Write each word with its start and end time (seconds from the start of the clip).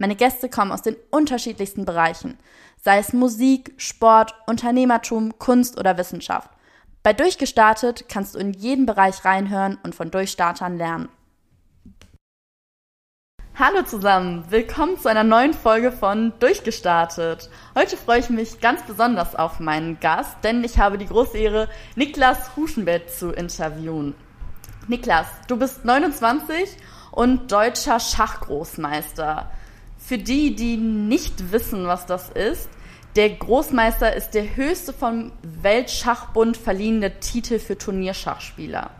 Meine 0.00 0.16
Gäste 0.16 0.48
kommen 0.48 0.72
aus 0.72 0.80
den 0.80 0.96
unterschiedlichsten 1.10 1.84
Bereichen, 1.84 2.38
sei 2.82 2.96
es 2.96 3.12
Musik, 3.12 3.74
Sport, 3.76 4.34
Unternehmertum, 4.46 5.38
Kunst 5.38 5.78
oder 5.78 5.98
Wissenschaft. 5.98 6.48
Bei 7.02 7.12
Durchgestartet 7.12 8.08
kannst 8.08 8.34
du 8.34 8.38
in 8.38 8.54
jeden 8.54 8.86
Bereich 8.86 9.26
reinhören 9.26 9.76
und 9.82 9.94
von 9.94 10.10
Durchstartern 10.10 10.78
lernen. 10.78 11.10
Hallo 13.58 13.82
zusammen, 13.82 14.46
willkommen 14.48 14.98
zu 14.98 15.10
einer 15.10 15.22
neuen 15.22 15.52
Folge 15.52 15.92
von 15.92 16.32
Durchgestartet. 16.38 17.50
Heute 17.74 17.98
freue 17.98 18.20
ich 18.20 18.30
mich 18.30 18.58
ganz 18.62 18.82
besonders 18.84 19.36
auf 19.36 19.60
meinen 19.60 20.00
Gast, 20.00 20.38
denn 20.42 20.64
ich 20.64 20.78
habe 20.78 20.96
die 20.96 21.08
große 21.08 21.36
Ehre, 21.36 21.68
Niklas 21.94 22.56
Huschenbett 22.56 23.10
zu 23.10 23.32
interviewen. 23.32 24.14
Niklas, 24.88 25.26
du 25.46 25.58
bist 25.58 25.84
29 25.84 26.74
und 27.12 27.52
deutscher 27.52 28.00
Schachgroßmeister. 28.00 29.50
Für 30.10 30.18
die, 30.18 30.56
die 30.56 30.76
nicht 30.76 31.52
wissen, 31.52 31.86
was 31.86 32.04
das 32.04 32.30
ist, 32.30 32.68
der 33.14 33.30
Großmeister 33.30 34.12
ist 34.12 34.32
der 34.32 34.56
höchste 34.56 34.92
vom 34.92 35.30
Weltschachbund 35.62 36.56
verliehene 36.56 37.20
Titel 37.20 37.60
für 37.60 37.78
Turnierschachspieler. 37.78 38.90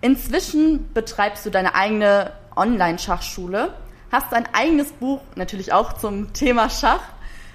Inzwischen 0.00 0.90
betreibst 0.94 1.44
du 1.44 1.50
deine 1.50 1.74
eigene 1.74 2.32
Online-Schachschule, 2.56 3.74
hast 4.10 4.32
ein 4.32 4.48
eigenes 4.54 4.92
Buch, 4.92 5.20
natürlich 5.36 5.74
auch 5.74 5.92
zum 5.92 6.32
Thema 6.32 6.70
Schach, 6.70 7.02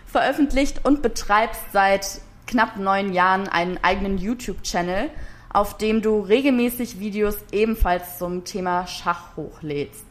veröffentlicht 0.05 0.85
und 0.85 1.01
betreibst 1.01 1.63
seit 1.73 2.21
knapp 2.45 2.77
neun 2.77 3.13
Jahren 3.13 3.47
einen 3.47 3.79
eigenen 3.83 4.19
YouTube-Channel, 4.19 5.09
auf 5.51 5.75
dem 5.77 6.03
du 6.03 6.19
regelmäßig 6.19 6.99
Videos 6.99 7.37
ebenfalls 7.51 8.19
zum 8.19 8.43
Thema 8.45 8.85
Schach 8.85 9.35
hochlädst 9.35 10.08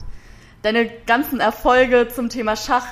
deine 0.63 0.89
ganzen 1.07 1.41
Erfolge 1.41 2.09
zum 2.09 2.29
Thema 2.29 2.57
Schach, 2.57 2.87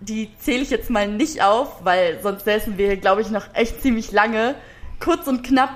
die 0.00 0.30
zähle 0.38 0.62
ich 0.62 0.70
jetzt 0.70 0.90
mal 0.90 1.08
nicht 1.08 1.42
auf, 1.42 1.84
weil 1.84 2.20
sonst 2.22 2.44
säßen 2.44 2.78
wir, 2.78 2.96
glaube 2.96 3.22
ich, 3.22 3.30
noch 3.30 3.46
echt 3.54 3.82
ziemlich 3.82 4.12
lange. 4.12 4.54
Kurz 5.00 5.26
und 5.26 5.42
knapp 5.42 5.70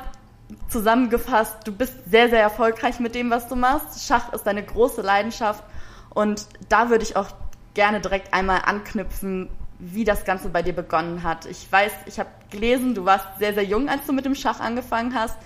zusammengefasst, 0.69 1.57
du 1.65 1.73
bist 1.73 1.95
sehr, 2.11 2.29
sehr 2.29 2.41
erfolgreich 2.41 3.01
mit 3.01 3.15
dem, 3.15 3.31
was 3.31 3.49
du 3.49 3.57
machst. 3.57 4.07
Schach 4.07 4.33
ist 4.33 4.45
deine 4.45 4.63
große 4.63 5.03
Leidenschaft 5.03 5.65
und 6.11 6.47
da 6.69 6.91
würde 6.91 7.05
ich 7.05 7.17
auch 7.17 7.29
gerne 7.75 8.01
direkt 8.01 8.33
einmal 8.35 8.63
anknüpfen, 8.65 9.49
wie 9.79 10.05
das 10.05 10.25
Ganze 10.25 10.49
bei 10.49 10.63
dir 10.63 10.73
begonnen 10.73 11.23
hat. 11.23 11.47
Ich 11.47 11.71
weiß, 11.71 11.93
ich 12.07 12.19
habe 12.19 12.31
gelesen, 12.51 12.95
du 12.95 13.05
warst 13.05 13.27
sehr, 13.39 13.55
sehr 13.55 13.65
jung, 13.65 13.89
als 13.89 14.07
du 14.07 14.13
mit 14.13 14.25
dem 14.25 14.35
Schach 14.35 14.61
angefangen 14.61 15.15
hast. 15.15 15.39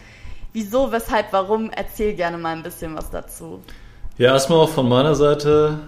Wieso, 0.53 0.93
weshalb, 0.93 1.33
warum? 1.33 1.71
Erzähl 1.71 2.15
gerne 2.15 2.39
mal 2.39 2.55
ein 2.57 2.63
bisschen 2.63 2.97
was 2.97 3.11
dazu. 3.11 3.63
Ja, 4.19 4.35
erstmal 4.35 4.59
auch 4.59 4.69
von 4.69 4.91
meiner 4.91 5.15
Seite 5.15 5.79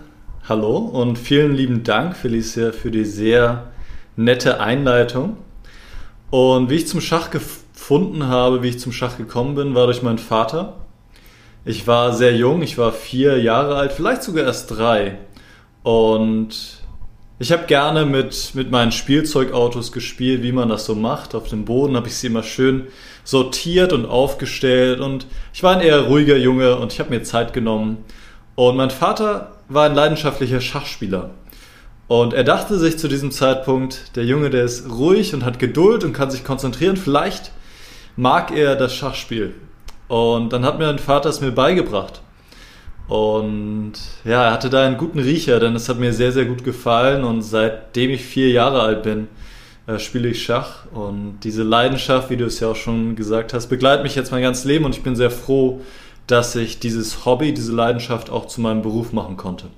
hallo 0.48 0.78
und 0.78 1.18
vielen 1.18 1.54
lieben 1.54 1.84
Dank, 1.84 2.16
Felicia, 2.16 2.72
für 2.72 2.90
die 2.90 3.04
sehr 3.04 3.70
nette 4.16 4.60
Einleitung. 4.60 5.36
Und 6.30 6.70
wie 6.70 6.76
ich 6.76 6.88
zum 6.88 7.02
Schach 7.02 7.30
gefunden 7.30 8.26
habe, 8.26 8.62
wie 8.62 8.70
ich 8.70 8.78
zum 8.78 8.92
Schach 8.92 9.18
gekommen 9.18 9.56
bin, 9.56 9.74
war 9.74 9.84
durch 9.84 10.02
meinen 10.02 10.16
Vater. 10.16 10.76
Ich 11.66 11.86
war 11.86 12.14
sehr 12.14 12.34
jung, 12.34 12.62
ich 12.62 12.78
war 12.78 12.92
vier 12.92 13.42
Jahre 13.42 13.76
alt, 13.76 13.92
vielleicht 13.92 14.22
sogar 14.22 14.44
erst 14.44 14.70
drei. 14.70 15.18
Und 15.82 16.80
ich 17.38 17.52
habe 17.52 17.66
gerne 17.66 18.06
mit, 18.06 18.52
mit 18.54 18.70
meinen 18.70 18.90
Spielzeugautos 18.90 19.92
gespielt, 19.92 20.42
wie 20.42 20.52
man 20.52 20.70
das 20.70 20.86
so 20.86 20.94
macht. 20.94 21.34
Auf 21.34 21.48
dem 21.48 21.66
Boden 21.66 21.94
habe 21.94 22.08
ich 22.08 22.14
sie 22.16 22.28
immer 22.28 22.42
schön 22.42 22.86
sortiert 23.24 23.92
und 23.92 24.06
aufgestellt 24.06 25.00
und 25.00 25.26
ich 25.52 25.62
war 25.62 25.74
ein 25.74 25.80
eher 25.80 26.02
ruhiger 26.02 26.36
Junge 26.36 26.76
und 26.76 26.92
ich 26.92 27.00
habe 27.00 27.10
mir 27.10 27.22
Zeit 27.22 27.52
genommen. 27.52 28.04
Und 28.54 28.76
mein 28.76 28.90
Vater 28.90 29.52
war 29.68 29.86
ein 29.86 29.94
leidenschaftlicher 29.94 30.60
Schachspieler. 30.60 31.30
Und 32.06 32.34
er 32.34 32.44
dachte 32.44 32.78
sich 32.78 32.98
zu 32.98 33.08
diesem 33.08 33.30
Zeitpunkt, 33.30 34.16
der 34.16 34.24
Junge, 34.24 34.50
der 34.50 34.64
ist 34.64 34.90
ruhig 34.90 35.34
und 35.34 35.44
hat 35.44 35.58
Geduld 35.58 36.04
und 36.04 36.12
kann 36.12 36.30
sich 36.30 36.44
konzentrieren, 36.44 36.96
vielleicht 36.96 37.50
mag 38.16 38.52
er 38.52 38.76
das 38.76 38.94
Schachspiel. 38.94 39.54
Und 40.08 40.52
dann 40.52 40.64
hat 40.64 40.78
mir 40.78 40.86
mein 40.86 40.98
Vater 40.98 41.30
es 41.30 41.40
mir 41.40 41.50
beigebracht. 41.50 42.20
Und 43.08 43.94
ja, 44.24 44.44
er 44.44 44.52
hatte 44.52 44.70
da 44.70 44.86
einen 44.86 44.98
guten 44.98 45.18
Riecher, 45.18 45.60
denn 45.60 45.74
es 45.74 45.88
hat 45.88 45.98
mir 45.98 46.12
sehr, 46.12 46.32
sehr 46.32 46.44
gut 46.44 46.62
gefallen. 46.62 47.24
Und 47.24 47.42
seitdem 47.42 48.10
ich 48.10 48.22
vier 48.22 48.50
Jahre 48.50 48.82
alt 48.82 49.02
bin, 49.02 49.28
äh, 49.86 49.98
spiele 49.98 50.28
ich 50.28 50.42
Schach 50.42 50.86
und 50.94 51.40
diese 51.44 51.62
Leidenschaft, 51.62 52.30
wie 52.30 52.38
du 52.38 52.46
es 52.46 52.58
ja 52.58 52.68
auch 52.68 52.76
schon 52.76 53.16
gesagt 53.16 53.52
hast, 53.52 53.66
begleitet 53.66 54.02
mich 54.02 54.14
jetzt 54.14 54.32
mein 54.32 54.40
ganzes 54.40 54.64
Leben 54.64 54.86
und 54.86 54.96
ich 54.96 55.02
bin 55.02 55.14
sehr 55.14 55.30
froh, 55.30 55.82
dass 56.26 56.54
ich 56.54 56.80
dieses 56.80 57.24
Hobby, 57.24 57.52
diese 57.52 57.72
Leidenschaft 57.72 58.30
auch 58.30 58.46
zu 58.46 58.60
meinem 58.60 58.82
Beruf 58.82 59.12
machen 59.12 59.36
konnte. 59.36 59.68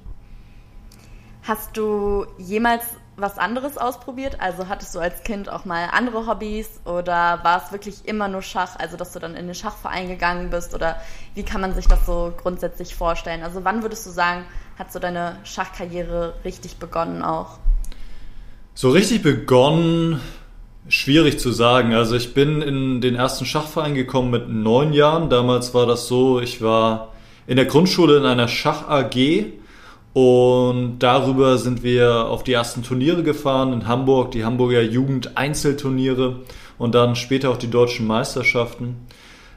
Hast 1.42 1.76
du 1.76 2.26
jemals 2.38 2.82
was 3.16 3.38
anderes 3.38 3.78
ausprobiert? 3.78 4.40
Also 4.40 4.68
hattest 4.68 4.94
du 4.94 4.98
als 4.98 5.22
Kind 5.22 5.48
auch 5.48 5.64
mal 5.64 5.88
andere 5.92 6.26
Hobbys 6.26 6.80
oder 6.84 7.40
war 7.42 7.62
es 7.64 7.72
wirklich 7.72 8.06
immer 8.06 8.28
nur 8.28 8.42
Schach, 8.42 8.76
also 8.78 8.96
dass 8.96 9.12
du 9.12 9.18
dann 9.18 9.34
in 9.36 9.46
den 9.46 9.54
Schachverein 9.54 10.08
gegangen 10.08 10.50
bist 10.50 10.74
oder 10.74 11.00
wie 11.34 11.42
kann 11.42 11.60
man 11.60 11.74
sich 11.74 11.86
das 11.86 12.04
so 12.04 12.32
grundsätzlich 12.36 12.94
vorstellen? 12.94 13.42
Also 13.42 13.64
wann 13.64 13.82
würdest 13.82 14.06
du 14.06 14.10
sagen, 14.10 14.44
hat 14.78 14.92
so 14.92 14.98
deine 14.98 15.38
Schachkarriere 15.44 16.34
richtig 16.44 16.76
begonnen 16.76 17.22
auch? 17.22 17.58
So 18.74 18.90
richtig 18.90 19.22
begonnen, 19.22 20.20
schwierig 20.88 21.38
zu 21.38 21.50
sagen. 21.50 21.94
Also 21.94 22.16
ich 22.16 22.34
bin 22.34 22.62
in 22.62 23.00
den 23.00 23.14
ersten 23.14 23.44
Schachverein 23.44 23.94
gekommen 23.94 24.30
mit 24.30 24.48
neun 24.48 24.92
Jahren. 24.92 25.28
Damals 25.30 25.74
war 25.74 25.86
das 25.86 26.06
so, 26.06 26.40
ich 26.40 26.62
war 26.62 27.12
in 27.46 27.56
der 27.56 27.66
Grundschule 27.66 28.16
in 28.16 28.24
einer 28.24 28.48
Schach 28.48 28.88
AG 28.88 29.46
und 30.12 30.98
darüber 31.00 31.58
sind 31.58 31.82
wir 31.82 32.26
auf 32.26 32.44
die 32.44 32.52
ersten 32.52 32.82
Turniere 32.82 33.22
gefahren 33.22 33.72
in 33.72 33.86
Hamburg, 33.86 34.30
die 34.30 34.44
Hamburger 34.44 34.82
Jugend 34.82 35.36
Einzelturniere 35.36 36.40
und 36.78 36.94
dann 36.94 37.16
später 37.16 37.50
auch 37.50 37.58
die 37.58 37.70
deutschen 37.70 38.06
Meisterschaften. 38.06 38.96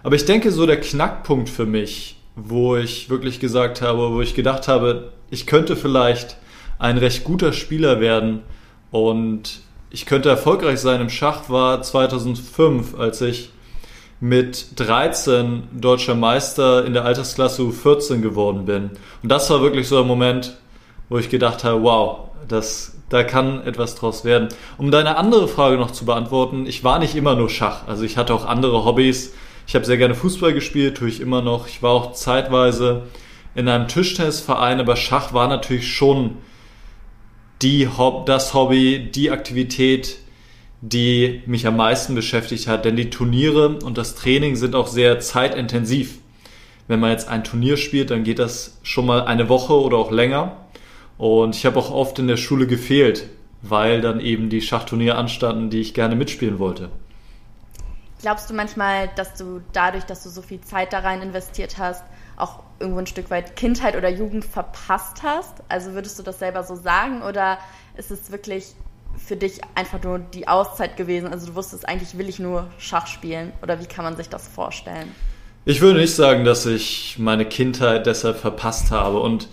Aber 0.04 0.16
ich 0.16 0.26
denke, 0.26 0.52
so 0.52 0.66
der 0.66 0.80
Knackpunkt 0.80 1.50
für 1.50 1.66
mich, 1.66 2.18
wo 2.36 2.76
ich 2.76 3.10
wirklich 3.10 3.40
gesagt 3.40 3.82
habe, 3.82 4.12
wo 4.12 4.22
ich 4.22 4.36
gedacht 4.36 4.68
habe, 4.68 5.12
ich 5.30 5.46
könnte 5.46 5.76
vielleicht 5.76 6.38
ein 6.78 6.98
recht 6.98 7.24
guter 7.24 7.54
Spieler 7.54 8.00
werden, 8.00 8.42
und 8.92 9.62
ich 9.90 10.06
könnte 10.06 10.30
erfolgreich 10.30 10.80
sein 10.80 11.02
im 11.02 11.10
Schach 11.10 11.50
war 11.50 11.82
2005, 11.82 12.98
als 12.98 13.22
ich 13.22 13.52
mit 14.20 14.80
13 14.80 15.64
deutscher 15.72 16.16
Meister 16.16 16.86
in 16.86 16.94
der 16.94 17.06
Altersklasse 17.06 17.62
U14 17.62 18.22
geworden 18.22 18.66
bin. 18.66 18.92
Und 19.24 19.30
das 19.32 19.50
war 19.50 19.62
wirklich 19.62 19.88
so 19.88 20.00
ein 20.00 20.08
Moment, 20.08 20.58
wo 21.08 21.18
ich 21.18 21.30
gedacht 21.30 21.64
habe, 21.64 21.82
wow, 21.84 22.30
das, 22.48 22.98
da 23.10 23.24
kann 23.24 23.66
etwas 23.66 23.96
draus 23.96 24.26
werden. 24.26 24.50
Um 24.78 24.92
deine 24.92 25.18
andere 25.18 25.48
Frage 25.48 25.78
noch 25.78 25.92
zu 25.92 26.06
beantworten, 26.06 26.66
ich 26.66 26.84
war 26.84 27.00
nicht 27.00 27.16
immer 27.16 27.36
nur 27.36 27.50
Schach. 27.50 27.88
Also 27.88 28.04
ich 28.04 28.18
hatte 28.18 28.34
auch 28.34 28.46
andere 28.46 28.86
Hobbys. 28.86 29.34
Ich 29.66 29.76
habe 29.76 29.86
sehr 29.86 29.98
gerne 29.98 30.16
Fußball 30.16 30.54
gespielt, 30.54 30.98
tue 30.98 31.10
ich 31.10 31.22
immer 31.22 31.42
noch. 31.42 31.68
Ich 31.68 31.82
war 31.82 31.92
auch 31.92 32.12
zeitweise 32.14 33.04
in 33.56 33.68
einem 33.68 33.88
Tischtennisverein, 33.88 34.80
aber 34.80 34.96
Schach 34.96 35.34
war 35.34 35.48
natürlich 35.48 35.94
schon 35.94 36.38
die, 37.62 37.90
das 38.26 38.54
Hobby, 38.54 39.10
die 39.14 39.32
Aktivität, 39.32 40.18
die 40.82 41.42
mich 41.46 41.68
am 41.68 41.76
meisten 41.76 42.16
beschäftigt 42.16 42.68
hat. 42.68 42.86
Denn 42.86 42.96
die 42.96 43.10
Turniere 43.10 43.80
und 43.80 43.98
das 43.98 44.16
Training 44.16 44.56
sind 44.56 44.76
auch 44.76 44.88
sehr 44.88 45.20
zeitintensiv. 45.20 46.20
Wenn 46.88 47.00
man 47.00 47.12
jetzt 47.12 47.28
ein 47.28 47.44
Turnier 47.44 47.78
spielt, 47.78 48.12
dann 48.12 48.24
geht 48.24 48.40
das 48.40 48.78
schon 48.82 49.06
mal 49.06 49.26
eine 49.26 49.50
Woche 49.50 49.74
oder 49.74 49.98
auch 49.98 50.12
länger. 50.12 50.58
Und 51.18 51.56
ich 51.56 51.66
habe 51.66 51.78
auch 51.78 51.92
oft 51.92 52.18
in 52.18 52.28
der 52.28 52.38
Schule 52.38 52.66
gefehlt, 52.66 53.28
weil 53.62 54.02
dann 54.02 54.22
eben 54.22 54.50
die 54.50 54.62
Schachturniere 54.62 55.16
anstanden, 55.16 55.70
die 55.70 55.82
ich 55.82 55.94
gerne 55.94 56.16
mitspielen 56.16 56.60
wollte. 56.60 56.90
Glaubst 58.22 58.50
du 58.50 58.54
manchmal, 58.54 59.10
dass 59.16 59.36
du 59.36 59.62
dadurch, 59.72 60.06
dass 60.06 60.24
du 60.24 60.30
so 60.30 60.42
viel 60.42 60.62
Zeit 60.62 60.94
da 60.94 61.00
rein 61.00 61.22
investiert 61.22 61.78
hast, 61.78 62.04
auch 62.40 62.64
irgendwo 62.80 63.00
ein 63.00 63.08
Stück 63.08 63.30
weit 63.30 63.56
Kindheit 63.56 63.96
oder 63.96 64.10
Jugend 64.10 64.46
verpasst 64.46 65.24
hast? 65.24 65.56
Also 65.68 65.94
würdest 65.94 66.18
du 66.18 66.24
das 66.24 66.40
selber 66.40 66.64
so 66.64 66.76
sagen 66.76 67.22
oder 67.22 67.58
ist 67.98 68.12
es 68.12 68.32
wirklich 68.32 68.74
für 69.18 69.36
dich 69.36 69.62
einfach 69.76 70.02
nur 70.02 70.20
die 70.20 70.48
Auszeit 70.48 70.98
gewesen? 70.98 71.28
Also 71.28 71.48
du 71.48 71.56
wusstest 71.56 71.88
eigentlich, 71.88 72.18
will 72.18 72.30
ich 72.30 72.40
nur 72.40 72.68
Schach 72.78 73.08
spielen 73.08 73.52
oder 73.62 73.80
wie 73.80 73.86
kann 73.86 74.06
man 74.06 74.16
sich 74.16 74.30
das 74.30 74.48
vorstellen? 74.48 75.14
Ich 75.66 75.82
würde 75.82 76.00
nicht 76.00 76.16
sagen, 76.16 76.46
dass 76.46 76.66
ich 76.66 77.18
meine 77.20 77.46
Kindheit 77.46 78.06
deshalb 78.06 78.38
verpasst 78.38 78.92
habe 78.92 79.20
und 79.20 79.50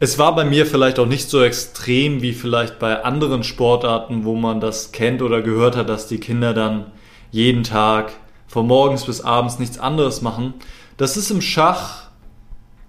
es 0.00 0.18
war 0.18 0.34
bei 0.34 0.44
mir 0.44 0.66
vielleicht 0.66 0.98
auch 0.98 1.06
nicht 1.06 1.30
so 1.30 1.42
extrem 1.42 2.20
wie 2.20 2.32
vielleicht 2.32 2.78
bei 2.78 3.04
anderen 3.04 3.42
Sportarten, 3.42 4.24
wo 4.24 4.34
man 4.34 4.60
das 4.60 4.92
kennt 4.92 5.22
oder 5.22 5.40
gehört 5.40 5.76
hat, 5.76 5.88
dass 5.88 6.08
die 6.08 6.18
Kinder 6.18 6.52
dann 6.52 6.92
jeden 7.30 7.62
Tag 7.62 8.12
von 8.46 8.66
morgens 8.66 9.06
bis 9.06 9.22
abends 9.22 9.58
nichts 9.58 9.78
anderes 9.78 10.20
machen. 10.20 10.54
Das 10.96 11.16
ist 11.16 11.30
im 11.30 11.40
Schach 11.40 12.04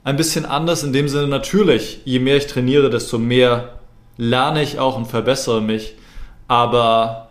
ein 0.04 0.18
bisschen 0.18 0.46
anders 0.46 0.84
in 0.84 0.94
dem 0.94 1.10
Sinne 1.10 1.28
natürlich, 1.28 2.02
je 2.06 2.19
mehr 2.19 2.38
ich 2.38 2.46
trainiere, 2.46 2.92
desto 2.92 3.18
mehr 3.18 3.80
lerne 4.18 4.62
ich 4.62 4.78
auch 4.78 4.96
und 4.96 5.07
verbessere 5.07 5.62
mich. 5.62 5.96
Aber 6.48 7.30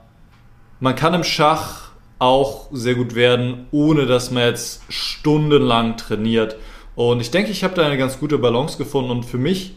man 0.80 0.96
kann 0.96 1.14
im 1.14 1.22
Schach 1.22 1.90
auch 2.18 2.66
sehr 2.72 2.94
gut 2.96 3.14
werden, 3.14 3.66
ohne 3.70 4.06
dass 4.06 4.30
man 4.30 4.44
jetzt 4.44 4.82
stundenlang 4.88 5.96
trainiert. 5.96 6.56
Und 6.96 7.20
ich 7.20 7.30
denke, 7.30 7.50
ich 7.52 7.62
habe 7.62 7.74
da 7.74 7.86
eine 7.86 7.98
ganz 7.98 8.18
gute 8.18 8.38
Balance 8.38 8.76
gefunden. 8.76 9.10
Und 9.10 9.24
für 9.24 9.38
mich 9.38 9.74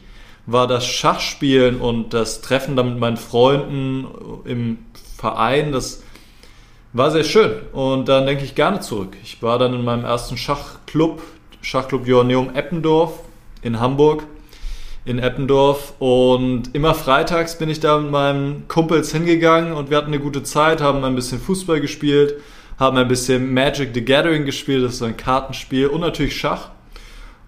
war 0.47 0.65
das 0.65 0.85
Schachspielen 0.85 1.79
und 1.79 2.13
das 2.13 2.41
Treffen 2.41 2.75
da 2.75 2.83
mit 2.83 2.97
meinen 2.97 3.17
Freunden 3.17 4.07
im 4.45 4.79
Verein, 5.17 5.71
das 5.71 6.03
war 6.93 7.11
sehr 7.11 7.23
schön. 7.23 7.51
Und 7.73 8.07
dann 8.07 8.25
denke 8.25 8.43
ich 8.43 8.55
gerne 8.55 8.79
zurück. 8.79 9.17
Ich 9.23 9.41
war 9.43 9.59
dann 9.59 9.73
in 9.73 9.83
meinem 9.83 10.05
ersten 10.05 10.37
Schachclub, 10.87 11.21
Schachclub 11.61 12.07
Joanneum 12.07 12.55
Eppendorf 12.55 13.19
in 13.61 13.81
Hamburg 13.81 14.23
in 15.03 15.19
Eppendorf 15.19 15.93
und 15.99 16.73
immer 16.73 16.93
freitags 16.93 17.57
bin 17.57 17.69
ich 17.69 17.81
da 17.81 17.97
mit 17.97 18.09
meinen 18.09 18.69
Kumpels 18.69 19.11
hingegangen 19.11 19.73
und 19.73 19.89
wir 19.89 19.97
hatten 19.97 20.07
eine 20.07 20.19
gute 20.19 20.43
Zeit, 20.43 20.79
haben 20.79 21.03
ein 21.03 21.15
bisschen 21.15 21.41
Fußball 21.41 21.81
gespielt, 21.81 22.35
haben 22.79 22.95
ein 22.95 23.07
bisschen 23.09 23.53
Magic 23.53 23.91
the 23.93 24.03
Gathering 24.03 24.45
gespielt, 24.45 24.83
das 24.83 24.93
ist 24.93 24.99
so 24.99 25.05
ein 25.05 25.17
Kartenspiel 25.17 25.87
und 25.87 26.01
natürlich 26.01 26.37
Schach. 26.37 26.69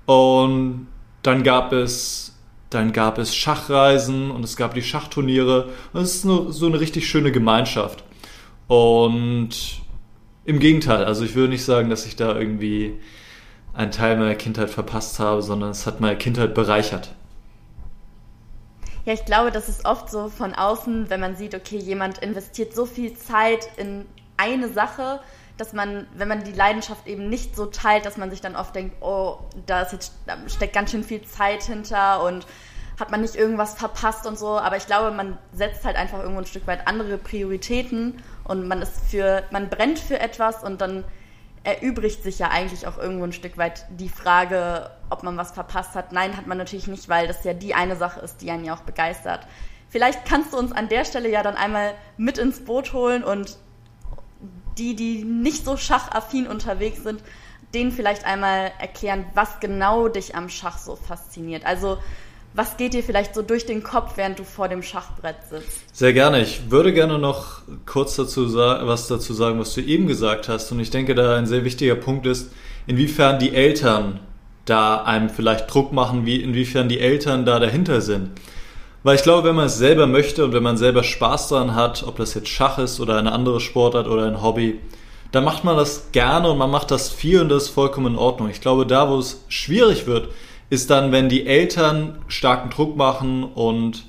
Und 0.06 0.88
dann 1.22 1.44
gab 1.44 1.72
es 1.72 2.38
dann 2.70 2.92
gab 2.92 3.18
es 3.18 3.36
Schachreisen 3.36 4.32
und 4.32 4.44
es 4.44 4.58
gab 4.58 4.74
die 4.74 4.84
Schachturniere 4.84 5.70
und 5.94 6.02
es 6.02 6.16
ist 6.16 6.26
nur 6.26 6.52
so 6.52 6.66
eine 6.66 6.80
richtig 6.80 7.08
schöne 7.08 7.32
Gemeinschaft. 7.32 8.04
Und 8.68 9.82
im 10.44 10.60
Gegenteil, 10.60 11.06
also 11.06 11.24
ich 11.24 11.36
würde 11.36 11.50
nicht 11.50 11.64
sagen, 11.64 11.90
dass 11.90 12.06
ich 12.06 12.16
da 12.16 12.38
irgendwie 12.38 13.00
einen 13.80 13.92
Teil 13.92 14.18
meiner 14.18 14.36
Kindheit 14.36 14.70
verpasst 14.70 15.20
habe, 15.20 15.42
sondern 15.42 15.70
es 15.70 15.88
hat 15.88 16.02
meine 16.02 16.18
Kindheit 16.18 16.54
bereichert. 16.54 17.12
Ja, 19.06 19.14
ich 19.14 19.24
glaube, 19.24 19.52
das 19.52 19.70
ist 19.70 19.86
oft 19.86 20.10
so 20.12 20.28
von 20.28 20.54
außen, 20.54 21.10
wenn 21.10 21.22
man 21.22 21.38
sieht, 21.38 21.56
okay, 21.56 21.78
jemand 21.78 22.18
investiert 22.18 22.76
so 22.76 22.86
viel 22.86 23.14
Zeit 23.14 23.70
in 23.78 24.06
eine 24.36 24.68
Sache, 24.68 25.22
dass 25.56 25.72
man, 25.72 26.08
wenn 26.14 26.28
man 26.28 26.44
die 26.44 26.52
Leidenschaft 26.52 27.08
eben 27.08 27.30
nicht 27.30 27.56
so 27.56 27.68
teilt, 27.68 28.06
dass 28.06 28.18
man 28.18 28.30
sich 28.30 28.42
dann 28.42 28.58
oft 28.58 28.76
denkt, 28.76 28.98
oh, 29.02 29.38
da, 29.66 29.88
jetzt, 29.90 30.12
da 30.28 30.38
steckt 30.48 30.74
ganz 30.74 30.92
schön 30.92 31.06
viel 31.06 31.22
Zeit 31.22 31.64
hinter 31.64 32.22
und 32.24 32.46
hat 33.00 33.12
man 33.12 33.22
nicht 33.22 33.36
irgendwas 33.36 33.76
verpasst 33.76 34.28
und 34.28 34.38
so. 34.38 34.60
Aber 34.60 34.76
ich 34.76 34.88
glaube, 34.88 35.12
man 35.12 35.38
setzt 35.54 35.86
halt 35.86 35.96
einfach 35.96 36.20
irgendwo 36.20 36.42
ein 36.42 36.46
Stück 36.46 36.68
weit 36.68 36.86
andere 36.86 37.18
Prioritäten 37.18 38.22
und 38.44 38.68
man 38.68 38.82
ist 38.82 39.00
für, 39.10 39.44
man 39.52 39.70
brennt 39.70 40.00
für 40.00 40.20
etwas 40.20 40.66
und 40.66 40.82
dann 40.82 41.06
erübrigt 41.64 42.24
sich 42.24 42.40
ja 42.40 42.50
eigentlich 42.50 42.88
auch 42.88 42.98
irgendwo 42.98 43.26
ein 43.26 43.34
Stück 43.34 43.58
weit 43.58 43.86
die 43.90 44.10
Frage, 44.10 44.90
ob 45.10 45.24
man 45.24 45.38
was 45.38 45.52
verpasst 45.52 45.96
hat. 45.96 46.12
Nein, 46.12 46.36
hat 46.38 46.48
man 46.48 46.58
natürlich 46.58 46.88
nicht, 46.88 47.10
weil 47.10 47.28
das 47.28 47.44
ja 47.44 47.54
die 47.54 47.76
eine 47.76 47.96
Sache 47.96 48.22
ist, 48.22 48.42
die 48.42 48.52
einen 48.52 48.66
ja 48.66 48.76
auch 48.76 48.82
begeistert. 48.82 49.46
Vielleicht 49.90 50.26
kannst 50.26 50.54
du 50.54 50.58
uns 50.58 50.72
an 50.72 50.88
der 50.88 51.04
Stelle 51.04 51.30
ja 51.30 51.44
dann 51.44 51.56
einmal 51.56 51.94
mit 52.18 52.38
ins 52.38 52.64
Boot 52.64 52.94
holen 52.94 53.24
und 53.24 53.58
die, 54.78 54.96
die 54.96 55.24
nicht 55.24 55.66
so 55.66 55.78
schachaffin 55.78 56.48
unterwegs 56.48 57.04
sind, 57.04 57.22
denen 57.74 57.92
vielleicht 57.92 58.26
einmal 58.26 58.72
erklären, 58.80 59.26
was 59.34 59.60
genau 59.60 60.08
dich 60.08 60.36
am 60.36 60.50
Schach 60.50 60.78
so 60.78 60.96
fasziniert. 60.96 61.66
Also 61.66 61.98
was 62.54 62.78
geht 62.78 62.94
dir 62.94 63.04
vielleicht 63.04 63.36
so 63.36 63.42
durch 63.42 63.66
den 63.66 63.84
Kopf, 63.84 64.14
während 64.16 64.40
du 64.40 64.44
vor 64.44 64.68
dem 64.68 64.82
Schachbrett 64.82 65.38
sitzt? 65.50 65.96
Sehr 65.96 66.14
gerne. 66.14 66.42
Ich 66.42 66.72
würde 66.72 66.94
gerne 66.94 67.20
noch 67.20 67.62
kurz 67.86 68.16
dazu 68.16 68.54
was 68.56 69.08
dazu 69.08 69.34
sagen, 69.34 69.60
was 69.60 69.74
du 69.74 69.82
eben 69.82 70.08
gesagt 70.08 70.50
hast. 70.50 70.72
Und 70.72 70.80
ich 70.80 70.90
denke, 70.90 71.16
da 71.16 71.36
ein 71.36 71.46
sehr 71.46 71.64
wichtiger 71.64 71.96
Punkt 71.96 72.26
ist, 72.26 72.52
inwiefern 72.88 73.40
die 73.40 73.54
Eltern 73.54 74.20
da 74.66 75.04
einem 75.04 75.30
vielleicht 75.30 75.74
Druck 75.74 75.94
machen, 75.94 76.26
wie 76.26 76.38
inwiefern 76.38 76.90
die 76.90 77.00
Eltern 77.00 77.46
da 77.46 77.60
dahinter 77.60 78.02
sind. 78.02 78.32
Weil 79.04 79.16
ich 79.16 79.24
glaube, 79.24 79.48
wenn 79.48 79.56
man 79.56 79.68
es 79.68 79.78
selber 79.78 80.08
möchte 80.08 80.44
und 80.44 80.54
wenn 80.54 80.64
man 80.64 80.78
selber 80.78 81.04
Spaß 81.04 81.50
daran 81.50 81.76
hat, 81.76 82.04
ob 82.04 82.18
das 82.18 82.34
jetzt 82.34 82.50
Schach 82.50 82.78
ist 82.80 83.00
oder 83.00 83.18
eine 83.18 83.32
andere 83.32 83.62
Sportart 83.62 84.08
oder 84.08 84.26
ein 84.26 84.42
Hobby, 84.42 84.80
dann 85.32 85.44
macht 85.44 85.64
man 85.64 85.78
das 85.78 86.12
gerne 86.12 86.50
und 86.50 86.58
man 86.58 86.72
macht 86.72 86.92
das 86.92 87.10
viel 87.10 87.40
und 87.40 87.50
das 87.50 87.64
ist 87.64 87.70
vollkommen 87.70 88.14
in 88.14 88.20
Ordnung. 88.20 88.50
Ich 88.50 88.62
glaube, 88.62 88.86
da, 88.86 89.10
wo 89.10 89.18
es 89.18 89.44
schwierig 89.48 90.08
wird, 90.08 90.30
ist 90.70 90.90
dann, 90.90 91.12
wenn 91.12 91.30
die 91.30 91.48
Eltern 91.48 92.20
starken 92.28 92.70
Druck 92.70 92.96
machen 92.96 93.44
und 93.44 94.06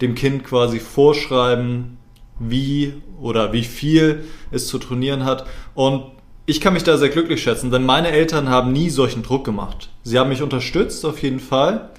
dem 0.00 0.14
Kind 0.14 0.44
quasi 0.44 0.78
vorschreiben, 0.80 1.98
wie 2.38 2.94
oder 3.20 3.52
wie 3.52 3.62
viel 3.62 4.24
es 4.50 4.66
zu 4.66 4.78
trainieren 4.78 5.24
hat. 5.24 5.46
Und 5.74 6.04
ich 6.46 6.60
kann 6.60 6.74
mich 6.74 6.84
da 6.84 6.96
sehr 6.98 7.08
glücklich 7.08 7.42
schätzen, 7.42 7.70
denn 7.70 7.86
meine 7.86 8.10
Eltern 8.10 8.48
haben 8.48 8.72
nie 8.72 8.90
solchen 8.90 9.22
Druck 9.22 9.44
gemacht. 9.44 9.88
Sie 10.02 10.18
haben 10.18 10.28
mich 10.28 10.42
unterstützt 10.42 11.04
auf 11.06 11.22
jeden 11.22 11.40
Fall 11.40 11.90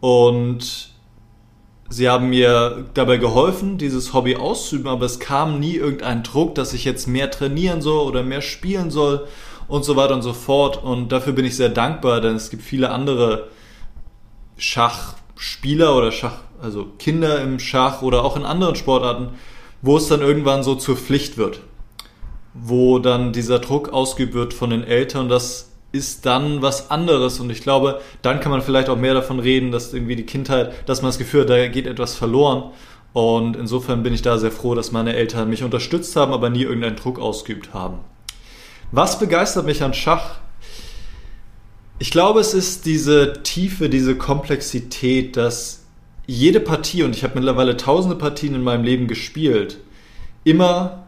und 0.00 0.90
sie 1.88 2.08
haben 2.08 2.30
mir 2.30 2.86
dabei 2.94 3.16
geholfen, 3.16 3.78
dieses 3.78 4.14
Hobby 4.14 4.36
auszuüben, 4.36 4.86
aber 4.86 5.06
es 5.06 5.18
kam 5.18 5.58
nie 5.58 5.74
irgendein 5.74 6.22
Druck, 6.22 6.54
dass 6.54 6.72
ich 6.72 6.84
jetzt 6.84 7.08
mehr 7.08 7.30
trainieren 7.30 7.82
soll 7.82 8.06
oder 8.06 8.22
mehr 8.22 8.42
spielen 8.42 8.90
soll 8.90 9.26
und 9.70 9.84
so 9.84 9.96
weiter 9.96 10.14
und 10.14 10.22
so 10.22 10.32
fort. 10.32 10.82
Und 10.82 11.10
dafür 11.12 11.32
bin 11.32 11.44
ich 11.44 11.56
sehr 11.56 11.68
dankbar, 11.68 12.20
denn 12.20 12.36
es 12.36 12.50
gibt 12.50 12.62
viele 12.62 12.90
andere 12.90 13.48
Schachspieler 14.56 15.96
oder 15.96 16.12
Schach, 16.12 16.38
also 16.60 16.88
Kinder 16.98 17.40
im 17.40 17.58
Schach 17.58 18.02
oder 18.02 18.24
auch 18.24 18.36
in 18.36 18.44
anderen 18.44 18.76
Sportarten, 18.76 19.30
wo 19.80 19.96
es 19.96 20.08
dann 20.08 20.20
irgendwann 20.20 20.62
so 20.62 20.74
zur 20.74 20.96
Pflicht 20.96 21.38
wird. 21.38 21.60
Wo 22.52 22.98
dann 22.98 23.32
dieser 23.32 23.60
Druck 23.60 23.90
ausgeübt 23.90 24.34
wird 24.34 24.54
von 24.54 24.70
den 24.70 24.82
Eltern. 24.82 25.28
Das 25.28 25.70
ist 25.92 26.26
dann 26.26 26.62
was 26.62 26.90
anderes. 26.90 27.38
Und 27.40 27.50
ich 27.50 27.62
glaube, 27.62 28.00
dann 28.22 28.40
kann 28.40 28.50
man 28.50 28.62
vielleicht 28.62 28.88
auch 28.88 28.96
mehr 28.96 29.14
davon 29.14 29.38
reden, 29.38 29.70
dass 29.70 29.94
irgendwie 29.94 30.16
die 30.16 30.26
Kindheit, 30.26 30.88
dass 30.88 31.00
man 31.02 31.08
das 31.08 31.18
Gefühl 31.18 31.42
hat, 31.42 31.50
da 31.50 31.68
geht 31.68 31.86
etwas 31.86 32.16
verloren. 32.16 32.72
Und 33.12 33.56
insofern 33.56 34.02
bin 34.02 34.14
ich 34.14 34.22
da 34.22 34.38
sehr 34.38 34.52
froh, 34.52 34.74
dass 34.74 34.92
meine 34.92 35.14
Eltern 35.14 35.48
mich 35.48 35.62
unterstützt 35.62 36.14
haben, 36.16 36.32
aber 36.32 36.50
nie 36.50 36.62
irgendeinen 36.62 36.96
Druck 36.96 37.18
ausgeübt 37.18 37.72
haben. 37.72 38.00
Was 38.92 39.18
begeistert 39.18 39.66
mich 39.66 39.82
an 39.82 39.94
Schach? 39.94 40.40
Ich 42.00 42.10
glaube, 42.10 42.40
es 42.40 42.54
ist 42.54 42.86
diese 42.86 43.42
Tiefe, 43.42 43.88
diese 43.88 44.16
Komplexität, 44.16 45.36
dass 45.36 45.84
jede 46.26 46.60
Partie, 46.60 47.04
und 47.04 47.14
ich 47.14 47.22
habe 47.22 47.34
mittlerweile 47.36 47.76
tausende 47.76 48.16
Partien 48.16 48.54
in 48.54 48.62
meinem 48.62 48.82
Leben 48.82 49.06
gespielt, 49.06 49.78
immer 50.42 51.06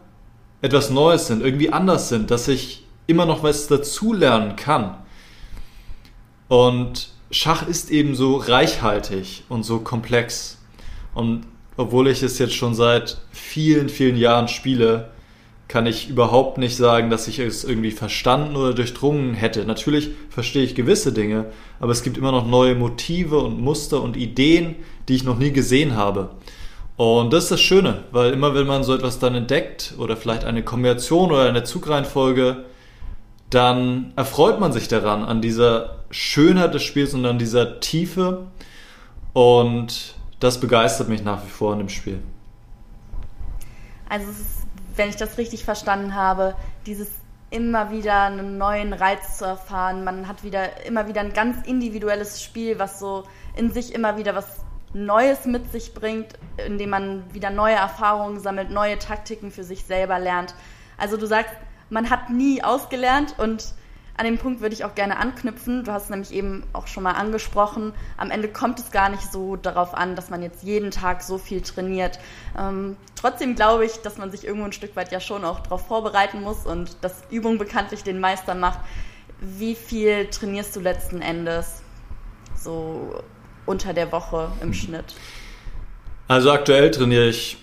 etwas 0.61 0.91
Neues 0.91 1.27
sind, 1.27 1.41
irgendwie 1.41 1.73
anders 1.73 2.07
sind, 2.07 2.31
dass 2.31 2.47
ich 2.47 2.85
immer 3.07 3.25
noch 3.25 3.43
was 3.43 3.67
dazulernen 3.67 4.55
kann. 4.55 4.97
Und 6.47 7.09
Schach 7.31 7.67
ist 7.67 7.91
eben 7.91 8.15
so 8.15 8.37
reichhaltig 8.37 9.43
und 9.49 9.63
so 9.63 9.79
komplex. 9.79 10.57
Und 11.15 11.47
obwohl 11.75 12.07
ich 12.07 12.23
es 12.23 12.39
jetzt 12.39 12.53
schon 12.53 12.75
seit 12.75 13.17
vielen, 13.31 13.89
vielen 13.89 14.15
Jahren 14.15 14.47
spiele, 14.47 15.09
kann 15.73 15.87
ich 15.87 16.07
überhaupt 16.07 16.59
nicht 16.59 16.77
sagen, 16.77 17.09
dass 17.09 17.27
ich 17.27 17.39
es 17.39 17.63
irgendwie 17.63 17.89
verstanden 17.89 18.55
oder 18.55 18.75
durchdrungen 18.75 19.33
hätte. 19.33 19.65
Natürlich 19.65 20.11
verstehe 20.29 20.61
ich 20.61 20.75
gewisse 20.75 21.13
Dinge, 21.13 21.45
aber 21.79 21.91
es 21.91 22.03
gibt 22.03 22.15
immer 22.15 22.31
noch 22.31 22.45
neue 22.45 22.75
Motive 22.75 23.39
und 23.39 23.59
Muster 23.59 24.03
und 24.03 24.15
Ideen, 24.15 24.75
die 25.09 25.15
ich 25.15 25.23
noch 25.23 25.39
nie 25.39 25.51
gesehen 25.51 25.95
habe. 25.95 26.29
Und 26.95 27.33
das 27.33 27.45
ist 27.45 27.53
das 27.53 27.61
Schöne, 27.61 28.03
weil 28.11 28.33
immer 28.33 28.53
wenn 28.53 28.67
man 28.67 28.83
so 28.83 28.93
etwas 28.93 29.17
dann 29.17 29.33
entdeckt 29.33 29.95
oder 29.97 30.15
vielleicht 30.15 30.43
eine 30.43 30.61
Kombination 30.61 31.31
oder 31.31 31.49
eine 31.49 31.63
Zugreihenfolge, 31.63 32.65
dann 33.49 34.13
erfreut 34.15 34.59
man 34.59 34.73
sich 34.73 34.87
daran, 34.87 35.25
an 35.25 35.41
dieser 35.41 36.01
Schönheit 36.11 36.75
des 36.75 36.83
Spiels 36.83 37.15
und 37.15 37.25
an 37.25 37.39
dieser 37.39 37.79
Tiefe. 37.79 38.45
Und 39.33 40.13
das 40.39 40.59
begeistert 40.59 41.09
mich 41.09 41.23
nach 41.23 41.43
wie 41.43 41.49
vor 41.49 41.73
in 41.73 41.79
dem 41.79 41.89
Spiel. 41.89 42.19
Also 44.07 44.29
es 44.29 44.39
ist 44.39 44.62
wenn 44.95 45.09
ich 45.09 45.15
das 45.15 45.37
richtig 45.37 45.65
verstanden 45.65 46.15
habe, 46.15 46.55
dieses 46.85 47.09
immer 47.49 47.91
wieder 47.91 48.23
einen 48.23 48.57
neuen 48.57 48.93
Reiz 48.93 49.37
zu 49.37 49.45
erfahren. 49.45 50.03
Man 50.03 50.27
hat 50.27 50.43
wieder 50.43 50.85
immer 50.85 51.07
wieder 51.07 51.21
ein 51.21 51.33
ganz 51.33 51.67
individuelles 51.67 52.41
Spiel, 52.41 52.79
was 52.79 52.97
so 52.97 53.25
in 53.55 53.71
sich 53.71 53.93
immer 53.93 54.17
wieder 54.17 54.35
was 54.35 54.63
Neues 54.95 55.45
mit 55.45 55.71
sich 55.71 55.93
bringt, 55.93 56.33
indem 56.67 56.91
man 56.91 57.33
wieder 57.33 57.49
neue 57.49 57.75
Erfahrungen 57.75 58.39
sammelt, 58.39 58.69
neue 58.69 58.99
Taktiken 58.99 59.51
für 59.51 59.63
sich 59.63 59.85
selber 59.85 60.19
lernt. 60.19 60.53
Also 60.97 61.17
du 61.17 61.25
sagst, 61.25 61.53
man 61.89 62.09
hat 62.09 62.29
nie 62.29 62.63
ausgelernt 62.63 63.35
und 63.37 63.73
an 64.15 64.25
dem 64.25 64.37
Punkt 64.37 64.61
würde 64.61 64.75
ich 64.75 64.85
auch 64.85 64.93
gerne 64.93 65.17
anknüpfen. 65.17 65.83
Du 65.83 65.91
hast 65.91 66.05
es 66.05 66.09
nämlich 66.09 66.31
eben 66.31 66.63
auch 66.71 66.85
schon 66.85 67.03
mal 67.03 67.13
angesprochen. 67.13 67.93
Am 68.15 68.29
Ende 68.29 68.47
kommt 68.47 68.79
es 68.79 68.91
gar 68.91 69.09
nicht 69.09 69.31
so 69.31 69.55
darauf 69.55 69.95
an, 69.95 70.15
dass 70.15 70.29
man 70.29 70.43
jetzt 70.43 70.63
jeden 70.63 70.91
Tag 70.91 71.23
so 71.23 71.39
viel 71.39 71.61
trainiert. 71.61 72.19
Ähm, 72.57 72.95
trotzdem 73.15 73.55
glaube 73.55 73.85
ich, 73.85 73.97
dass 73.97 74.17
man 74.17 74.29
sich 74.29 74.45
irgendwo 74.45 74.65
ein 74.65 74.71
Stück 74.71 74.95
weit 74.95 75.11
ja 75.11 75.19
schon 75.19 75.43
auch 75.43 75.61
darauf 75.61 75.87
vorbereiten 75.87 76.41
muss 76.41 76.65
und 76.65 76.97
dass 77.01 77.23
Übung 77.31 77.57
bekanntlich 77.57 78.03
den 78.03 78.19
Meister 78.19 78.53
macht. 78.53 78.79
Wie 79.39 79.73
viel 79.73 80.27
trainierst 80.27 80.75
du 80.75 80.79
letzten 80.79 81.21
Endes? 81.21 81.81
So 82.55 83.23
unter 83.65 83.93
der 83.93 84.11
Woche 84.11 84.51
im 84.61 84.69
mhm. 84.69 84.73
Schnitt? 84.73 85.15
Also 86.27 86.51
aktuell 86.51 86.91
trainiere 86.91 87.27
ich 87.27 87.57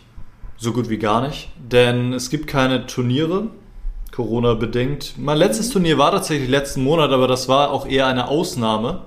so 0.57 0.73
gut 0.73 0.91
wie 0.91 0.99
gar 0.99 1.27
nicht, 1.27 1.51
denn 1.57 2.13
es 2.13 2.29
gibt 2.29 2.47
keine 2.47 2.87
Turniere, 2.87 3.49
Corona 4.21 4.53
bedingt. 4.53 5.15
Mein 5.17 5.39
letztes. 5.39 5.71
Turnier 5.71 5.97
war 5.97 6.11
tatsächlich 6.11 6.51
letzten 6.51 6.85
Monat, 6.85 7.11
aber 7.11 7.27
das 7.27 7.49
war 7.49 7.71
auch 7.71 7.87
eher 7.87 8.07
eine 8.07 8.29
Ausnahme. 8.29 9.01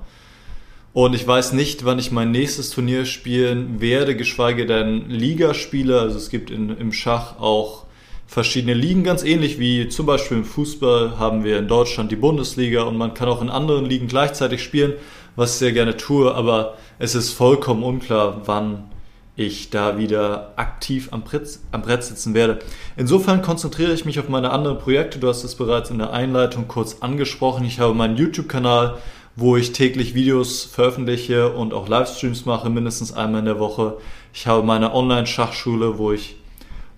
Und 0.91 1.13
ich 1.13 1.27
weiß 1.27 1.53
nicht, 1.53 1.86
wann 1.86 2.00
ich 2.00 2.12
mein 2.12 2.32
nächstes 2.32 2.72
Turnier 2.72 3.05
spielen 3.05 3.79
werde, 3.79 4.15
geschweige 4.15 4.65
denn 4.65 5.08
Ligaspiele. 5.10 6.00
Also 6.00 6.17
es 6.17 6.32
gibt 6.32 6.50
in, 6.50 6.75
im 6.75 6.91
Schach 6.91 7.39
auch 7.39 7.86
verschiedene 8.25 8.74
Ligen, 8.74 9.03
ganz 9.03 9.24
ähnlich 9.24 9.60
wie 9.60 9.88
zum 9.88 10.08
Beispiel 10.08 10.38
im 10.38 10.46
Fußball 10.46 11.20
haben 11.20 11.43
wir 11.43 11.60
in 11.60 11.67
Deutschland 11.67 12.12
die 12.12 12.15
Bundesliga 12.15 12.82
und 12.82 12.98
man 12.98 13.13
kann 13.13 13.29
auch 13.29 13.43
in 13.43 13.51
anderen 13.51 13.86
Ligen 13.86 14.08
gleichzeitig 14.08 14.63
spielen, 14.63 14.93
was 15.36 15.53
ich 15.53 15.60
sehr 15.60 15.74
gerne 15.74 15.96
tue, 15.96 16.34
aber 16.34 16.74
es 16.98 17.13
ist 17.13 17.34
vollkommen 17.34 17.84
unklar, 17.84 18.41
wann 18.46 18.86
ich 19.35 19.71
da 19.71 19.97
wieder 19.97 20.53
aktiv 20.57 21.09
am 21.11 21.23
Brett, 21.23 21.59
am 21.71 21.81
Brett 21.81 22.03
sitzen 22.03 22.33
werde. 22.33 22.59
Insofern 22.95 23.41
konzentriere 23.41 23.93
ich 23.93 24.05
mich 24.05 24.19
auf 24.19 24.29
meine 24.29 24.51
anderen 24.51 24.77
Projekte. 24.77 25.17
Du 25.19 25.27
hast 25.27 25.43
es 25.43 25.55
bereits 25.55 25.89
in 25.89 25.97
der 25.97 26.13
Einleitung 26.13 26.67
kurz 26.67 26.97
angesprochen. 27.01 27.65
Ich 27.65 27.79
habe 27.79 27.95
meinen 27.95 28.15
YouTube-Kanal, 28.15 28.97
wo 29.35 29.57
ich 29.57 29.71
täglich 29.71 30.13
Videos 30.13 30.63
veröffentliche 30.63 31.51
und 31.51 31.73
auch 31.73 31.87
Livestreams 31.87 32.45
mache, 32.45 32.69
mindestens 32.69 33.11
einmal 33.11 33.39
in 33.39 33.45
der 33.45 33.59
Woche. 33.59 33.97
Ich 34.33 34.45
habe 34.45 34.63
meine 34.63 34.93
Online-Schachschule, 34.93 35.97
wo 35.97 36.11
ich 36.11 36.35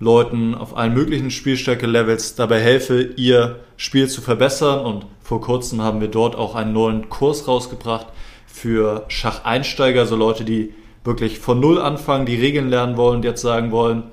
Leuten 0.02 0.56
auf 0.56 0.76
allen 0.76 0.94
möglichen 0.94 1.32
Spielstärke-Levels 1.32 2.36
dabei 2.36 2.60
helfe, 2.60 3.02
ihr 3.02 3.62
Spiel 3.78 4.10
zu 4.10 4.22
verbessern. 4.22 4.86
Und 4.86 5.06
vor 5.24 5.40
kurzem 5.40 5.82
haben 5.82 6.02
wir 6.02 6.10
dort 6.10 6.36
auch 6.36 6.56
einen 6.56 6.74
neuen 6.74 7.08
Kurs 7.08 7.48
rausgebracht 7.48 8.08
für 8.46 9.06
Schacheinsteiger, 9.08 10.02
also 10.02 10.18
Leute, 10.18 10.44
die 10.44 10.74
wirklich 11.06 11.40
von 11.40 11.60
Null 11.60 11.80
anfangen, 11.80 12.26
die 12.26 12.36
Regeln 12.36 12.70
lernen 12.70 12.98
wollen, 12.98 13.22
die 13.22 13.28
jetzt 13.28 13.42
sagen 13.42 13.72
wollen, 13.72 14.04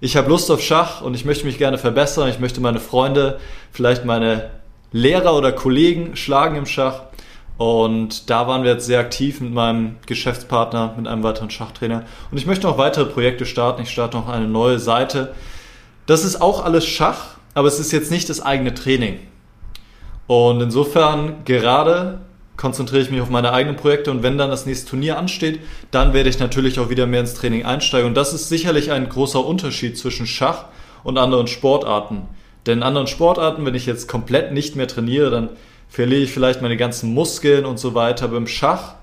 ich 0.00 0.16
habe 0.16 0.30
Lust 0.30 0.50
auf 0.50 0.62
Schach 0.62 1.02
und 1.02 1.14
ich 1.14 1.26
möchte 1.26 1.44
mich 1.44 1.58
gerne 1.58 1.76
verbessern, 1.76 2.28
ich 2.28 2.40
möchte 2.40 2.60
meine 2.60 2.80
Freunde, 2.80 3.38
vielleicht 3.70 4.06
meine 4.06 4.50
Lehrer 4.92 5.36
oder 5.36 5.52
Kollegen 5.52 6.16
schlagen 6.16 6.56
im 6.56 6.66
Schach. 6.66 7.02
Und 7.58 8.30
da 8.30 8.48
waren 8.48 8.62
wir 8.64 8.72
jetzt 8.72 8.86
sehr 8.86 9.00
aktiv 9.00 9.42
mit 9.42 9.52
meinem 9.52 9.96
Geschäftspartner, 10.06 10.94
mit 10.96 11.06
einem 11.06 11.22
weiteren 11.22 11.50
Schachtrainer. 11.50 12.04
Und 12.30 12.38
ich 12.38 12.46
möchte 12.46 12.66
noch 12.66 12.78
weitere 12.78 13.04
Projekte 13.04 13.44
starten. 13.44 13.82
Ich 13.82 13.90
starte 13.90 14.16
noch 14.16 14.30
eine 14.30 14.48
neue 14.48 14.78
Seite. 14.78 15.34
Das 16.06 16.24
ist 16.24 16.40
auch 16.40 16.64
alles 16.64 16.86
Schach, 16.86 17.36
aber 17.52 17.68
es 17.68 17.78
ist 17.78 17.92
jetzt 17.92 18.10
nicht 18.10 18.30
das 18.30 18.40
eigene 18.40 18.72
Training. 18.72 19.18
Und 20.26 20.62
insofern 20.62 21.44
gerade 21.44 22.20
konzentriere 22.60 23.02
ich 23.02 23.10
mich 23.10 23.22
auf 23.22 23.30
meine 23.30 23.52
eigenen 23.52 23.76
Projekte 23.76 24.10
und 24.10 24.22
wenn 24.22 24.36
dann 24.36 24.50
das 24.50 24.66
nächste 24.66 24.90
Turnier 24.90 25.16
ansteht, 25.16 25.60
dann 25.90 26.12
werde 26.12 26.28
ich 26.28 26.38
natürlich 26.38 26.78
auch 26.78 26.90
wieder 26.90 27.06
mehr 27.06 27.20
ins 27.20 27.32
Training 27.32 27.64
einsteigen. 27.64 28.06
Und 28.06 28.14
das 28.14 28.34
ist 28.34 28.50
sicherlich 28.50 28.92
ein 28.92 29.08
großer 29.08 29.42
Unterschied 29.42 29.96
zwischen 29.96 30.26
Schach 30.26 30.66
und 31.02 31.16
anderen 31.16 31.46
Sportarten. 31.46 32.28
Denn 32.66 32.78
in 32.78 32.82
anderen 32.84 33.06
Sportarten, 33.06 33.64
wenn 33.64 33.74
ich 33.74 33.86
jetzt 33.86 34.08
komplett 34.08 34.52
nicht 34.52 34.76
mehr 34.76 34.86
trainiere, 34.86 35.30
dann 35.30 35.48
verliere 35.88 36.20
ich 36.20 36.32
vielleicht 36.32 36.60
meine 36.60 36.76
ganzen 36.76 37.14
Muskeln 37.14 37.64
und 37.64 37.78
so 37.78 37.94
weiter. 37.94 38.28
Beim 38.28 38.46
Schach 38.46 38.96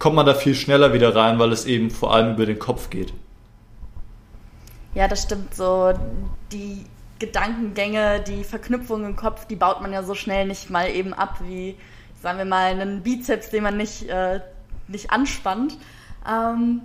kommt 0.00 0.16
man 0.16 0.26
da 0.26 0.34
viel 0.34 0.56
schneller 0.56 0.92
wieder 0.92 1.14
rein, 1.14 1.38
weil 1.38 1.52
es 1.52 1.66
eben 1.66 1.90
vor 1.90 2.12
allem 2.12 2.34
über 2.34 2.46
den 2.46 2.58
Kopf 2.58 2.90
geht. 2.90 3.12
Ja, 4.94 5.06
das 5.06 5.22
stimmt 5.22 5.54
so. 5.54 5.94
Die 6.50 6.84
Gedankengänge, 7.20 8.24
die 8.26 8.42
Verknüpfungen 8.42 9.10
im 9.10 9.16
Kopf, 9.16 9.46
die 9.46 9.56
baut 9.56 9.80
man 9.80 9.92
ja 9.92 10.02
so 10.02 10.16
schnell 10.16 10.48
nicht 10.48 10.68
mal 10.68 10.90
eben 10.90 11.14
ab 11.14 11.38
wie 11.44 11.76
sagen 12.24 12.38
wir 12.38 12.46
mal, 12.46 12.70
einen 12.70 13.02
Bizeps, 13.02 13.50
den 13.50 13.62
man 13.62 13.76
nicht, 13.76 14.08
äh, 14.08 14.40
nicht 14.88 15.10
anspannt. 15.10 15.76
Ähm, 16.26 16.80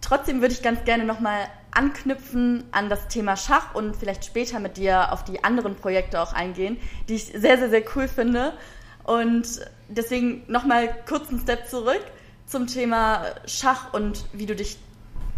trotzdem 0.00 0.40
würde 0.40 0.54
ich 0.54 0.62
ganz 0.62 0.84
gerne 0.84 1.04
nochmal 1.04 1.48
anknüpfen 1.70 2.64
an 2.72 2.88
das 2.88 3.08
Thema 3.08 3.36
Schach 3.36 3.74
und 3.74 3.94
vielleicht 3.94 4.24
später 4.24 4.58
mit 4.58 4.78
dir 4.78 5.12
auf 5.12 5.22
die 5.22 5.44
anderen 5.44 5.76
Projekte 5.76 6.20
auch 6.20 6.32
eingehen, 6.32 6.78
die 7.08 7.14
ich 7.14 7.26
sehr, 7.26 7.58
sehr, 7.58 7.68
sehr 7.68 7.82
cool 7.94 8.08
finde. 8.08 8.54
Und 9.04 9.60
deswegen 9.88 10.44
nochmal 10.48 10.88
kurz 11.06 11.28
einen 11.28 11.40
Step 11.40 11.68
zurück 11.68 12.02
zum 12.46 12.66
Thema 12.66 13.24
Schach 13.46 13.92
und 13.92 14.24
wie 14.32 14.46
du 14.46 14.56
dich 14.56 14.78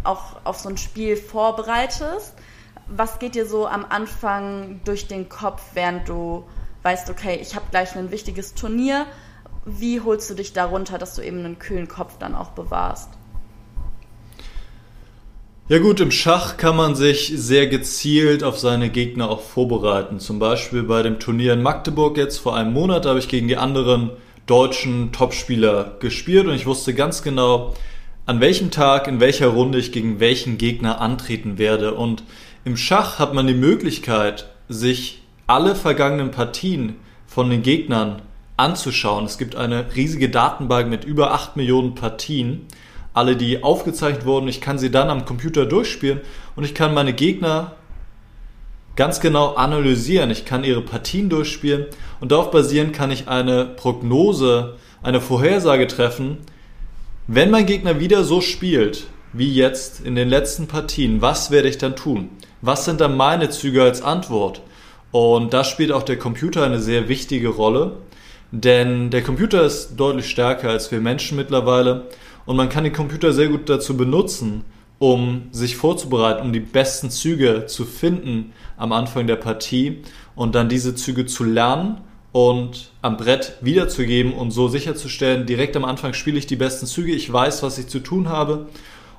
auch 0.05 0.37
auf 0.45 0.57
so 0.59 0.69
ein 0.69 0.77
Spiel 0.77 1.17
vorbereitest. 1.17 2.33
Was 2.87 3.19
geht 3.19 3.35
dir 3.35 3.45
so 3.45 3.67
am 3.67 3.85
Anfang 3.89 4.79
durch 4.85 5.07
den 5.09 5.27
Kopf, 5.27 5.61
während 5.73 6.07
du 6.07 6.45
weißt, 6.85 7.09
okay, 7.09 7.39
ich 7.41 7.55
habe 7.55 7.65
gleich 7.71 7.95
ein 7.95 8.11
wichtiges 8.11 8.53
Turnier. 8.53 9.07
Wie 9.65 10.01
holst 10.01 10.29
du 10.29 10.35
dich 10.35 10.53
darunter, 10.53 10.99
dass 10.99 11.15
du 11.15 11.23
eben 11.23 11.39
einen 11.39 11.57
kühlen 11.57 11.87
Kopf 11.87 12.19
dann 12.19 12.35
auch 12.35 12.51
bewahrst? 12.51 13.09
Ja 15.67 15.79
gut, 15.79 15.99
im 15.99 16.11
Schach 16.11 16.57
kann 16.57 16.75
man 16.75 16.93
sich 16.93 17.33
sehr 17.35 17.65
gezielt 17.65 18.43
auf 18.43 18.59
seine 18.59 18.91
Gegner 18.91 19.31
auch 19.31 19.41
vorbereiten. 19.41 20.19
Zum 20.19 20.37
Beispiel 20.37 20.83
bei 20.83 21.01
dem 21.01 21.17
Turnier 21.17 21.53
in 21.53 21.63
Magdeburg 21.63 22.17
jetzt 22.17 22.37
vor 22.37 22.55
einem 22.55 22.71
Monat 22.71 23.07
habe 23.07 23.17
ich 23.17 23.29
gegen 23.29 23.47
die 23.47 23.57
anderen 23.57 24.11
deutschen 24.45 25.11
Topspieler 25.11 25.95
gespielt 25.99 26.45
und 26.45 26.53
ich 26.53 26.67
wusste 26.67 26.93
ganz 26.93 27.23
genau, 27.23 27.73
an 28.27 28.41
welchem 28.41 28.69
Tag, 28.69 29.07
in 29.07 29.19
welcher 29.19 29.47
Runde 29.47 29.79
ich 29.79 29.91
gegen 29.91 30.19
welchen 30.19 30.59
Gegner 30.59 31.01
antreten 31.01 31.57
werde. 31.57 31.95
Und 31.95 32.21
im 32.63 32.77
Schach 32.77 33.17
hat 33.17 33.33
man 33.33 33.47
die 33.47 33.55
Möglichkeit, 33.55 34.51
sich 34.69 35.24
alle 35.47 35.75
vergangenen 35.75 36.31
Partien 36.31 36.95
von 37.27 37.49
den 37.49 37.61
Gegnern 37.61 38.21
anzuschauen. 38.57 39.25
Es 39.25 39.37
gibt 39.37 39.55
eine 39.55 39.95
riesige 39.95 40.29
Datenbank 40.29 40.89
mit 40.89 41.05
über 41.05 41.33
8 41.33 41.55
Millionen 41.55 41.95
Partien, 41.95 42.65
alle 43.13 43.35
die 43.35 43.63
aufgezeichnet 43.63 44.25
wurden. 44.25 44.47
Ich 44.47 44.61
kann 44.61 44.77
sie 44.77 44.91
dann 44.91 45.09
am 45.09 45.25
Computer 45.25 45.65
durchspielen 45.65 46.21
und 46.55 46.63
ich 46.63 46.73
kann 46.73 46.93
meine 46.93 47.13
Gegner 47.13 47.73
ganz 48.95 49.19
genau 49.19 49.53
analysieren. 49.55 50.31
Ich 50.31 50.45
kann 50.45 50.63
ihre 50.63 50.81
Partien 50.81 51.29
durchspielen 51.29 51.85
und 52.19 52.31
darauf 52.31 52.51
basierend 52.51 52.93
kann 52.93 53.11
ich 53.11 53.27
eine 53.27 53.65
Prognose, 53.65 54.75
eine 55.03 55.21
Vorhersage 55.21 55.87
treffen. 55.87 56.37
Wenn 57.27 57.51
mein 57.51 57.65
Gegner 57.65 57.99
wieder 57.99 58.23
so 58.23 58.41
spielt 58.41 59.07
wie 59.33 59.53
jetzt 59.53 59.99
in 60.05 60.15
den 60.15 60.29
letzten 60.29 60.67
Partien, 60.67 61.21
was 61.21 61.51
werde 61.51 61.67
ich 61.67 61.77
dann 61.77 61.95
tun? 61.95 62.29
Was 62.61 62.85
sind 62.85 63.01
dann 63.01 63.17
meine 63.17 63.49
Züge 63.49 63.83
als 63.83 64.01
Antwort? 64.01 64.61
Und 65.15 65.53
da 65.53 65.63
spielt 65.63 65.93
auch 65.93 66.03
der 66.03 66.19
Computer 66.19 66.65
eine 66.65 66.81
sehr 66.81 67.07
wichtige 67.07 67.47
Rolle, 67.47 67.93
denn 68.51 69.11
der 69.11 69.23
Computer 69.23 69.63
ist 69.63 69.95
deutlich 69.95 70.29
stärker 70.29 70.67
als 70.67 70.91
wir 70.91 70.99
Menschen 70.99 71.37
mittlerweile 71.37 72.07
und 72.45 72.57
man 72.57 72.67
kann 72.67 72.83
den 72.83 72.91
Computer 72.91 73.31
sehr 73.31 73.47
gut 73.47 73.69
dazu 73.69 73.95
benutzen, 73.95 74.65
um 74.99 75.43
sich 75.51 75.77
vorzubereiten, 75.77 76.41
um 76.41 76.51
die 76.51 76.59
besten 76.59 77.09
Züge 77.11 77.65
zu 77.65 77.85
finden 77.85 78.51
am 78.75 78.91
Anfang 78.91 79.25
der 79.25 79.37
Partie 79.37 80.01
und 80.35 80.53
dann 80.53 80.67
diese 80.67 80.95
Züge 80.95 81.25
zu 81.25 81.45
lernen 81.45 82.01
und 82.33 82.91
am 83.01 83.15
Brett 83.15 83.53
wiederzugeben 83.61 84.33
und 84.33 84.51
so 84.51 84.67
sicherzustellen, 84.67 85.45
direkt 85.45 85.77
am 85.77 85.85
Anfang 85.85 86.13
spiele 86.13 86.37
ich 86.37 86.45
die 86.45 86.57
besten 86.57 86.87
Züge, 86.87 87.13
ich 87.13 87.31
weiß, 87.31 87.63
was 87.63 87.77
ich 87.77 87.87
zu 87.87 87.99
tun 87.99 88.27
habe 88.27 88.65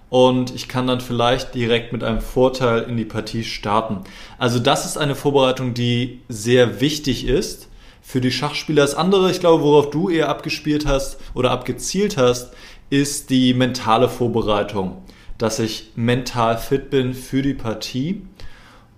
und 0.08 0.54
ich 0.54 0.68
kann 0.68 0.86
dann 0.86 1.00
vielleicht 1.00 1.54
direkt 1.54 1.92
mit 1.92 2.04
einem 2.04 2.20
Vorteil 2.20 2.82
in 2.82 2.96
die 2.96 3.04
Partie 3.04 3.44
starten. 3.44 4.04
Also 4.38 4.58
das 4.58 4.86
ist 4.86 4.96
eine 4.96 5.14
Vorbereitung, 5.14 5.74
die 5.74 6.20
sehr 6.28 6.80
wichtig 6.80 7.26
ist 7.26 7.68
für 8.02 8.20
die 8.20 8.30
Schachspieler. 8.30 8.82
Das 8.82 8.94
andere, 8.94 9.30
ich 9.30 9.40
glaube, 9.40 9.64
worauf 9.64 9.90
du 9.90 10.08
eher 10.08 10.28
abgespielt 10.28 10.86
hast 10.86 11.18
oder 11.34 11.50
abgezielt 11.50 12.16
hast, 12.16 12.52
ist 12.88 13.30
die 13.30 13.52
mentale 13.52 14.08
Vorbereitung, 14.08 15.02
dass 15.38 15.58
ich 15.58 15.90
mental 15.96 16.56
fit 16.56 16.88
bin 16.90 17.14
für 17.14 17.42
die 17.42 17.54
Partie. 17.54 18.22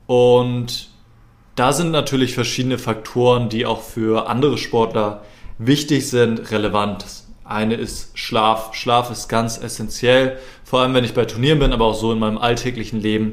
Und 0.06 0.90
da 1.54 1.72
sind 1.72 1.90
natürlich 1.90 2.34
verschiedene 2.34 2.76
Faktoren, 2.76 3.48
die 3.48 3.64
auch 3.64 3.80
für 3.80 4.28
andere 4.28 4.58
Sportler 4.58 5.22
wichtig 5.56 6.08
sind, 6.08 6.50
relevant. 6.50 7.04
Eine 7.48 7.76
ist 7.76 8.10
Schlaf. 8.18 8.74
Schlaf 8.74 9.10
ist 9.10 9.28
ganz 9.28 9.56
essentiell, 9.56 10.38
vor 10.64 10.80
allem 10.80 10.92
wenn 10.92 11.04
ich 11.04 11.14
bei 11.14 11.24
Turnieren 11.24 11.58
bin, 11.58 11.72
aber 11.72 11.86
auch 11.86 11.94
so 11.94 12.12
in 12.12 12.18
meinem 12.18 12.36
alltäglichen 12.36 13.00
Leben 13.00 13.32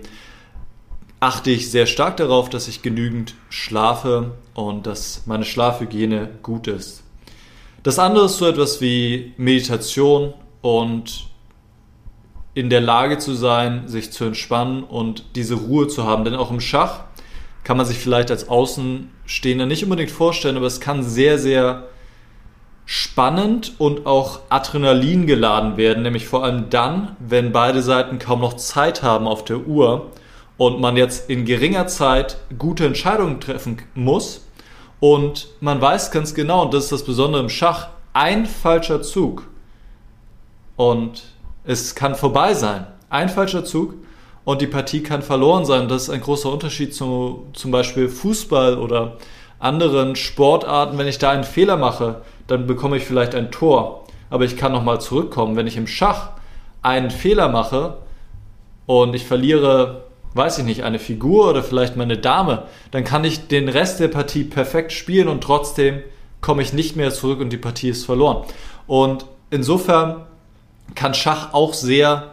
achte 1.19 1.51
ich 1.51 1.69
sehr 1.69 1.85
stark 1.85 2.15
darauf, 2.15 2.49
dass 2.49 2.69
ich 2.69 2.81
genügend 2.81 3.35
schlafe 3.49 4.31
und 4.53 4.87
dass 4.87 5.23
meine 5.25 5.43
Schlafhygiene 5.43 6.29
gut 6.43 6.67
ist. 6.67 7.03
Das 7.83 7.99
andere 7.99 8.25
ist 8.25 8.37
so 8.37 8.47
etwas 8.47 8.79
wie 8.79 9.33
Meditation 9.35 10.33
und 10.61 11.27
in 12.53 12.69
der 12.69 12.81
Lage 12.81 13.17
zu 13.17 13.33
sein, 13.33 13.87
sich 13.89 14.11
zu 14.11 14.23
entspannen 14.23 14.83
und 14.83 15.25
diese 15.35 15.55
Ruhe 15.55 15.89
zu 15.89 16.05
haben. 16.05 16.23
Denn 16.23 16.35
auch 16.35 16.51
im 16.51 16.61
Schach 16.61 17.01
kann 17.65 17.75
man 17.75 17.85
sich 17.85 17.97
vielleicht 17.97 18.31
als 18.31 18.47
Außenstehender 18.47 19.65
nicht 19.65 19.83
unbedingt 19.83 20.11
vorstellen, 20.11 20.55
aber 20.55 20.67
es 20.67 20.79
kann 20.79 21.03
sehr, 21.03 21.37
sehr 21.37 21.89
spannend 22.85 23.73
und 23.79 24.05
auch 24.05 24.41
Adrenalin 24.49 25.25
geladen 25.25 25.77
werden, 25.77 26.03
nämlich 26.03 26.27
vor 26.27 26.43
allem 26.43 26.69
dann, 26.69 27.15
wenn 27.19 27.51
beide 27.51 27.81
Seiten 27.81 28.19
kaum 28.19 28.41
noch 28.41 28.53
Zeit 28.53 29.01
haben 29.01 29.27
auf 29.27 29.43
der 29.43 29.65
Uhr 29.67 30.11
und 30.57 30.79
man 30.79 30.95
jetzt 30.95 31.29
in 31.29 31.45
geringer 31.45 31.87
Zeit 31.87 32.37
gute 32.57 32.85
Entscheidungen 32.85 33.41
treffen 33.41 33.81
muss 33.95 34.45
und 34.99 35.47
man 35.61 35.81
weiß 35.81 36.11
ganz 36.11 36.33
genau, 36.33 36.63
und 36.63 36.73
das 36.73 36.85
ist 36.85 36.91
das 36.91 37.03
Besondere 37.03 37.41
im 37.41 37.49
Schach, 37.49 37.89
ein 38.13 38.45
falscher 38.45 39.01
Zug 39.01 39.47
und 40.75 41.23
es 41.65 41.95
kann 41.95 42.15
vorbei 42.15 42.53
sein. 42.53 42.87
Ein 43.09 43.29
falscher 43.29 43.65
Zug 43.65 43.95
und 44.43 44.61
die 44.61 44.67
Partie 44.67 45.01
kann 45.01 45.21
verloren 45.21 45.65
sein. 45.65 45.87
Das 45.87 46.03
ist 46.03 46.09
ein 46.09 46.21
großer 46.21 46.51
Unterschied 46.51 46.93
zu 46.93 47.47
zum 47.53 47.71
Beispiel 47.71 48.07
Fußball 48.07 48.77
oder 48.77 49.17
anderen 49.59 50.15
Sportarten. 50.15 50.97
Wenn 50.97 51.07
ich 51.07 51.17
da 51.17 51.31
einen 51.31 51.43
Fehler 51.43 51.77
mache, 51.77 52.21
dann 52.47 52.67
bekomme 52.67 52.97
ich 52.97 53.03
vielleicht 53.03 53.35
ein 53.35 53.51
Tor, 53.51 54.05
aber 54.29 54.45
ich 54.45 54.57
kann 54.57 54.71
nochmal 54.71 55.01
zurückkommen. 55.01 55.55
Wenn 55.55 55.67
ich 55.67 55.77
im 55.77 55.87
Schach 55.87 56.29
einen 56.81 57.11
Fehler 57.11 57.49
mache 57.49 57.97
und 58.85 59.15
ich 59.15 59.25
verliere, 59.25 60.03
weiß 60.33 60.59
ich 60.59 60.65
nicht, 60.65 60.83
eine 60.83 60.99
Figur 60.99 61.49
oder 61.49 61.63
vielleicht 61.63 61.95
meine 61.95 62.17
Dame, 62.17 62.63
dann 62.91 63.03
kann 63.03 63.23
ich 63.23 63.47
den 63.47 63.69
Rest 63.69 63.99
der 63.99 64.09
Partie 64.09 64.43
perfekt 64.43 64.91
spielen 64.91 65.27
und 65.27 65.41
trotzdem 65.41 66.01
komme 66.41 66.61
ich 66.61 66.73
nicht 66.73 66.95
mehr 66.95 67.11
zurück 67.11 67.39
und 67.39 67.49
die 67.49 67.57
Partie 67.57 67.89
ist 67.89 68.05
verloren. 68.05 68.45
Und 68.85 69.25
insofern 69.49 70.25
kann 70.93 71.15
Schach 71.15 71.53
auch 71.53 71.73
sehr 71.73 72.31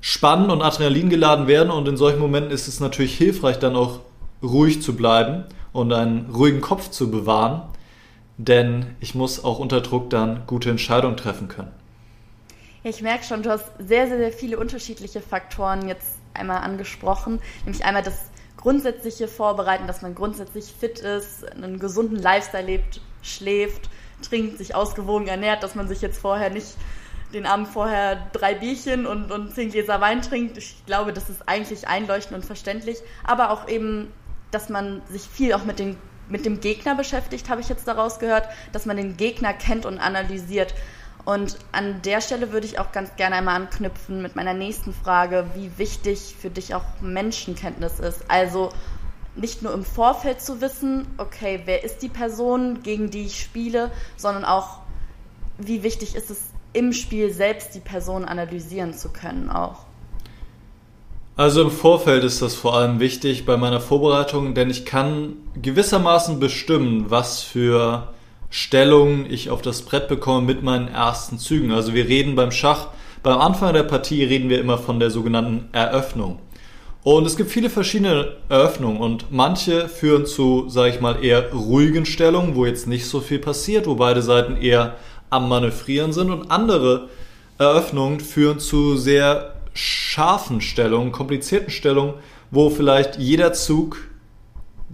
spannend 0.00 0.52
und 0.52 0.62
Adrenalin 0.62 1.10
geladen 1.10 1.48
werden 1.48 1.70
und 1.70 1.88
in 1.88 1.96
solchen 1.96 2.20
Momenten 2.20 2.52
ist 2.52 2.68
es 2.68 2.78
natürlich 2.78 3.16
hilfreich, 3.16 3.58
dann 3.58 3.74
auch 3.74 4.00
ruhig 4.42 4.82
zu 4.82 4.94
bleiben 4.94 5.44
und 5.72 5.92
einen 5.92 6.30
ruhigen 6.30 6.60
Kopf 6.60 6.90
zu 6.90 7.10
bewahren, 7.10 7.62
denn 8.36 8.96
ich 9.00 9.14
muss 9.14 9.44
auch 9.44 9.58
unter 9.58 9.80
Druck 9.80 10.10
dann 10.10 10.46
gute 10.46 10.70
Entscheidungen 10.70 11.16
treffen 11.16 11.48
können. 11.48 11.72
ich 12.84 13.02
merke 13.02 13.24
schon, 13.24 13.42
du 13.42 13.50
hast 13.50 13.66
sehr, 13.78 14.08
sehr, 14.08 14.18
sehr 14.18 14.32
viele 14.32 14.58
unterschiedliche 14.58 15.20
Faktoren 15.20 15.88
jetzt 15.88 16.18
einmal 16.34 16.58
angesprochen, 16.58 17.40
nämlich 17.64 17.84
einmal 17.84 18.02
das 18.02 18.30
grundsätzliche 18.56 19.28
Vorbereiten, 19.28 19.86
dass 19.86 20.02
man 20.02 20.14
grundsätzlich 20.14 20.66
fit 20.66 21.00
ist, 21.00 21.50
einen 21.52 21.78
gesunden 21.78 22.16
Lifestyle 22.16 22.64
lebt, 22.64 23.00
schläft, 23.22 23.90
trinkt, 24.22 24.58
sich 24.58 24.74
ausgewogen 24.74 25.26
ernährt, 25.26 25.62
dass 25.62 25.74
man 25.74 25.88
sich 25.88 26.00
jetzt 26.00 26.18
vorher 26.18 26.50
nicht 26.50 26.76
den 27.32 27.46
Abend 27.46 27.68
vorher 27.68 28.28
drei 28.32 28.54
Bierchen 28.54 29.06
und, 29.06 29.32
und 29.32 29.54
zehn 29.54 29.70
Gläser 29.70 30.00
Wein 30.00 30.22
trinkt. 30.22 30.58
Ich 30.58 30.84
glaube, 30.86 31.12
das 31.12 31.30
ist 31.30 31.48
eigentlich 31.48 31.88
einleuchtend 31.88 32.36
und 32.36 32.44
verständlich. 32.44 32.98
Aber 33.24 33.50
auch 33.50 33.68
eben, 33.68 34.12
dass 34.52 34.68
man 34.68 35.02
sich 35.10 35.22
viel 35.22 35.54
auch 35.54 35.64
mit, 35.64 35.80
den, 35.80 35.96
mit 36.28 36.46
dem 36.46 36.60
Gegner 36.60 36.94
beschäftigt, 36.94 37.50
habe 37.50 37.60
ich 37.60 37.68
jetzt 37.68 37.88
daraus 37.88 38.20
gehört, 38.20 38.48
dass 38.70 38.86
man 38.86 38.96
den 38.96 39.16
Gegner 39.16 39.52
kennt 39.52 39.84
und 39.84 39.98
analysiert. 39.98 40.74
Und 41.24 41.56
an 41.72 42.02
der 42.02 42.20
Stelle 42.20 42.52
würde 42.52 42.66
ich 42.66 42.78
auch 42.78 42.92
ganz 42.92 43.16
gerne 43.16 43.36
einmal 43.36 43.56
anknüpfen 43.56 44.22
mit 44.22 44.36
meiner 44.36 44.54
nächsten 44.54 44.92
Frage, 44.92 45.46
wie 45.54 45.78
wichtig 45.78 46.36
für 46.38 46.50
dich 46.50 46.74
auch 46.74 46.84
Menschenkenntnis 47.00 48.00
ist. 48.00 48.24
Also 48.28 48.70
nicht 49.34 49.62
nur 49.62 49.72
im 49.72 49.84
Vorfeld 49.84 50.40
zu 50.40 50.60
wissen, 50.60 51.06
okay, 51.18 51.62
wer 51.64 51.84
ist 51.84 52.02
die 52.02 52.08
Person, 52.08 52.82
gegen 52.82 53.10
die 53.10 53.26
ich 53.26 53.40
spiele, 53.40 53.90
sondern 54.16 54.44
auch, 54.44 54.80
wie 55.58 55.82
wichtig 55.82 56.14
ist 56.14 56.30
es 56.30 56.40
im 56.72 56.92
Spiel 56.92 57.32
selbst 57.32 57.74
die 57.74 57.80
Person 57.80 58.24
analysieren 58.24 58.94
zu 58.94 59.10
können 59.10 59.48
auch. 59.48 59.86
Also 61.34 61.62
im 61.62 61.70
Vorfeld 61.70 62.24
ist 62.24 62.42
das 62.42 62.54
vor 62.54 62.76
allem 62.76 63.00
wichtig 63.00 63.46
bei 63.46 63.56
meiner 63.56 63.80
Vorbereitung, 63.80 64.52
denn 64.54 64.68
ich 64.68 64.84
kann 64.84 65.36
gewissermaßen 65.60 66.38
bestimmen, 66.38 67.06
was 67.08 67.42
für 67.42 68.08
Stellungen 68.50 69.24
ich 69.30 69.48
auf 69.48 69.62
das 69.62 69.80
Brett 69.80 70.08
bekomme 70.08 70.46
mit 70.46 70.62
meinen 70.62 70.88
ersten 70.88 71.38
Zügen. 71.38 71.72
Also 71.72 71.94
wir 71.94 72.06
reden 72.06 72.34
beim 72.34 72.52
Schach, 72.52 72.88
beim 73.22 73.38
Anfang 73.38 73.72
der 73.72 73.84
Partie 73.84 74.22
reden 74.24 74.50
wir 74.50 74.60
immer 74.60 74.76
von 74.76 75.00
der 75.00 75.10
sogenannten 75.10 75.70
Eröffnung. 75.72 76.38
Und 77.02 77.26
es 77.26 77.38
gibt 77.38 77.50
viele 77.50 77.70
verschiedene 77.70 78.36
Eröffnungen 78.50 79.00
und 79.00 79.32
manche 79.32 79.88
führen 79.88 80.26
zu, 80.26 80.68
sage 80.68 80.90
ich 80.90 81.00
mal, 81.00 81.24
eher 81.24 81.50
ruhigen 81.50 82.04
Stellungen, 82.04 82.54
wo 82.56 82.66
jetzt 82.66 82.86
nicht 82.86 83.06
so 83.06 83.20
viel 83.20 83.38
passiert, 83.38 83.86
wo 83.86 83.94
beide 83.94 84.20
Seiten 84.20 84.56
eher 84.56 84.96
am 85.30 85.48
Manövrieren 85.48 86.12
sind 86.12 86.30
und 86.30 86.50
andere 86.50 87.08
Eröffnungen 87.58 88.20
führen 88.20 88.60
zu 88.60 88.96
sehr 88.96 89.54
scharfen 89.74 90.60
Stellungen, 90.60 91.12
komplizierten 91.12 91.70
Stellungen, 91.70 92.14
wo 92.50 92.70
vielleicht 92.70 93.18
jeder 93.18 93.52
Zug 93.52 94.08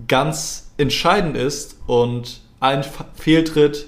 ganz 0.06 0.70
entscheidend 0.76 1.36
ist 1.36 1.78
und 1.86 2.40
ein 2.60 2.84
Fehltritt 3.14 3.86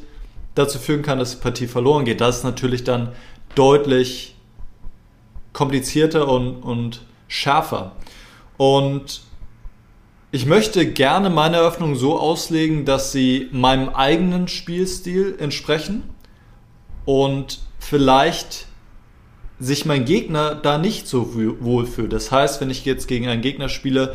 dazu 0.54 0.78
führen 0.78 1.02
kann, 1.02 1.18
dass 1.18 1.32
die 1.32 1.42
Partie 1.42 1.66
verloren 1.66 2.04
geht. 2.04 2.20
Das 2.20 2.38
ist 2.38 2.44
natürlich 2.44 2.84
dann 2.84 3.12
deutlich 3.54 4.34
komplizierter 5.52 6.28
und, 6.28 6.62
und 6.62 7.02
schärfer. 7.28 7.92
Und 8.56 9.22
ich 10.32 10.46
möchte 10.46 10.86
gerne 10.86 11.30
meine 11.30 11.56
Eröffnung 11.56 11.96
so 11.96 12.18
auslegen, 12.18 12.84
dass 12.84 13.10
sie 13.12 13.48
meinem 13.52 13.88
eigenen 13.88 14.48
Spielstil 14.48 15.36
entsprechen 15.38 16.04
und 17.04 17.60
vielleicht 17.78 18.66
sich 19.60 19.84
mein 19.84 20.04
Gegner 20.04 20.54
da 20.54 20.78
nicht 20.78 21.06
so 21.06 21.34
wohl 21.60 21.86
fühlt. 21.86 22.12
Das 22.12 22.32
heißt, 22.32 22.60
wenn 22.60 22.70
ich 22.70 22.84
jetzt 22.84 23.06
gegen 23.06 23.28
einen 23.28 23.42
Gegner 23.42 23.68
spiele, 23.68 24.14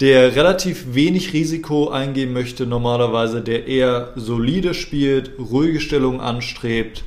der 0.00 0.34
relativ 0.34 0.94
wenig 0.94 1.32
Risiko 1.32 1.90
eingehen 1.90 2.32
möchte, 2.32 2.66
normalerweise, 2.66 3.42
der 3.42 3.66
eher 3.66 4.12
solide 4.16 4.72
spielt, 4.74 5.32
ruhige 5.38 5.80
Stellung 5.80 6.20
anstrebt, 6.20 7.04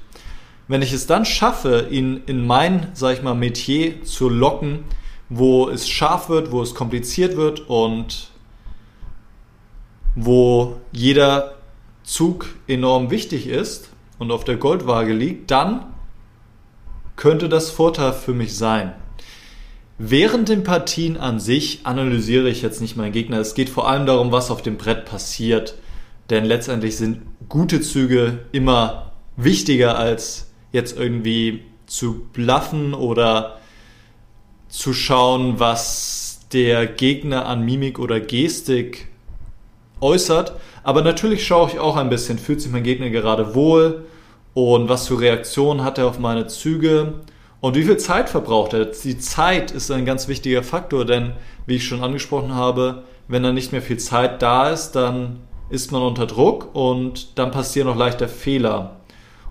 wenn 0.67 0.82
ich 0.82 0.93
es 0.93 1.08
dann 1.08 1.26
schaffe, 1.26 1.88
ihn 1.89 2.21
in 2.28 2.45
mein, 2.45 2.88
sag 2.93 3.13
ich 3.13 3.23
mal, 3.23 3.34
Metier 3.34 4.04
zu 4.04 4.30
locken, 4.30 4.80
wo 5.30 5.69
es 5.69 5.89
scharf 5.89 6.30
wird, 6.30 6.52
wo 6.52 6.62
es 6.62 6.76
kompliziert 6.76 7.36
wird 7.38 7.69
und 7.69 8.30
wo 10.15 10.78
jeder 10.91 11.56
Zug 12.04 12.47
enorm 12.67 13.12
wichtig 13.12 13.47
ist, 13.47 13.91
und 14.19 14.32
auf 14.32 14.43
der 14.43 14.58
Goldwaage 14.58 15.13
liegt, 15.13 15.52
dann 15.52 15.93
könnte 17.17 17.49
das 17.49 17.69
Vorteil 17.69 18.13
für 18.13 18.34
mich 18.34 18.56
sein. 18.56 18.93
Während 19.97 20.47
den 20.47 20.63
Partien 20.63 21.17
an 21.17 21.39
sich 21.39 21.82
analysiere 21.84 22.49
ich 22.49 22.62
jetzt 22.62 22.80
nicht 22.80 22.95
meinen 22.95 23.12
Gegner. 23.12 23.39
Es 23.39 23.56
geht 23.56 23.69
vor 23.69 23.89
allem 23.89 24.06
darum, 24.06 24.32
was 24.32 24.51
auf 24.51 24.62
dem 24.62 24.77
Brett 24.77 25.06
passiert. 25.06 25.75
Denn 26.30 26.45
letztendlich 26.45 26.95
sind 26.97 27.21
gute 27.49 27.82
Züge 27.82 28.39
immer 28.51 29.12
wichtiger 29.36 29.97
als 29.97 30.51
jetzt 30.71 30.97
irgendwie 30.97 31.63
zu 31.88 32.25
bluffen 32.34 32.93
oder 32.93 33.58
zu 34.69 34.93
schauen, 34.93 35.60
was 35.60 36.41
der 36.53 36.86
Gegner 36.86 37.47
an 37.47 37.65
Mimik 37.65 37.97
oder 37.97 38.19
Gestik 38.19 39.08
äußert. 39.99 40.53
Aber 40.84 41.01
natürlich 41.01 41.45
schaue 41.47 41.69
ich 41.71 41.80
auch 41.80 41.95
ein 41.95 42.10
bisschen, 42.10 42.38
fühlt 42.38 42.62
sich 42.62 42.71
mein 42.71 42.84
Gegner 42.84 43.10
gerade 43.10 43.56
wohl 43.56 44.06
und 44.58 44.89
was 44.89 45.08
für 45.08 45.20
Reaktionen 45.20 45.84
hat 45.84 46.00
er 46.00 46.08
auf 46.08 46.17
meine 46.17 46.48
Züge 46.48 47.13
und 47.62 47.76
wie 47.76 47.84
viel 47.84 47.98
Zeit 47.98 48.28
verbraucht 48.28 48.74
er. 48.74 48.86
Die 48.86 49.20
Zeit 49.20 49.70
ist 49.70 49.91
ein 49.91 50.04
ganz 50.04 50.28
wichtiger 50.28 50.63
Faktor, 50.63 51.06
denn 51.06 51.34
wie 51.67 51.76
ich 51.76 51.86
schon 51.86 52.04
angesprochen 52.04 52.56
habe, 52.56 53.04
wenn 53.28 53.43
dann 53.43 53.54
nicht 53.54 53.72
mehr 53.72 53.84
viel 53.84 54.00
Zeit 54.00 54.41
da 54.41 54.72
ist, 54.72 54.93
dann 54.93 55.41
ist 55.70 55.91
man 55.91 56.02
unter 56.02 56.26
Druck 56.26 56.74
und 56.74 57.38
dann 57.38 57.52
passieren 57.52 57.88
auch 57.88 57.96
leichter 57.96 58.28
Fehler. 58.28 58.96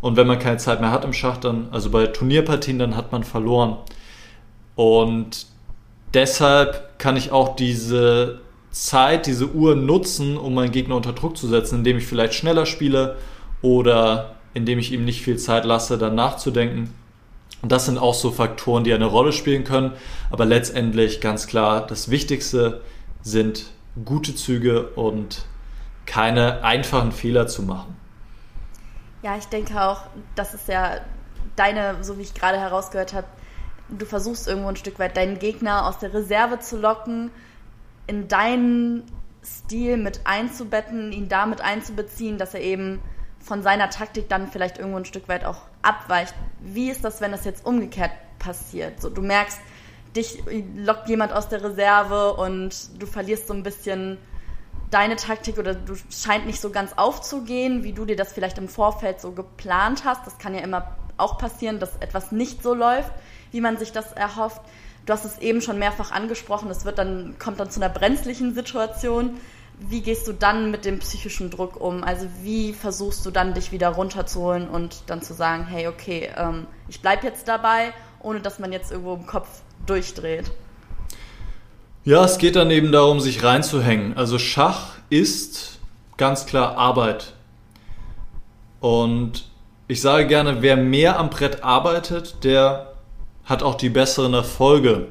Und 0.01 0.17
wenn 0.17 0.27
man 0.27 0.41
keine 0.41 0.57
Zeit 0.57 0.81
mehr 0.81 0.91
hat 0.91 1.05
im 1.05 1.13
Schach, 1.13 1.37
dann, 1.37 1.69
also 1.71 1.91
bei 1.91 2.09
Turnierpartien, 2.09 2.81
dann 2.81 2.97
hat 2.97 3.13
man 3.13 3.23
verloren. 3.23 3.77
Und 4.75 5.47
deshalb 6.15 6.99
kann 6.99 7.17
ich 7.17 7.31
auch 7.31 7.55
diese 7.55 8.41
Zeit, 8.73 9.27
diese 9.27 9.53
Uhr 9.53 9.77
nutzen, 9.77 10.37
um 10.37 10.55
meinen 10.55 10.73
Gegner 10.73 10.97
unter 10.97 11.13
Druck 11.13 11.37
zu 11.37 11.47
setzen, 11.47 11.77
indem 11.77 11.99
ich 11.99 12.07
vielleicht 12.07 12.35
schneller 12.35 12.67
spiele 12.67 13.19
oder 13.63 14.36
indem 14.57 14.79
ich 14.79 14.91
ihm 14.91 15.05
nicht 15.05 15.21
viel 15.21 15.37
Zeit 15.37 15.67
lasse, 15.67 15.99
dann 15.99 16.15
nachzudenken. 16.15 16.95
Und 17.61 17.71
das 17.71 17.85
sind 17.85 17.99
auch 17.99 18.15
so 18.15 18.31
Faktoren, 18.31 18.85
die 18.85 18.95
eine 18.95 19.05
Rolle 19.05 19.33
spielen 19.33 19.65
können. 19.65 19.93
Aber 20.31 20.47
letztendlich 20.47 21.21
ganz 21.21 21.47
klar, 21.47 21.87
das 21.87 22.11
Wichtigste 22.11 22.81
sind 23.21 23.67
gute 24.03 24.35
Züge 24.35 24.89
und 24.89 25.45
keine 26.07 26.65
einfachen 26.65 27.13
Fehler 27.13 27.47
zu 27.47 27.65
machen. 27.65 27.97
Ja, 29.23 29.37
ich 29.37 29.45
denke 29.45 29.79
auch, 29.79 30.05
das 30.37 30.55
ist 30.55 30.69
ja 30.69 31.01
deine, 31.57 32.03
so 32.03 32.17
wie 32.17 32.23
ich 32.23 32.33
gerade 32.33 32.59
herausgehört 32.59 33.13
habe, 33.13 33.27
du 33.91 34.07
versuchst 34.07 34.49
irgendwo 34.49 34.71
ein 34.71 34.77
Stück 34.77 34.99
weit 34.99 35.19
deinen 35.19 35.39
Gegner 35.39 35.87
aus 35.87 35.99
der 35.99 36.15
Reserve 36.15 36.61
zu 36.61 36.79
locken 36.79 37.31
in 38.07 38.27
deinen 38.29 39.03
Stil 39.45 39.99
mit 39.99 40.21
einzubetten, 40.25 41.13
ihn 41.13 41.29
damit 41.29 41.61
einzubeziehen, 41.61 42.39
dass 42.39 42.55
er 42.55 42.63
eben 42.63 43.01
von 43.47 43.63
seiner 43.63 43.91
Taktik 43.91 44.29
dann 44.29 44.49
vielleicht 44.49 44.79
irgendwo 44.79 44.99
ein 44.99 45.05
Stück 45.05 45.29
weit 45.29 45.45
auch 45.45 45.59
abweicht. 45.81 46.35
Wie 46.61 46.91
ist 46.91 47.05
das, 47.05 47.21
wenn 47.21 47.31
das 47.31 47.45
jetzt 47.45 47.65
umgekehrt 47.65 48.11
passiert? 48.41 49.01
So, 49.01 49.09
du 49.09 49.23
merkst, 49.23 49.59
dich 50.17 50.43
lockt 50.77 51.09
jemand 51.09 51.33
aus 51.33 51.49
der 51.49 51.63
Reserve 51.63 52.35
und 52.35 53.01
du 53.01 53.07
verlierst 53.07 53.47
so 53.47 53.55
ein 53.55 53.63
bisschen 53.63 54.19
deine 54.91 55.15
Taktik 55.15 55.59
oder 55.59 55.75
du 55.75 55.95
scheint 56.11 56.47
nicht 56.47 56.61
so 56.61 56.71
ganz 56.71 56.95
aufzugehen, 56.97 57.85
wie 57.85 57.93
du 57.93 58.05
dir 58.05 58.17
das 58.17 58.33
vielleicht 58.33 58.59
im 58.59 58.69
Vorfeld 58.69 59.21
so 59.21 59.31
geplant 59.31 60.05
hast. 60.05 60.27
Das 60.27 60.39
kann 60.39 60.55
ja 60.55 60.61
immer 60.61 60.97
auch 61.17 61.39
passieren, 61.39 61.79
dass 61.79 61.97
etwas 62.01 62.33
nicht 62.33 62.65
so 62.65 62.75
läuft, 62.75 63.13
wie 63.53 63.61
man 63.61 63.77
sich 63.77 63.93
das 63.93 64.13
erhofft. 64.13 64.61
Du 65.07 65.13
hast 65.13 65.25
es 65.25 65.39
eben 65.39 65.61
schon 65.61 65.79
mehrfach 65.79 66.11
angesprochen, 66.11 66.69
es 66.69 66.85
wird 66.85 66.99
dann, 66.99 67.37
kommt 67.39 67.61
dann 67.61 67.71
zu 67.71 67.81
einer 67.81 67.93
brenzlichen 67.93 68.55
Situation. 68.55 69.37
Wie 69.79 70.01
gehst 70.01 70.27
du 70.27 70.33
dann 70.33 70.71
mit 70.71 70.85
dem 70.85 70.99
psychischen 71.01 71.51
Druck 71.51 71.81
um? 71.81 72.03
Also 72.03 72.27
wie 72.43 72.73
versuchst 72.73 73.25
du 73.27 73.31
dann, 73.31 73.55
dich 73.55 73.73
wieder 73.73 73.89
runterzuholen 73.89 74.69
und 74.69 75.03
dann 75.07 75.23
zu 75.23 75.35
sagen, 75.35 75.67
hey, 75.67 75.87
okay, 75.87 76.31
ähm, 76.37 76.67
ich 76.89 77.01
bleib 77.01 77.25
jetzt 77.25 77.47
dabei, 77.49 77.93
ohne 78.23 78.41
dass 78.41 78.59
man 78.59 78.73
jetzt 78.73 78.91
irgendwo 78.91 79.15
im 79.15 79.27
Kopf 79.27 79.49
durchdreht? 79.87 80.51
Ja, 82.05 82.25
es 82.25 82.39
geht 82.39 82.57
dann 82.57 82.71
eben 82.71 82.93
darum, 82.93 83.21
sich 83.21 83.43
reinzuhängen. 83.43 84.17
Also 84.17 84.39
Schach 84.39 84.93
ist 85.11 85.79
ganz 86.17 86.47
klar 86.47 86.79
Arbeit. 86.79 87.35
Und 88.81 89.49
ich 89.89 90.01
sage 90.01 90.27
gerne, 90.27 90.63
wer 90.63 90.77
mehr 90.77 91.19
am 91.19 91.31
Brett 91.31 91.63
arbeitet, 91.65 92.45
der 92.45 92.93
hat 93.45 93.63
auch 93.63 93.75
die 93.75 93.89
besseren 93.89 94.35
Erfolge. 94.35 95.09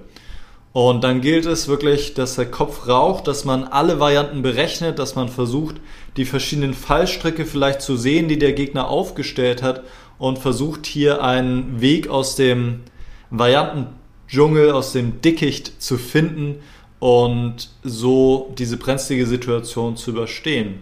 Und 0.75 1.05
dann 1.05 1.21
gilt 1.21 1.45
es 1.45 1.69
wirklich, 1.69 2.15
dass 2.15 2.35
der 2.35 2.51
Kopf 2.51 2.89
raucht, 2.89 3.27
dass 3.27 3.45
man 3.45 3.63
alle 3.63 4.01
Varianten 4.01 4.41
berechnet, 4.41 4.99
dass 4.99 5.15
man 5.15 5.29
versucht, 5.29 5.77
die 6.17 6.25
verschiedenen 6.25 6.73
Fallstricke 6.73 7.45
vielleicht 7.45 7.81
zu 7.81 7.95
sehen, 7.95 8.27
die 8.27 8.37
der 8.37 8.51
Gegner 8.51 8.89
aufgestellt 8.89 9.63
hat 9.63 9.83
und 10.17 10.37
versucht 10.37 10.85
hier 10.85 11.23
einen 11.23 11.79
Weg 11.79 12.09
aus 12.09 12.35
dem 12.35 12.81
Variantendschungel, 13.29 14.71
aus 14.71 14.91
dem 14.91 15.21
Dickicht 15.21 15.81
zu 15.81 15.97
finden, 15.97 16.57
und 16.99 17.69
so 17.83 18.53
diese 18.57 18.77
brenzlige 18.77 19.27
Situation 19.27 19.95
zu 19.95 20.11
überstehen. 20.11 20.79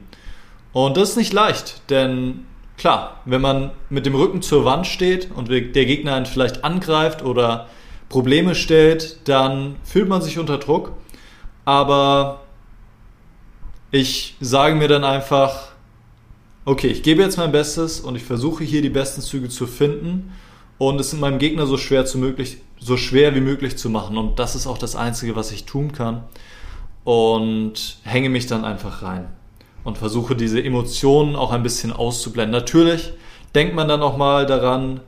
Und 0.71 0.97
das 0.97 1.11
ist 1.11 1.17
nicht 1.17 1.33
leicht, 1.33 1.81
denn 1.89 2.45
klar, 2.77 3.21
wenn 3.25 3.41
man 3.41 3.71
mit 3.89 4.05
dem 4.05 4.15
Rücken 4.15 4.41
zur 4.41 4.65
Wand 4.65 4.87
steht 4.87 5.29
und 5.35 5.49
der 5.49 5.61
Gegner 5.61 6.15
einen 6.15 6.25
vielleicht 6.25 6.63
angreift 6.63 7.23
oder 7.23 7.67
Probleme 8.13 8.53
stellt, 8.53 9.27
dann 9.27 9.75
fühlt 9.83 10.07
man 10.07 10.21
sich 10.21 10.37
unter 10.37 10.59
Druck. 10.59 10.91
Aber 11.65 12.41
ich 13.89 14.35
sage 14.39 14.75
mir 14.75 14.87
dann 14.87 15.03
einfach, 15.03 15.69
okay, 16.63 16.89
ich 16.89 17.01
gebe 17.01 17.23
jetzt 17.23 17.37
mein 17.37 17.51
Bestes 17.51 17.99
und 17.99 18.15
ich 18.15 18.23
versuche 18.23 18.63
hier 18.63 18.83
die 18.83 18.91
besten 18.91 19.21
Züge 19.21 19.49
zu 19.49 19.65
finden 19.65 20.31
und 20.77 21.01
es 21.01 21.11
in 21.11 21.21
meinem 21.21 21.39
Gegner 21.39 21.65
so 21.65 21.75
schwer, 21.75 22.05
zu 22.05 22.19
möglich, 22.19 22.57
so 22.79 22.97
schwer 22.97 23.33
wie 23.33 23.41
möglich 23.41 23.77
zu 23.77 23.89
machen. 23.89 24.15
Und 24.15 24.37
das 24.37 24.53
ist 24.53 24.67
auch 24.67 24.77
das 24.77 24.95
Einzige, 24.95 25.35
was 25.35 25.51
ich 25.51 25.65
tun 25.65 25.91
kann. 25.91 26.23
Und 27.03 27.97
hänge 28.03 28.29
mich 28.29 28.45
dann 28.45 28.63
einfach 28.63 29.01
rein 29.01 29.27
und 29.83 29.97
versuche 29.97 30.35
diese 30.35 30.63
Emotionen 30.63 31.35
auch 31.35 31.51
ein 31.51 31.63
bisschen 31.63 31.91
auszublenden. 31.91 32.51
Natürlich 32.51 33.11
denkt 33.55 33.73
man 33.73 33.87
dann 33.87 34.03
auch 34.03 34.17
mal 34.17 34.45
daran, 34.45 35.01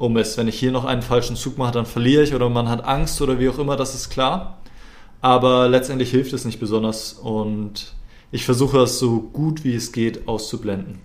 oh 0.00 0.08
Mist, 0.08 0.36
wenn 0.38 0.48
ich 0.48 0.58
hier 0.58 0.72
noch 0.72 0.84
einen 0.84 1.02
falschen 1.02 1.36
Zug 1.36 1.58
mache, 1.58 1.72
dann 1.72 1.86
verliere 1.86 2.24
ich 2.24 2.34
oder 2.34 2.48
man 2.48 2.68
hat 2.68 2.84
Angst 2.84 3.20
oder 3.22 3.38
wie 3.38 3.48
auch 3.48 3.58
immer, 3.58 3.76
das 3.76 3.94
ist 3.94 4.10
klar. 4.10 4.58
Aber 5.20 5.68
letztendlich 5.68 6.10
hilft 6.10 6.32
es 6.32 6.44
nicht 6.44 6.58
besonders 6.58 7.12
und 7.12 7.94
ich 8.32 8.44
versuche 8.44 8.78
das 8.78 8.98
so 8.98 9.20
gut 9.20 9.62
wie 9.64 9.74
es 9.74 9.92
geht 9.92 10.26
auszublenden 10.26 10.98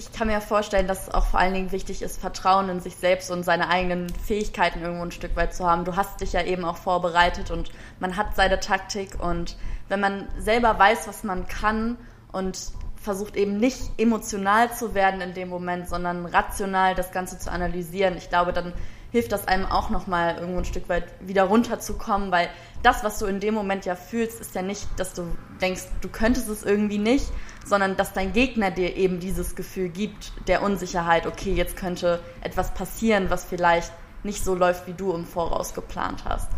ich 0.00 0.12
kann 0.12 0.28
mir 0.28 0.40
vorstellen, 0.40 0.86
dass 0.86 1.08
es 1.08 1.14
auch 1.14 1.26
vor 1.26 1.40
allen 1.40 1.52
Dingen 1.52 1.72
wichtig 1.72 2.00
ist, 2.00 2.18
Vertrauen 2.18 2.70
in 2.70 2.80
sich 2.80 2.96
selbst 2.96 3.30
und 3.30 3.42
seine 3.42 3.68
eigenen 3.68 4.08
Fähigkeiten 4.08 4.80
irgendwo 4.80 5.02
ein 5.02 5.10
Stück 5.10 5.36
weit 5.36 5.54
zu 5.54 5.66
haben. 5.66 5.84
Du 5.84 5.94
hast 5.94 6.22
dich 6.22 6.32
ja 6.32 6.42
eben 6.42 6.64
auch 6.64 6.78
vorbereitet 6.78 7.50
und 7.50 7.70
man 7.98 8.16
hat 8.16 8.34
seine 8.34 8.60
Taktik 8.60 9.22
und 9.22 9.58
wenn 9.90 10.00
man 10.00 10.26
selber 10.38 10.78
weiß, 10.78 11.06
was 11.06 11.22
man 11.22 11.46
kann 11.48 11.98
und 12.32 12.58
versucht 13.00 13.36
eben 13.36 13.56
nicht 13.56 13.78
emotional 13.96 14.72
zu 14.74 14.94
werden 14.94 15.20
in 15.20 15.32
dem 15.32 15.48
Moment, 15.48 15.88
sondern 15.88 16.26
rational 16.26 16.94
das 16.94 17.12
Ganze 17.12 17.38
zu 17.38 17.50
analysieren, 17.50 18.16
ich 18.16 18.28
glaube, 18.28 18.52
dann 18.52 18.72
hilft 19.10 19.32
das 19.32 19.48
einem 19.48 19.66
auch 19.66 19.90
nochmal 19.90 20.36
irgendwo 20.36 20.58
ein 20.58 20.64
Stück 20.64 20.88
weit 20.88 21.04
wieder 21.20 21.44
runterzukommen, 21.44 22.30
weil 22.30 22.48
das, 22.82 23.02
was 23.02 23.18
du 23.18 23.26
in 23.26 23.40
dem 23.40 23.54
Moment 23.54 23.84
ja 23.84 23.96
fühlst, 23.96 24.40
ist 24.40 24.54
ja 24.54 24.62
nicht, 24.62 24.86
dass 24.98 25.14
du 25.14 25.24
denkst, 25.60 25.82
du 26.00 26.08
könntest 26.08 26.48
es 26.48 26.62
irgendwie 26.62 26.98
nicht, 26.98 27.26
sondern 27.64 27.96
dass 27.96 28.12
dein 28.12 28.32
Gegner 28.32 28.70
dir 28.70 28.96
eben 28.96 29.18
dieses 29.18 29.56
Gefühl 29.56 29.88
gibt 29.88 30.32
der 30.46 30.62
Unsicherheit, 30.62 31.26
okay, 31.26 31.52
jetzt 31.52 31.76
könnte 31.76 32.20
etwas 32.40 32.72
passieren, 32.72 33.30
was 33.30 33.44
vielleicht 33.44 33.92
nicht 34.22 34.44
so 34.44 34.54
läuft, 34.54 34.86
wie 34.86 34.92
du 34.92 35.12
im 35.12 35.24
Voraus 35.24 35.74
geplant 35.74 36.24
hast. 36.24 36.48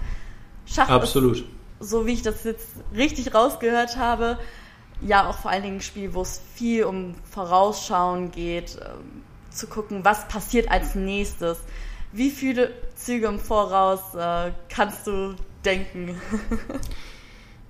Schach 0.66 0.88
Absolut. 0.88 1.38
Ist, 1.38 1.44
so 1.80 2.06
wie 2.06 2.12
ich 2.12 2.22
das 2.22 2.44
jetzt 2.44 2.68
richtig 2.94 3.34
rausgehört 3.34 3.96
habe, 3.96 4.38
ja 5.06 5.28
auch 5.28 5.38
vor 5.38 5.50
allen 5.50 5.62
Dingen 5.62 5.76
ein 5.76 5.82
Spiel, 5.82 6.14
wo 6.14 6.22
es 6.22 6.40
viel 6.54 6.84
um 6.84 7.14
Vorausschauen 7.30 8.30
geht, 8.30 8.76
äh, 8.76 8.90
zu 9.50 9.66
gucken, 9.66 10.04
was 10.04 10.28
passiert 10.28 10.70
als 10.70 10.94
nächstes. 10.94 11.58
Wie 12.12 12.30
viele 12.30 12.72
Züge 12.96 13.26
im 13.26 13.38
Voraus 13.38 14.14
äh, 14.14 14.52
kannst 14.68 15.06
du 15.06 15.34
denken? 15.64 16.20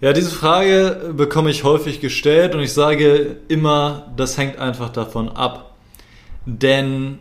Ja, 0.02 0.12
diese 0.12 0.32
Frage 0.32 1.12
bekomme 1.16 1.48
ich 1.48 1.62
häufig 1.62 2.00
gestellt 2.00 2.56
und 2.56 2.60
ich 2.60 2.72
sage 2.72 3.36
immer, 3.46 4.12
das 4.16 4.36
hängt 4.36 4.58
einfach 4.58 4.88
davon 4.88 5.28
ab. 5.28 5.76
Denn 6.44 7.20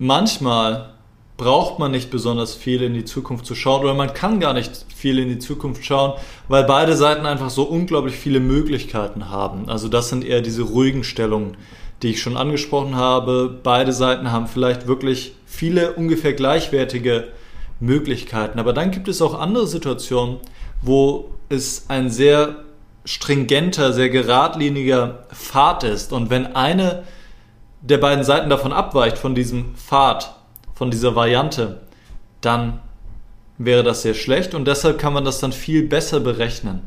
manchmal 0.00 0.94
braucht 1.36 1.78
man 1.78 1.90
nicht 1.90 2.10
besonders 2.10 2.54
viel 2.54 2.82
in 2.82 2.94
die 2.94 3.04
Zukunft 3.04 3.46
zu 3.46 3.54
schauen 3.54 3.82
oder 3.82 3.94
man 3.94 4.14
kann 4.14 4.38
gar 4.38 4.52
nicht 4.52 4.84
viel 4.94 5.18
in 5.18 5.28
die 5.28 5.38
Zukunft 5.38 5.84
schauen, 5.84 6.12
weil 6.48 6.64
beide 6.64 6.96
Seiten 6.96 7.26
einfach 7.26 7.50
so 7.50 7.64
unglaublich 7.64 8.14
viele 8.14 8.40
Möglichkeiten 8.40 9.30
haben. 9.30 9.68
Also 9.68 9.88
das 9.88 10.08
sind 10.08 10.24
eher 10.24 10.40
diese 10.40 10.62
ruhigen 10.62 11.04
Stellungen, 11.04 11.56
die 12.02 12.10
ich 12.10 12.22
schon 12.22 12.36
angesprochen 12.36 12.96
habe. 12.96 13.58
Beide 13.62 13.92
Seiten 13.92 14.30
haben 14.30 14.46
vielleicht 14.46 14.86
wirklich 14.86 15.34
viele 15.46 15.94
ungefähr 15.94 16.34
gleichwertige 16.34 17.28
Möglichkeiten. 17.80 18.58
Aber 18.58 18.72
dann 18.72 18.90
gibt 18.90 19.08
es 19.08 19.22
auch 19.22 19.38
andere 19.38 19.66
Situationen, 19.66 20.36
wo 20.82 21.30
es 21.48 21.86
ein 21.88 22.10
sehr 22.10 22.56
stringenter, 23.04 23.92
sehr 23.92 24.10
geradliniger 24.10 25.24
Pfad 25.32 25.84
ist. 25.84 26.12
Und 26.12 26.30
wenn 26.30 26.54
eine 26.54 27.02
der 27.80 27.98
beiden 27.98 28.24
Seiten 28.24 28.48
davon 28.48 28.72
abweicht, 28.72 29.18
von 29.18 29.34
diesem 29.34 29.74
Pfad, 29.74 30.36
von 30.82 30.90
dieser 30.90 31.14
Variante, 31.14 31.78
dann 32.40 32.80
wäre 33.56 33.84
das 33.84 34.02
sehr 34.02 34.14
schlecht 34.14 34.52
und 34.52 34.66
deshalb 34.66 34.98
kann 34.98 35.12
man 35.12 35.24
das 35.24 35.38
dann 35.38 35.52
viel 35.52 35.86
besser 35.86 36.18
berechnen. 36.18 36.82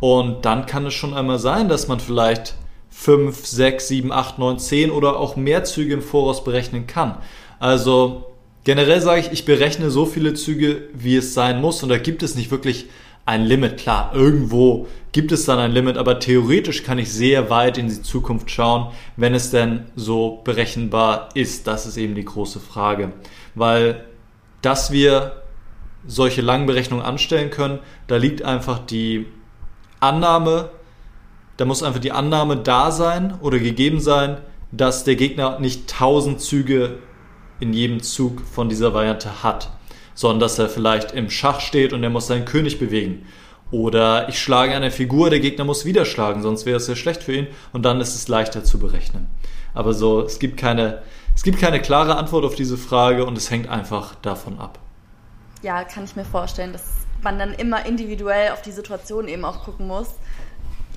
Und 0.00 0.44
dann 0.44 0.66
kann 0.66 0.84
es 0.84 0.92
schon 0.92 1.14
einmal 1.14 1.38
sein, 1.38 1.70
dass 1.70 1.88
man 1.88 1.98
vielleicht 1.98 2.56
5, 2.90 3.46
6, 3.46 3.88
7, 3.88 4.12
8, 4.12 4.38
9, 4.38 4.58
10 4.58 4.90
oder 4.90 5.18
auch 5.18 5.36
mehr 5.36 5.64
Züge 5.64 5.94
im 5.94 6.02
Voraus 6.02 6.44
berechnen 6.44 6.86
kann. 6.86 7.16
Also 7.58 8.26
generell 8.64 9.00
sage 9.00 9.22
ich, 9.22 9.32
ich 9.32 9.46
berechne 9.46 9.88
so 9.88 10.04
viele 10.04 10.34
Züge, 10.34 10.82
wie 10.92 11.16
es 11.16 11.32
sein 11.32 11.58
muss 11.62 11.82
und 11.82 11.88
da 11.88 11.96
gibt 11.96 12.22
es 12.22 12.34
nicht 12.34 12.50
wirklich 12.50 12.90
ein 13.24 13.44
Limit. 13.44 13.78
Klar, 13.78 14.12
irgendwo 14.14 14.86
gibt 15.12 15.32
es 15.32 15.44
dann 15.44 15.58
ein 15.58 15.72
Limit, 15.72 15.96
aber 15.96 16.18
theoretisch 16.18 16.82
kann 16.82 16.98
ich 16.98 17.12
sehr 17.12 17.50
weit 17.50 17.78
in 17.78 17.88
die 17.88 18.02
Zukunft 18.02 18.50
schauen, 18.50 18.92
wenn 19.16 19.34
es 19.34 19.50
denn 19.50 19.86
so 19.94 20.40
berechenbar 20.44 21.28
ist. 21.34 21.66
Das 21.66 21.86
ist 21.86 21.96
eben 21.96 22.14
die 22.14 22.24
große 22.24 22.60
Frage. 22.60 23.12
Weil, 23.54 24.04
dass 24.62 24.90
wir 24.90 25.42
solche 26.06 26.42
langen 26.42 26.66
Berechnungen 26.66 27.04
anstellen 27.04 27.50
können, 27.50 27.78
da 28.08 28.16
liegt 28.16 28.42
einfach 28.42 28.80
die 28.80 29.26
Annahme, 30.00 30.70
da 31.58 31.64
muss 31.64 31.82
einfach 31.82 32.00
die 32.00 32.12
Annahme 32.12 32.56
da 32.56 32.90
sein 32.90 33.38
oder 33.40 33.58
gegeben 33.58 34.00
sein, 34.00 34.38
dass 34.72 35.04
der 35.04 35.16
Gegner 35.16 35.60
nicht 35.60 35.88
tausend 35.88 36.40
Züge 36.40 36.98
in 37.60 37.72
jedem 37.72 38.02
Zug 38.02 38.40
von 38.40 38.68
dieser 38.68 38.94
Variante 38.94 39.44
hat 39.44 39.70
sondern 40.14 40.40
dass 40.40 40.58
er 40.58 40.68
vielleicht 40.68 41.12
im 41.12 41.30
Schach 41.30 41.60
steht 41.60 41.92
und 41.92 42.02
er 42.02 42.10
muss 42.10 42.26
seinen 42.26 42.44
König 42.44 42.78
bewegen. 42.78 43.26
Oder 43.70 44.28
ich 44.28 44.38
schlage 44.38 44.74
eine 44.74 44.90
Figur, 44.90 45.30
der 45.30 45.40
Gegner 45.40 45.64
muss 45.64 45.86
wieder 45.86 46.04
schlagen, 46.04 46.42
sonst 46.42 46.66
wäre 46.66 46.76
es 46.76 46.86
sehr 46.86 46.96
schlecht 46.96 47.22
für 47.22 47.32
ihn 47.32 47.46
und 47.72 47.84
dann 47.84 48.00
ist 48.00 48.14
es 48.14 48.28
leichter 48.28 48.64
zu 48.64 48.78
berechnen. 48.78 49.28
Aber 49.72 49.94
so, 49.94 50.20
es 50.20 50.38
gibt 50.38 50.58
keine, 50.58 51.02
es 51.34 51.42
gibt 51.42 51.58
keine 51.58 51.80
klare 51.80 52.16
Antwort 52.16 52.44
auf 52.44 52.54
diese 52.54 52.76
Frage 52.76 53.24
und 53.24 53.38
es 53.38 53.50
hängt 53.50 53.68
einfach 53.68 54.14
davon 54.16 54.58
ab. 54.58 54.78
Ja, 55.62 55.84
kann 55.84 56.04
ich 56.04 56.16
mir 56.16 56.24
vorstellen, 56.24 56.72
dass 56.72 56.82
man 57.22 57.38
dann 57.38 57.54
immer 57.54 57.86
individuell 57.86 58.50
auf 58.50 58.60
die 58.60 58.72
Situation 58.72 59.28
eben 59.28 59.44
auch 59.44 59.64
gucken 59.64 59.86
muss, 59.86 60.08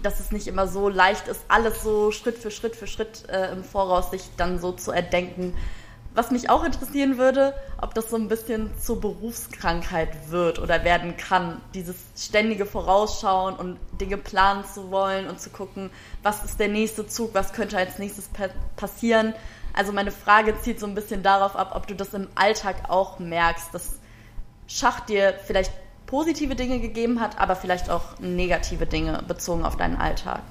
dass 0.04 0.20
es 0.20 0.32
nicht 0.32 0.48
immer 0.48 0.68
so 0.68 0.90
leicht 0.90 1.28
ist, 1.28 1.46
alles 1.48 1.82
so 1.82 2.12
Schritt 2.12 2.38
für 2.38 2.52
Schritt 2.52 2.76
für 2.76 2.88
Schritt 2.88 3.24
äh, 3.30 3.52
im 3.54 3.64
Voraus 3.64 4.12
sich 4.12 4.24
dann 4.36 4.60
so 4.60 4.72
zu 4.72 4.92
erdenken, 4.92 5.54
was 6.16 6.32
mich 6.32 6.50
auch 6.50 6.64
interessieren 6.64 7.18
würde, 7.18 7.54
ob 7.82 7.94
das 7.94 8.10
so 8.10 8.16
ein 8.16 8.30
bisschen 8.30 8.72
zur 8.80 9.02
Berufskrankheit 9.02 10.32
wird 10.32 10.60
oder 10.60 10.84
werden 10.84 11.18
kann. 11.18 11.62
Dieses 11.74 11.98
ständige 12.18 12.66
Vorausschauen 12.66 13.56
und 13.56 13.78
Dinge 14.00 14.18
planen 14.18 14.64
zu 14.66 14.90
wollen 14.92 15.28
und 15.28 15.40
zu 15.42 15.50
gucken, 15.50 15.92
was 16.24 16.44
ist 16.44 16.60
der 16.60 16.70
nächste 16.70 17.06
Zug, 17.06 17.34
was 17.34 17.54
könnte 17.54 17.78
als 17.78 18.00
nächstes 18.00 18.30
passieren. 18.78 19.34
Also 19.74 19.92
meine 19.92 20.12
Frage 20.12 20.60
zielt 20.62 20.80
so 20.80 20.88
ein 20.88 20.96
bisschen 20.96 21.22
darauf 21.22 21.56
ab, 21.56 21.74
ob 21.76 21.86
du 21.86 21.96
das 21.96 22.14
im 22.14 22.30
Alltag 22.36 22.90
auch 22.90 23.20
merkst, 23.20 23.74
dass 23.74 24.00
Schach 24.68 25.02
dir 25.02 25.36
vielleicht 25.46 25.72
positive 26.08 26.56
Dinge 26.56 26.80
gegeben 26.80 27.20
hat, 27.20 27.40
aber 27.40 27.56
vielleicht 27.56 27.90
auch 27.90 28.20
negative 28.20 28.88
Dinge 28.88 29.22
bezogen 29.28 29.64
auf 29.64 29.78
deinen 29.78 29.98
Alltag. 29.98 30.42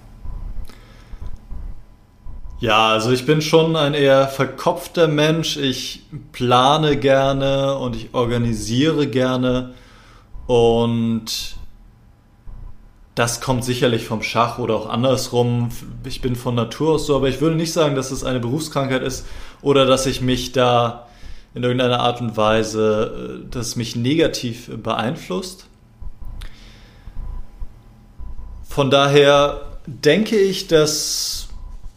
Ja, 2.64 2.88
also 2.88 3.10
ich 3.10 3.26
bin 3.26 3.42
schon 3.42 3.76
ein 3.76 3.92
eher 3.92 4.26
verkopfter 4.26 5.06
Mensch. 5.06 5.58
Ich 5.58 6.00
plane 6.32 6.96
gerne 6.96 7.76
und 7.76 7.94
ich 7.94 8.14
organisiere 8.14 9.06
gerne. 9.06 9.74
Und 10.46 11.56
das 13.14 13.42
kommt 13.42 13.66
sicherlich 13.66 14.06
vom 14.06 14.22
Schach 14.22 14.58
oder 14.58 14.76
auch 14.76 14.88
andersrum. 14.88 15.68
Ich 16.06 16.22
bin 16.22 16.36
von 16.36 16.54
Natur 16.54 16.94
aus 16.94 17.06
so, 17.06 17.14
aber 17.14 17.28
ich 17.28 17.42
würde 17.42 17.54
nicht 17.54 17.74
sagen, 17.74 17.96
dass 17.96 18.10
es 18.10 18.24
eine 18.24 18.40
Berufskrankheit 18.40 19.02
ist 19.02 19.26
oder 19.60 19.84
dass 19.84 20.06
ich 20.06 20.22
mich 20.22 20.52
da 20.52 21.06
in 21.54 21.64
irgendeiner 21.64 22.00
Art 22.00 22.22
und 22.22 22.38
Weise, 22.38 23.42
äh, 23.44 23.50
das 23.50 23.76
mich 23.76 23.94
negativ 23.94 24.70
beeinflusst. 24.74 25.66
Von 28.66 28.90
daher 28.90 29.60
denke 29.86 30.38
ich, 30.38 30.66
dass 30.66 31.43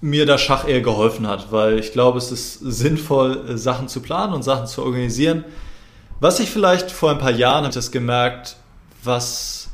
mir 0.01 0.25
der 0.25 0.37
Schach 0.37 0.67
eher 0.67 0.81
geholfen 0.81 1.27
hat, 1.27 1.51
weil 1.51 1.79
ich 1.79 1.91
glaube, 1.91 2.17
es 2.19 2.31
ist 2.31 2.59
sinnvoll, 2.59 3.49
äh, 3.49 3.57
Sachen 3.57 3.87
zu 3.87 4.01
planen 4.01 4.33
und 4.33 4.43
Sachen 4.43 4.67
zu 4.67 4.83
organisieren. 4.83 5.43
Was 6.19 6.39
ich 6.39 6.49
vielleicht 6.49 6.91
vor 6.91 7.11
ein 7.11 7.19
paar 7.19 7.31
Jahren 7.31 7.57
habe 7.57 7.69
ich 7.69 7.75
das 7.75 7.91
gemerkt, 7.91 8.57
was 9.03 9.69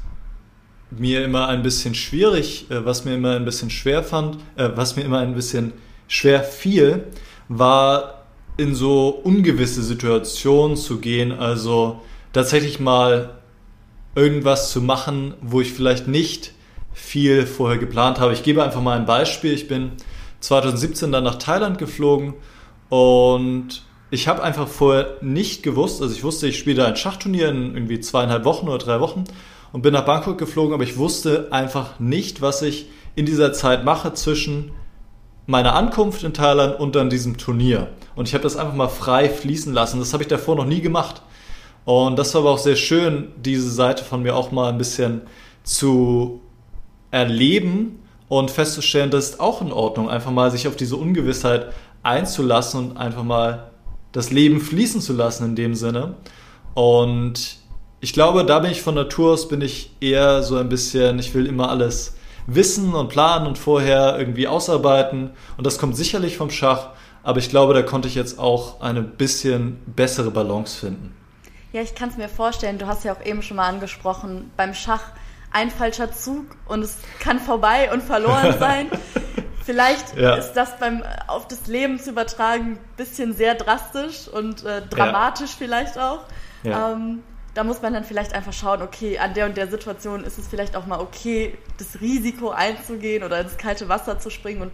mir 0.91 1.23
immer 1.23 1.47
ein 1.47 1.63
bisschen 1.63 1.95
schwierig, 1.95 2.69
äh, 2.69 2.86
was 2.86 3.05
mir 3.05 3.15
immer 3.15 3.36
ein 3.36 3.45
bisschen 3.45 3.69
schwer 3.69 4.03
fand, 4.03 4.38
äh, 4.55 4.69
was 4.75 4.95
mir 4.95 5.03
immer 5.03 5.19
ein 5.19 5.36
bisschen 5.36 5.73
schwer 6.07 6.43
fiel, 6.43 7.05
war 7.49 8.25
in 8.57 8.75
so 8.75 9.09
ungewisse 9.09 9.81
Situationen 9.81 10.77
zu 10.77 10.99
gehen, 10.99 11.31
also 11.31 12.01
tatsächlich 12.33 12.79
mal 12.79 13.31
irgendwas 14.15 14.71
zu 14.71 14.81
machen, 14.81 15.33
wo 15.41 15.59
ich 15.59 15.73
vielleicht 15.73 16.07
nicht 16.07 16.53
viel 16.93 17.47
vorher 17.47 17.79
geplant 17.79 18.19
habe. 18.19 18.33
Ich 18.33 18.43
gebe 18.43 18.63
einfach 18.63 18.81
mal 18.81 18.97
ein 18.97 19.07
Beispiel. 19.07 19.53
Ich 19.53 19.67
bin 19.67 19.93
2017 20.43 21.12
dann 21.12 21.23
nach 21.23 21.36
Thailand 21.36 21.77
geflogen 21.77 22.34
und 22.89 23.84
ich 24.12 24.27
habe 24.27 24.43
einfach 24.43 24.67
vorher 24.67 25.15
nicht 25.21 25.63
gewusst, 25.63 26.01
also 26.01 26.13
ich 26.13 26.23
wusste, 26.23 26.47
ich 26.47 26.60
spiele 26.60 26.84
da 26.84 26.86
ein 26.86 26.97
Schachturnier 26.97 27.49
in 27.49 27.73
irgendwie 27.73 27.99
zweieinhalb 27.99 28.43
Wochen 28.43 28.67
oder 28.67 28.77
drei 28.77 28.99
Wochen 28.99 29.23
und 29.71 29.82
bin 29.82 29.93
nach 29.93 30.06
Bangkok 30.06 30.38
geflogen, 30.38 30.73
aber 30.73 30.84
ich 30.84 30.97
wusste 30.97 31.47
einfach 31.51 31.99
nicht, 31.99 32.41
was 32.41 32.62
ich 32.62 32.88
in 33.15 33.25
dieser 33.25 33.53
Zeit 33.53 33.86
mache 33.86 34.13
zwischen 34.13 34.71
meiner 35.45 35.75
Ankunft 35.75 36.23
in 36.23 36.34
Thailand 36.34 36.79
und 36.79 36.95
dann 36.95 37.10
diesem 37.10 37.38
Turnier. 37.38 37.89
Und 38.15 38.27
ich 38.27 38.34
habe 38.34 38.43
das 38.43 38.58
einfach 38.58 38.75
mal 38.75 38.89
frei 38.89 39.29
fließen 39.29 39.73
lassen. 39.73 39.99
Das 39.99 40.13
habe 40.13 40.23
ich 40.23 40.29
davor 40.29 40.56
noch 40.56 40.65
nie 40.65 40.82
gemacht. 40.82 41.21
Und 41.86 42.17
das 42.19 42.34
war 42.34 42.41
aber 42.41 42.51
auch 42.51 42.60
sehr 42.60 42.75
schön, 42.75 43.29
diese 43.43 43.69
Seite 43.69 44.03
von 44.03 44.21
mir 44.21 44.36
auch 44.36 44.51
mal 44.51 44.69
ein 44.69 44.77
bisschen 44.77 45.21
zu 45.63 46.41
erleben 47.12 48.02
und 48.29 48.51
festzustellen, 48.51 49.12
das 49.12 49.31
ist 49.31 49.39
auch 49.39 49.62
in 49.62 49.71
Ordnung, 49.71 50.09
einfach 50.09 50.31
mal 50.31 50.51
sich 50.51 50.67
auf 50.67 50.75
diese 50.75 50.95
Ungewissheit 50.95 51.73
einzulassen 52.03 52.91
und 52.91 52.97
einfach 52.97 53.23
mal 53.23 53.71
das 54.12 54.31
Leben 54.31 54.62
fließen 54.62 55.01
zu 55.01 55.13
lassen 55.13 55.45
in 55.45 55.55
dem 55.55 55.75
Sinne. 55.75 56.15
Und 56.73 57.57
ich 57.99 58.13
glaube, 58.13 58.45
da 58.45 58.59
bin 58.59 58.71
ich 58.71 58.81
von 58.81 58.95
Natur 58.95 59.33
aus, 59.33 59.47
bin 59.47 59.62
ich 59.62 59.91
eher 59.99 60.43
so 60.43 60.57
ein 60.57 60.69
bisschen, 60.69 61.19
ich 61.19 61.33
will 61.33 61.45
immer 61.45 61.69
alles 61.69 62.15
wissen 62.47 62.93
und 62.93 63.09
planen 63.09 63.47
und 63.47 63.57
vorher 63.57 64.17
irgendwie 64.17 64.47
ausarbeiten. 64.47 65.31
Und 65.57 65.65
das 65.65 65.77
kommt 65.77 65.95
sicherlich 65.95 66.38
vom 66.38 66.49
Schach, 66.49 66.89
aber 67.23 67.39
ich 67.39 67.49
glaube, 67.49 67.73
da 67.73 67.81
konnte 67.81 68.07
ich 68.07 68.15
jetzt 68.15 68.39
auch 68.39 68.81
eine 68.81 69.01
bisschen 69.01 69.77
bessere 69.86 70.31
Balance 70.31 70.77
finden. 70.77 71.15
Ja, 71.71 71.81
ich 71.81 71.95
kann 71.95 72.09
es 72.09 72.17
mir 72.17 72.29
vorstellen, 72.29 72.77
du 72.77 72.86
hast 72.86 73.03
ja 73.03 73.13
auch 73.13 73.25
eben 73.25 73.41
schon 73.41 73.57
mal 73.57 73.67
angesprochen, 73.67 74.51
beim 74.57 74.73
Schach 74.73 75.12
ein 75.53 75.69
falscher 75.69 76.11
Zug 76.11 76.45
und 76.65 76.81
es 76.83 76.97
kann 77.19 77.39
vorbei 77.39 77.91
und 77.93 78.03
verloren 78.03 78.55
sein. 78.59 78.87
Vielleicht 79.63 80.17
ja. 80.17 80.35
ist 80.35 80.53
das 80.53 80.77
beim 80.77 81.03
auf 81.27 81.47
das 81.47 81.67
Leben 81.67 81.99
zu 81.99 82.09
übertragen 82.09 82.73
ein 82.73 82.79
bisschen 82.97 83.33
sehr 83.33 83.55
drastisch 83.55 84.27
und 84.27 84.65
äh, 84.65 84.81
dramatisch 84.89 85.51
ja. 85.51 85.55
vielleicht 85.57 85.97
auch. 85.97 86.25
Ja. 86.63 86.91
Ähm, 86.91 87.23
da 87.53 87.63
muss 87.63 87.81
man 87.81 87.93
dann 87.93 88.03
vielleicht 88.03 88.33
einfach 88.33 88.51
schauen, 88.51 88.81
okay, 88.81 89.19
an 89.19 89.35
der 89.35 89.45
und 89.45 89.55
der 89.55 89.67
Situation 89.67 90.23
ist 90.23 90.39
es 90.39 90.47
vielleicht 90.47 90.75
auch 90.75 90.87
mal 90.87 90.99
okay, 90.99 91.57
das 91.77 92.01
Risiko 92.01 92.49
einzugehen 92.49 93.23
oder 93.23 93.39
ins 93.39 93.57
kalte 93.57 93.87
Wasser 93.89 94.19
zu 94.19 94.31
springen 94.31 94.63
und 94.63 94.71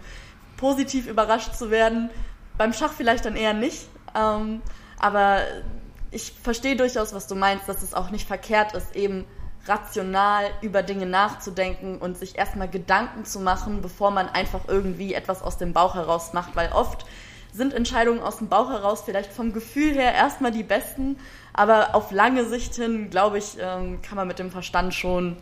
positiv 0.56 1.06
überrascht 1.06 1.54
zu 1.54 1.70
werden. 1.70 2.10
Beim 2.56 2.72
Schach 2.72 2.92
vielleicht 2.92 3.26
dann 3.26 3.36
eher 3.36 3.52
nicht. 3.52 3.86
Ähm, 4.16 4.62
aber 4.98 5.40
ich 6.10 6.32
verstehe 6.42 6.74
durchaus, 6.74 7.12
was 7.14 7.26
du 7.26 7.34
meinst, 7.34 7.68
dass 7.68 7.82
es 7.82 7.94
auch 7.94 8.10
nicht 8.10 8.26
verkehrt 8.26 8.74
ist, 8.74 8.96
eben 8.96 9.26
rational 9.66 10.44
über 10.62 10.82
Dinge 10.82 11.06
nachzudenken 11.06 11.98
und 11.98 12.16
sich 12.16 12.38
erstmal 12.38 12.68
Gedanken 12.68 13.24
zu 13.24 13.40
machen, 13.40 13.82
bevor 13.82 14.10
man 14.10 14.28
einfach 14.28 14.62
irgendwie 14.68 15.14
etwas 15.14 15.42
aus 15.42 15.58
dem 15.58 15.72
Bauch 15.72 15.94
heraus 15.94 16.32
macht, 16.32 16.56
weil 16.56 16.70
oft 16.72 17.04
sind 17.52 17.74
Entscheidungen 17.74 18.20
aus 18.20 18.38
dem 18.38 18.48
Bauch 18.48 18.70
heraus 18.70 19.02
vielleicht 19.04 19.32
vom 19.32 19.52
Gefühl 19.52 19.94
her 19.94 20.14
erstmal 20.14 20.52
die 20.52 20.62
besten, 20.62 21.16
aber 21.52 21.94
auf 21.94 22.10
lange 22.12 22.44
Sicht 22.44 22.74
hin, 22.74 23.10
glaube 23.10 23.38
ich, 23.38 23.56
ähm, 23.60 24.00
kann 24.02 24.16
man 24.16 24.28
mit 24.28 24.38
dem 24.38 24.50
Verstand 24.50 24.94
schon 24.94 25.36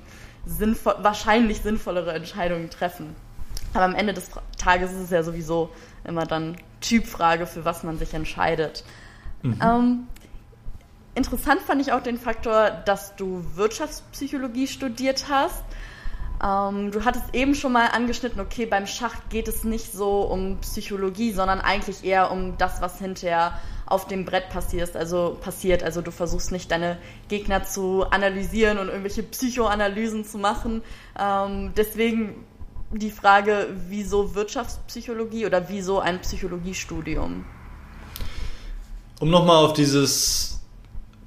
sinnvoll, 0.46 0.96
wahrscheinlich 1.00 1.60
sinnvollere 1.60 2.12
Entscheidungen 2.12 2.70
treffen. 2.70 3.14
Aber 3.74 3.84
am 3.84 3.94
Ende 3.94 4.14
des 4.14 4.30
Tages 4.56 4.92
ist 4.92 5.00
es 5.00 5.10
ja 5.10 5.22
sowieso 5.22 5.70
immer 6.04 6.24
dann 6.24 6.56
Typfrage, 6.80 7.46
für 7.46 7.64
was 7.64 7.82
man 7.82 7.98
sich 7.98 8.14
entscheidet. 8.14 8.84
Mhm. 9.42 9.60
Ähm, 9.62 10.06
interessant 11.18 11.60
fand 11.60 11.82
ich 11.82 11.92
auch 11.92 12.02
den 12.02 12.16
Faktor, 12.16 12.70
dass 12.86 13.16
du 13.16 13.44
Wirtschaftspsychologie 13.56 14.68
studiert 14.68 15.26
hast. 15.28 15.64
Ähm, 16.42 16.92
du 16.92 17.04
hattest 17.04 17.34
eben 17.34 17.54
schon 17.56 17.72
mal 17.72 17.88
angeschnitten, 17.88 18.40
okay, 18.40 18.64
beim 18.64 18.86
Schach 18.86 19.16
geht 19.28 19.48
es 19.48 19.64
nicht 19.64 19.92
so 19.92 20.22
um 20.22 20.58
Psychologie, 20.60 21.32
sondern 21.32 21.60
eigentlich 21.60 22.04
eher 22.04 22.30
um 22.30 22.56
das, 22.56 22.80
was 22.80 22.98
hinterher 22.98 23.58
auf 23.86 24.06
dem 24.06 24.24
Brett 24.24 24.48
passiert. 24.50 24.94
Also 24.94 25.36
passiert. 25.40 25.82
Also 25.82 26.00
du 26.00 26.12
versuchst 26.12 26.52
nicht 26.52 26.70
deine 26.70 26.96
Gegner 27.28 27.64
zu 27.64 28.04
analysieren 28.04 28.78
und 28.78 28.88
irgendwelche 28.88 29.24
Psychoanalysen 29.24 30.24
zu 30.24 30.38
machen. 30.38 30.82
Ähm, 31.18 31.72
deswegen 31.76 32.44
die 32.92 33.10
Frage, 33.10 33.68
wieso 33.88 34.34
Wirtschaftspsychologie 34.34 35.46
oder 35.46 35.68
wieso 35.68 35.98
ein 35.98 36.20
Psychologiestudium? 36.20 37.44
Um 39.20 39.30
nochmal 39.30 39.64
auf 39.64 39.72
dieses 39.72 40.57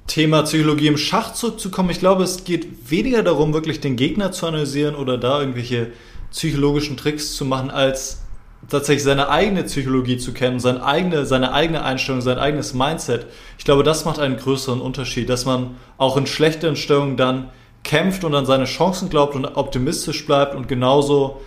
Thema 0.06 0.42
Psychologie 0.42 0.88
im 0.88 0.96
Schach 0.96 1.32
zurückzukommen, 1.32 1.90
ich 1.90 2.00
glaube, 2.00 2.24
es 2.24 2.44
geht 2.44 2.90
weniger 2.90 3.22
darum, 3.22 3.54
wirklich 3.54 3.80
den 3.80 3.96
Gegner 3.96 4.32
zu 4.32 4.46
analysieren 4.46 4.94
oder 4.94 5.16
da 5.16 5.40
irgendwelche 5.40 5.92
psychologischen 6.30 6.96
Tricks 6.96 7.34
zu 7.34 7.44
machen, 7.44 7.70
als 7.70 8.22
tatsächlich 8.68 9.04
seine 9.04 9.28
eigene 9.28 9.64
Psychologie 9.64 10.18
zu 10.18 10.32
kennen, 10.32 10.60
seine 10.60 10.84
eigene, 10.84 11.26
seine 11.26 11.52
eigene 11.52 11.82
Einstellung, 11.82 12.20
sein 12.20 12.38
eigenes 12.38 12.74
Mindset. 12.74 13.26
Ich 13.58 13.64
glaube, 13.64 13.82
das 13.82 14.04
macht 14.04 14.18
einen 14.18 14.36
größeren 14.36 14.80
Unterschied, 14.80 15.28
dass 15.28 15.44
man 15.44 15.76
auch 15.98 16.16
in 16.16 16.26
schlechteren 16.26 16.76
Stellungen 16.76 17.16
dann 17.16 17.50
kämpft 17.82 18.24
und 18.24 18.34
an 18.34 18.46
seine 18.46 18.64
Chancen 18.64 19.10
glaubt 19.10 19.34
und 19.34 19.44
optimistisch 19.44 20.24
bleibt 20.26 20.54
und 20.54 20.68
genauso 20.68 21.40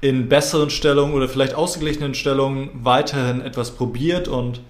in 0.00 0.28
besseren 0.28 0.70
Stellungen 0.70 1.14
oder 1.14 1.28
vielleicht 1.28 1.54
ausgeglichenen 1.54 2.14
Stellungen 2.14 2.70
weiterhin 2.74 3.40
etwas 3.40 3.72
probiert 3.72 4.28
und 4.28 4.60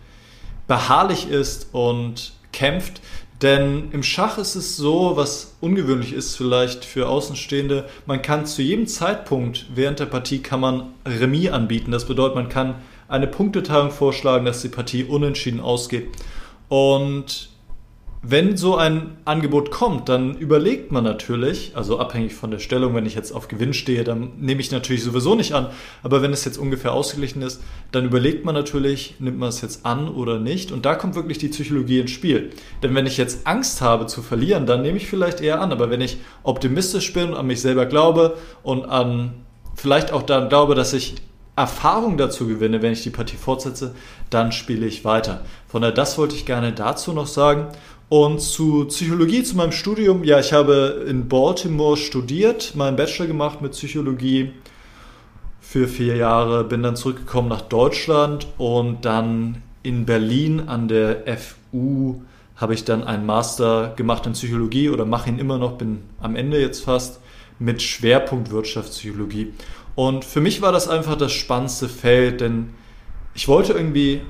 beharrlich 0.66 1.28
ist 1.28 1.68
und 1.72 2.32
kämpft. 2.52 3.00
Denn 3.42 3.90
im 3.92 4.02
Schach 4.02 4.36
ist 4.38 4.56
es 4.56 4.76
so, 4.76 5.16
was 5.16 5.56
ungewöhnlich 5.60 6.12
ist 6.12 6.36
vielleicht 6.36 6.84
für 6.84 7.08
Außenstehende, 7.08 7.88
man 8.04 8.20
kann 8.20 8.46
zu 8.46 8.62
jedem 8.62 8.88
Zeitpunkt 8.88 9.66
während 9.74 10.00
der 10.00 10.06
Partie 10.06 10.40
kann 10.40 10.60
man 10.60 10.94
Remis 11.06 11.50
anbieten. 11.50 11.92
Das 11.92 12.06
bedeutet, 12.06 12.34
man 12.34 12.48
kann 12.48 12.76
eine 13.06 13.28
Punkteteilung 13.28 13.92
vorschlagen, 13.92 14.44
dass 14.44 14.62
die 14.62 14.68
Partie 14.68 15.04
unentschieden 15.04 15.60
ausgeht. 15.60 16.08
Und 16.68 17.48
wenn 18.20 18.56
so 18.56 18.76
ein 18.76 19.16
Angebot 19.24 19.70
kommt, 19.70 20.08
dann 20.08 20.34
überlegt 20.36 20.90
man 20.90 21.04
natürlich, 21.04 21.72
also 21.76 22.00
abhängig 22.00 22.34
von 22.34 22.50
der 22.50 22.58
Stellung, 22.58 22.94
wenn 22.94 23.06
ich 23.06 23.14
jetzt 23.14 23.30
auf 23.30 23.46
Gewinn 23.46 23.72
stehe, 23.72 24.02
dann 24.02 24.32
nehme 24.38 24.60
ich 24.60 24.72
natürlich 24.72 25.04
sowieso 25.04 25.36
nicht 25.36 25.52
an. 25.54 25.68
Aber 26.02 26.20
wenn 26.20 26.32
es 26.32 26.44
jetzt 26.44 26.58
ungefähr 26.58 26.92
ausgeglichen 26.92 27.42
ist, 27.42 27.62
dann 27.92 28.04
überlegt 28.04 28.44
man 28.44 28.54
natürlich, 28.54 29.14
nimmt 29.20 29.38
man 29.38 29.50
es 29.50 29.60
jetzt 29.60 29.86
an 29.86 30.08
oder 30.08 30.40
nicht. 30.40 30.72
Und 30.72 30.84
da 30.84 30.96
kommt 30.96 31.14
wirklich 31.14 31.38
die 31.38 31.48
Psychologie 31.48 32.00
ins 32.00 32.10
Spiel. 32.10 32.50
Denn 32.82 32.94
wenn 32.94 33.06
ich 33.06 33.18
jetzt 33.18 33.46
Angst 33.46 33.82
habe 33.82 34.06
zu 34.06 34.20
verlieren, 34.20 34.66
dann 34.66 34.82
nehme 34.82 34.96
ich 34.96 35.06
vielleicht 35.06 35.40
eher 35.40 35.60
an. 35.60 35.70
Aber 35.70 35.88
wenn 35.90 36.00
ich 36.00 36.18
optimistisch 36.42 37.12
bin, 37.12 37.34
an 37.34 37.46
mich 37.46 37.60
selber 37.60 37.86
glaube 37.86 38.36
und 38.64 38.84
an 38.84 39.44
vielleicht 39.76 40.12
auch 40.12 40.22
dann 40.22 40.48
glaube, 40.48 40.74
dass 40.74 40.92
ich 40.92 41.16
Erfahrung 41.58 42.16
dazu 42.16 42.46
gewinne, 42.46 42.82
wenn 42.82 42.92
ich 42.92 43.02
die 43.02 43.10
Partie 43.10 43.36
fortsetze, 43.36 43.94
dann 44.30 44.52
spiele 44.52 44.86
ich 44.86 45.04
weiter. 45.04 45.40
Von 45.66 45.82
daher, 45.82 45.94
das 45.94 46.16
wollte 46.16 46.36
ich 46.36 46.46
gerne 46.46 46.72
dazu 46.72 47.12
noch 47.12 47.26
sagen. 47.26 47.66
Und 48.08 48.40
zu 48.40 48.86
Psychologie, 48.86 49.42
zu 49.42 49.56
meinem 49.56 49.72
Studium, 49.72 50.24
ja, 50.24 50.40
ich 50.40 50.52
habe 50.54 51.04
in 51.06 51.28
Baltimore 51.28 51.96
studiert, 51.96 52.74
meinen 52.74 52.96
Bachelor 52.96 53.26
gemacht 53.26 53.60
mit 53.60 53.72
Psychologie 53.72 54.52
für 55.60 55.86
vier 55.86 56.16
Jahre, 56.16 56.64
bin 56.64 56.82
dann 56.82 56.96
zurückgekommen 56.96 57.48
nach 57.48 57.60
Deutschland 57.60 58.46
und 58.56 59.04
dann 59.04 59.62
in 59.82 60.06
Berlin 60.06 60.68
an 60.68 60.88
der 60.88 61.24
FU 61.36 62.22
habe 62.56 62.72
ich 62.72 62.84
dann 62.84 63.04
einen 63.04 63.26
Master 63.26 63.92
gemacht 63.94 64.26
in 64.26 64.32
Psychologie 64.32 64.88
oder 64.88 65.04
mache 65.04 65.28
ihn 65.28 65.38
immer 65.38 65.58
noch, 65.58 65.72
bin 65.72 65.98
am 66.20 66.34
Ende 66.34 66.58
jetzt 66.60 66.84
fast 66.84 67.20
mit 67.58 67.82
Schwerpunkt 67.82 68.50
Wirtschaftspsychologie. 68.50 69.52
Und 69.94 70.24
für 70.24 70.40
mich 70.40 70.62
war 70.62 70.72
das 70.72 70.88
einfach 70.88 71.16
das 71.16 71.32
spannendste 71.32 71.88
Feld, 71.88 72.40
denn 72.40 72.70
ich 73.34 73.48
wollte 73.48 73.74
irgendwie 73.74 74.22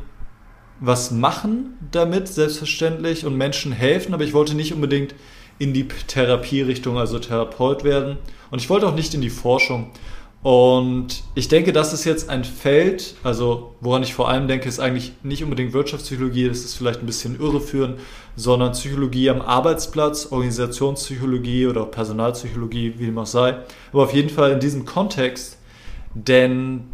was 0.80 1.10
machen 1.10 1.74
damit, 1.90 2.28
selbstverständlich, 2.28 3.24
und 3.24 3.36
Menschen 3.36 3.72
helfen, 3.72 4.14
aber 4.14 4.24
ich 4.24 4.32
wollte 4.32 4.54
nicht 4.54 4.72
unbedingt 4.72 5.14
in 5.58 5.74
die 5.74 5.88
Therapierichtung, 5.88 6.98
also 6.98 7.18
Therapeut 7.18 7.84
werden. 7.84 8.18
Und 8.50 8.60
ich 8.60 8.70
wollte 8.70 8.86
auch 8.86 8.94
nicht 8.94 9.14
in 9.14 9.20
die 9.20 9.30
Forschung. 9.30 9.90
Und 10.40 11.24
ich 11.34 11.48
denke, 11.48 11.72
das 11.72 11.92
ist 11.92 12.04
jetzt 12.04 12.30
ein 12.30 12.44
Feld, 12.44 13.16
also 13.24 13.74
woran 13.80 14.04
ich 14.04 14.14
vor 14.14 14.28
allem 14.28 14.46
denke, 14.46 14.68
ist 14.68 14.78
eigentlich 14.78 15.12
nicht 15.24 15.42
unbedingt 15.42 15.72
Wirtschaftspsychologie, 15.72 16.46
das 16.48 16.58
ist 16.58 16.76
vielleicht 16.76 17.00
ein 17.00 17.06
bisschen 17.06 17.40
irreführend, 17.40 17.98
sondern 18.36 18.70
Psychologie 18.70 19.30
am 19.30 19.40
Arbeitsplatz, 19.42 20.28
Organisationspsychologie 20.30 21.66
oder 21.66 21.84
Personalpsychologie, 21.86 22.94
wie 22.98 23.06
dem 23.06 23.18
auch 23.18 23.26
sei. 23.26 23.56
Aber 23.92 24.04
auf 24.04 24.14
jeden 24.14 24.30
Fall 24.30 24.52
in 24.52 24.60
diesem 24.60 24.84
Kontext, 24.84 25.58
denn 26.14 26.84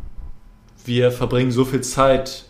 wir 0.87 1.13
verbringen 1.13 1.51
so 1.51 1.67
viel 1.67 1.83
Zeit 1.83 2.47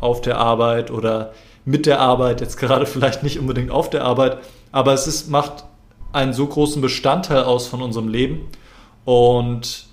auf 0.00 0.20
der 0.20 0.38
Arbeit 0.38 0.90
oder 0.90 1.32
mit 1.64 1.86
der 1.86 2.00
Arbeit, 2.00 2.40
jetzt 2.40 2.56
gerade 2.56 2.86
vielleicht 2.94 3.22
nicht 3.22 3.38
unbedingt 3.38 3.70
auf 3.70 3.90
der 3.90 4.04
Arbeit, 4.04 4.38
aber 4.72 4.92
es 4.92 5.06
ist, 5.06 5.30
macht 5.30 5.64
einen 6.12 6.32
so 6.32 6.46
großen 6.46 6.80
Bestandteil 6.80 7.44
aus 7.44 7.66
von 7.66 7.82
unserem 7.82 8.08
Leben 8.08 8.46
und 9.04 9.86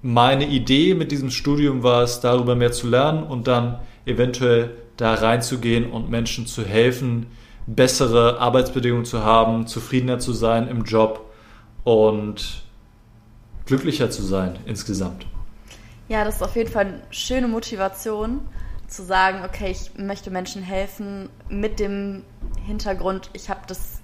meine 0.00 0.46
Idee 0.46 0.94
mit 0.94 1.10
diesem 1.10 1.30
Studium 1.30 1.82
war 1.82 2.02
es, 2.02 2.20
darüber 2.20 2.54
mehr 2.54 2.72
zu 2.72 2.88
lernen 2.88 3.24
und 3.24 3.48
dann 3.48 3.80
eventuell 4.06 4.70
da 4.96 5.14
reinzugehen 5.14 5.90
und 5.90 6.08
Menschen 6.08 6.46
zu 6.46 6.64
helfen, 6.64 7.26
bessere 7.66 8.38
Arbeitsbedingungen 8.40 9.04
zu 9.04 9.24
haben, 9.24 9.66
zufriedener 9.66 10.18
zu 10.18 10.32
sein 10.32 10.68
im 10.68 10.84
Job 10.84 11.24
und 11.84 12.62
glücklicher 13.66 14.10
zu 14.10 14.22
sein 14.22 14.58
insgesamt. 14.66 15.26
Ja, 16.08 16.24
das 16.24 16.36
ist 16.36 16.42
auf 16.42 16.56
jeden 16.56 16.70
Fall 16.70 16.86
eine 16.86 17.02
schöne 17.10 17.48
Motivation, 17.48 18.40
zu 18.88 19.04
sagen, 19.04 19.44
okay, 19.44 19.70
ich 19.70 19.96
möchte 19.96 20.30
Menschen 20.30 20.62
helfen 20.62 21.28
mit 21.48 21.78
dem 21.78 22.24
Hintergrund, 22.66 23.30
ich 23.34 23.50
habe 23.50 23.60
das 23.66 23.98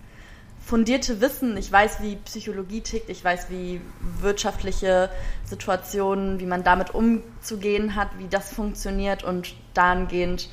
fundierte 0.64 1.20
Wissen. 1.20 1.56
Ich 1.56 1.70
weiß, 1.70 2.02
wie 2.02 2.16
Psychologie 2.16 2.80
tickt, 2.80 3.10
ich 3.10 3.22
weiß, 3.22 3.50
wie 3.50 3.80
wirtschaftliche 4.20 5.10
Situationen, 5.44 6.40
wie 6.40 6.46
man 6.46 6.64
damit 6.64 6.94
umzugehen 6.94 7.96
hat, 7.96 8.18
wie 8.18 8.28
das 8.28 8.52
funktioniert 8.52 9.24
und 9.24 9.54
dahingehend 9.74 10.48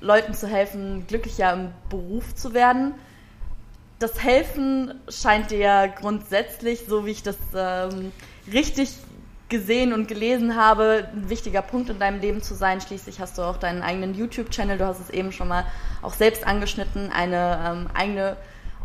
Leuten 0.00 0.34
zu 0.34 0.48
helfen, 0.48 1.06
glücklicher 1.06 1.52
im 1.52 1.70
Beruf 1.88 2.34
zu 2.34 2.52
werden. 2.52 2.94
Das 4.00 4.22
Helfen 4.22 5.00
scheint 5.08 5.50
dir 5.50 5.92
grundsätzlich, 6.00 6.84
so 6.88 7.06
wie 7.06 7.12
ich 7.12 7.22
das 7.22 7.36
ähm, 7.54 8.12
richtig 8.52 8.90
gesehen 9.48 9.92
und 9.92 10.08
gelesen 10.08 10.56
habe, 10.56 11.08
ein 11.12 11.28
wichtiger 11.28 11.62
Punkt 11.62 11.90
in 11.90 11.98
deinem 11.98 12.20
Leben 12.20 12.42
zu 12.42 12.54
sein. 12.54 12.80
Schließlich 12.80 13.20
hast 13.20 13.38
du 13.38 13.42
auch 13.42 13.56
deinen 13.56 13.82
eigenen 13.82 14.14
YouTube-Channel, 14.14 14.78
du 14.78 14.86
hast 14.86 15.00
es 15.00 15.10
eben 15.10 15.32
schon 15.32 15.48
mal 15.48 15.64
auch 16.02 16.14
selbst 16.14 16.46
angeschnitten, 16.46 17.10
eine 17.12 17.60
ähm, 17.66 17.86
eigene 17.94 18.36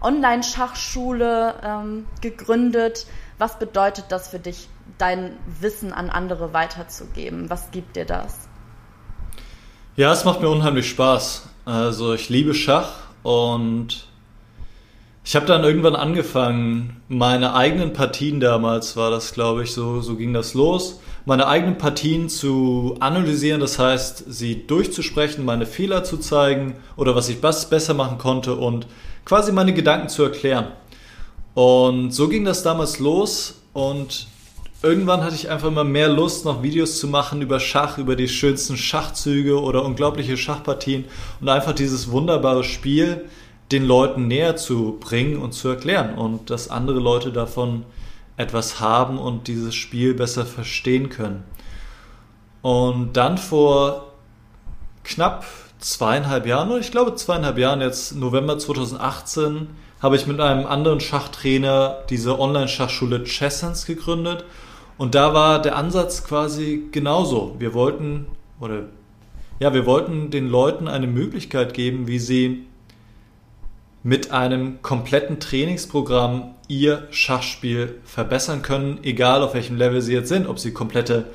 Online-Schachschule 0.02 1.56
ähm, 1.64 2.06
gegründet. 2.22 3.06
Was 3.38 3.58
bedeutet 3.58 4.06
das 4.10 4.30
für 4.30 4.40
dich, 4.40 4.68
dein 4.98 5.38
Wissen 5.60 5.94
an 5.94 6.10
andere 6.10 6.54
weiterzugeben? 6.54 7.50
Was 7.50 7.72
gibt 7.72 7.96
dir 7.96 8.06
das? 8.06 8.50
Ja, 9.96 10.12
es 10.12 10.26
macht 10.26 10.42
mir 10.42 10.50
unheimlich 10.50 10.90
Spaß. 10.90 11.48
Also 11.66 12.14
ich 12.14 12.30
liebe 12.30 12.54
Schach 12.54 12.92
und 13.24 14.09
ich 15.30 15.36
habe 15.36 15.46
dann 15.46 15.64
irgendwann 15.64 15.96
angefangen, 15.96 17.04
meine 17.08 17.54
eigenen 17.54 17.94
Partien 17.94 18.40
damals 18.40 18.98
war 18.98 19.12
das, 19.12 19.32
glaube 19.32 19.62
ich, 19.62 19.74
so, 19.74 20.02
so 20.02 20.16
ging 20.16 20.34
das 20.34 20.56
los, 20.56 21.02
meine 21.24 21.48
eigenen 21.48 21.78
Partien 21.78 22.30
zu 22.30 22.96
analysieren, 23.00 23.62
das 23.62 23.78
heißt, 23.78 24.24
sie 24.28 24.66
durchzusprechen, 24.66 25.46
meine 25.46 25.68
Fehler 25.68 26.04
zu 26.04 26.18
zeigen 26.18 26.78
oder 26.98 27.14
was 27.14 27.30
ich 27.30 27.42
besser 27.42 27.94
machen 27.94 28.18
konnte 28.18 28.56
und 28.56 28.88
quasi 29.24 29.52
meine 29.52 29.72
Gedanken 29.72 30.10
zu 30.10 30.24
erklären. 30.24 30.70
Und 31.54 32.10
so 32.10 32.28
ging 32.28 32.44
das 32.44 32.64
damals 32.64 32.98
los 32.98 33.62
und 33.74 34.26
irgendwann 34.82 35.24
hatte 35.24 35.36
ich 35.36 35.52
einfach 35.52 35.68
immer 35.68 35.84
mehr 35.84 36.10
Lust, 36.10 36.44
noch 36.44 36.64
Videos 36.64 36.98
zu 36.98 37.08
machen 37.08 37.44
über 37.44 37.60
Schach, 37.60 38.00
über 38.00 38.16
die 38.16 38.30
schönsten 38.30 38.78
Schachzüge 38.78 39.62
oder 39.62 39.86
unglaubliche 39.86 40.38
Schachpartien 40.38 41.06
und 41.40 41.50
einfach 41.50 41.74
dieses 41.74 42.10
wunderbare 42.10 42.64
Spiel 42.64 43.26
den 43.72 43.86
Leuten 43.86 44.28
näher 44.28 44.56
zu 44.56 44.98
bringen 45.00 45.38
und 45.38 45.54
zu 45.54 45.70
erklären 45.70 46.16
und 46.16 46.50
dass 46.50 46.70
andere 46.70 47.00
Leute 47.00 47.32
davon 47.32 47.86
etwas 48.38 48.80
haben 48.80 49.18
und 49.18 49.48
dieses 49.48 49.76
Spiel 49.76 50.14
besser 50.14 50.46
verstehen 50.46 51.10
können. 51.10 51.44
Und 52.62 53.14
dann 53.14 53.38
vor 53.38 54.14
knapp 55.04 55.46
zweieinhalb 55.80 56.46
Jahren, 56.46 56.70
oder 56.70 56.80
ich 56.80 56.92
glaube 56.92 57.16
zweieinhalb 57.16 57.58
Jahren, 57.58 57.82
jetzt 57.82 58.16
November 58.16 58.58
2018, 58.58 59.68
habe 60.02 60.16
ich 60.16 60.28
mit 60.28 60.40
einem 60.40 60.66
anderen 60.66 61.00
Schachtrainer 61.00 61.98
diese 62.10 62.40
Online-Schachschule 62.40 63.24
Chessens 63.26 63.86
gegründet. 63.86 64.46
Und 64.98 65.16
da 65.16 65.34
war 65.34 65.62
der 65.62 65.76
Ansatz 65.76 66.24
quasi 66.24 66.88
genauso. 66.92 67.56
Wir 67.60 67.74
wollten, 67.74 68.28
oder 68.60 68.84
ja, 69.60 69.74
wir 69.74 69.86
wollten 69.86 70.32
den 70.32 70.50
Leuten 70.50 70.88
eine 70.88 71.08
Möglichkeit 71.08 71.74
geben, 71.74 72.08
wie 72.08 72.20
sie 72.20 72.66
mit 74.04 74.32
einem 74.32 74.82
kompletten 74.82 75.40
Trainingsprogramm 75.40 76.56
ihr 76.68 77.08
Schachspiel 77.12 77.96
verbessern 78.04 78.62
können, 78.62 79.00
egal 79.04 79.42
auf 79.42 79.54
welchem 79.54 79.78
Level 79.78 80.02
sie 80.02 80.14
jetzt 80.14 80.30
sind, 80.30 80.48
ob 80.48 80.60
sie 80.60 80.72
komplette 80.72 81.26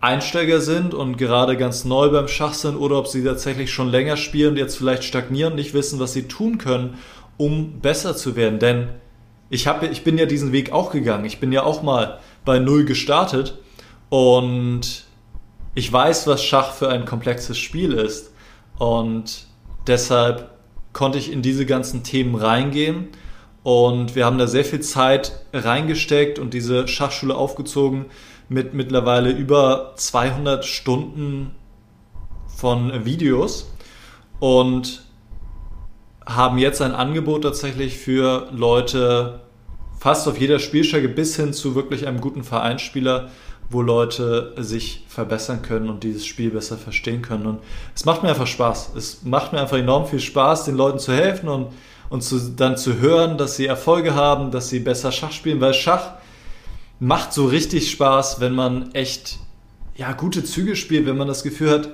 Einsteiger 0.00 0.60
sind 0.60 0.94
und 0.94 1.16
gerade 1.16 1.56
ganz 1.56 1.84
neu 1.84 2.10
beim 2.10 2.26
Schach 2.26 2.54
sind 2.54 2.76
oder 2.76 2.98
ob 2.98 3.06
sie 3.06 3.22
tatsächlich 3.22 3.72
schon 3.72 3.88
länger 3.88 4.16
spielen 4.16 4.50
und 4.50 4.56
jetzt 4.58 4.76
vielleicht 4.76 5.04
stagnieren 5.04 5.52
und 5.52 5.56
nicht 5.56 5.74
wissen, 5.74 6.00
was 6.00 6.12
sie 6.12 6.26
tun 6.26 6.58
können, 6.58 6.98
um 7.36 7.80
besser 7.80 8.16
zu 8.16 8.34
werden. 8.34 8.58
Denn 8.58 8.88
ich, 9.48 9.68
hab, 9.68 9.82
ich 9.84 10.02
bin 10.02 10.18
ja 10.18 10.26
diesen 10.26 10.50
Weg 10.50 10.72
auch 10.72 10.90
gegangen. 10.90 11.24
Ich 11.24 11.38
bin 11.38 11.52
ja 11.52 11.62
auch 11.62 11.82
mal 11.82 12.18
bei 12.44 12.58
Null 12.58 12.84
gestartet 12.84 13.58
und 14.08 15.04
ich 15.74 15.90
weiß, 15.92 16.26
was 16.26 16.44
Schach 16.44 16.72
für 16.72 16.88
ein 16.88 17.04
komplexes 17.04 17.58
Spiel 17.58 17.92
ist. 17.92 18.32
Und 18.78 19.46
deshalb 19.86 20.51
konnte 20.92 21.18
ich 21.18 21.32
in 21.32 21.42
diese 21.42 21.66
ganzen 21.66 22.02
Themen 22.02 22.34
reingehen. 22.34 23.08
Und 23.62 24.16
wir 24.16 24.26
haben 24.26 24.38
da 24.38 24.46
sehr 24.46 24.64
viel 24.64 24.80
Zeit 24.80 25.44
reingesteckt 25.52 26.38
und 26.38 26.52
diese 26.52 26.88
Schachschule 26.88 27.34
aufgezogen 27.34 28.06
mit 28.48 28.74
mittlerweile 28.74 29.30
über 29.30 29.92
200 29.96 30.64
Stunden 30.64 31.52
von 32.56 33.04
Videos 33.04 33.72
und 34.40 35.04
haben 36.26 36.58
jetzt 36.58 36.82
ein 36.82 36.92
Angebot 36.92 37.42
tatsächlich 37.42 37.98
für 37.98 38.48
Leute 38.52 39.40
fast 39.98 40.26
auf 40.26 40.38
jeder 40.38 40.58
Spielstärke 40.58 41.08
bis 41.08 41.36
hin 41.36 41.52
zu 41.52 41.74
wirklich 41.74 42.06
einem 42.08 42.20
guten 42.20 42.42
Vereinsspieler, 42.42 43.30
wo 43.72 43.82
Leute 43.82 44.54
sich 44.58 45.04
verbessern 45.08 45.62
können 45.62 45.88
und 45.88 46.04
dieses 46.04 46.26
Spiel 46.26 46.50
besser 46.50 46.76
verstehen 46.76 47.22
können. 47.22 47.46
Und 47.46 47.60
es 47.94 48.04
macht 48.04 48.22
mir 48.22 48.28
einfach 48.28 48.46
Spaß. 48.46 48.92
Es 48.96 49.22
macht 49.24 49.52
mir 49.52 49.60
einfach 49.60 49.78
enorm 49.78 50.06
viel 50.06 50.20
Spaß, 50.20 50.64
den 50.64 50.76
Leuten 50.76 50.98
zu 50.98 51.12
helfen 51.12 51.48
und, 51.48 51.68
und 52.10 52.22
zu, 52.22 52.38
dann 52.54 52.76
zu 52.76 52.98
hören, 52.98 53.38
dass 53.38 53.56
sie 53.56 53.66
Erfolge 53.66 54.14
haben, 54.14 54.50
dass 54.50 54.68
sie 54.68 54.80
besser 54.80 55.12
Schach 55.12 55.32
spielen, 55.32 55.60
weil 55.60 55.74
Schach 55.74 56.12
macht 57.00 57.32
so 57.32 57.46
richtig 57.46 57.90
Spaß, 57.90 58.40
wenn 58.40 58.54
man 58.54 58.92
echt 58.94 59.38
ja, 59.96 60.12
gute 60.12 60.44
Züge 60.44 60.76
spielt, 60.76 61.06
wenn 61.06 61.16
man 61.16 61.28
das 61.28 61.42
Gefühl 61.42 61.70
hat, 61.70 61.88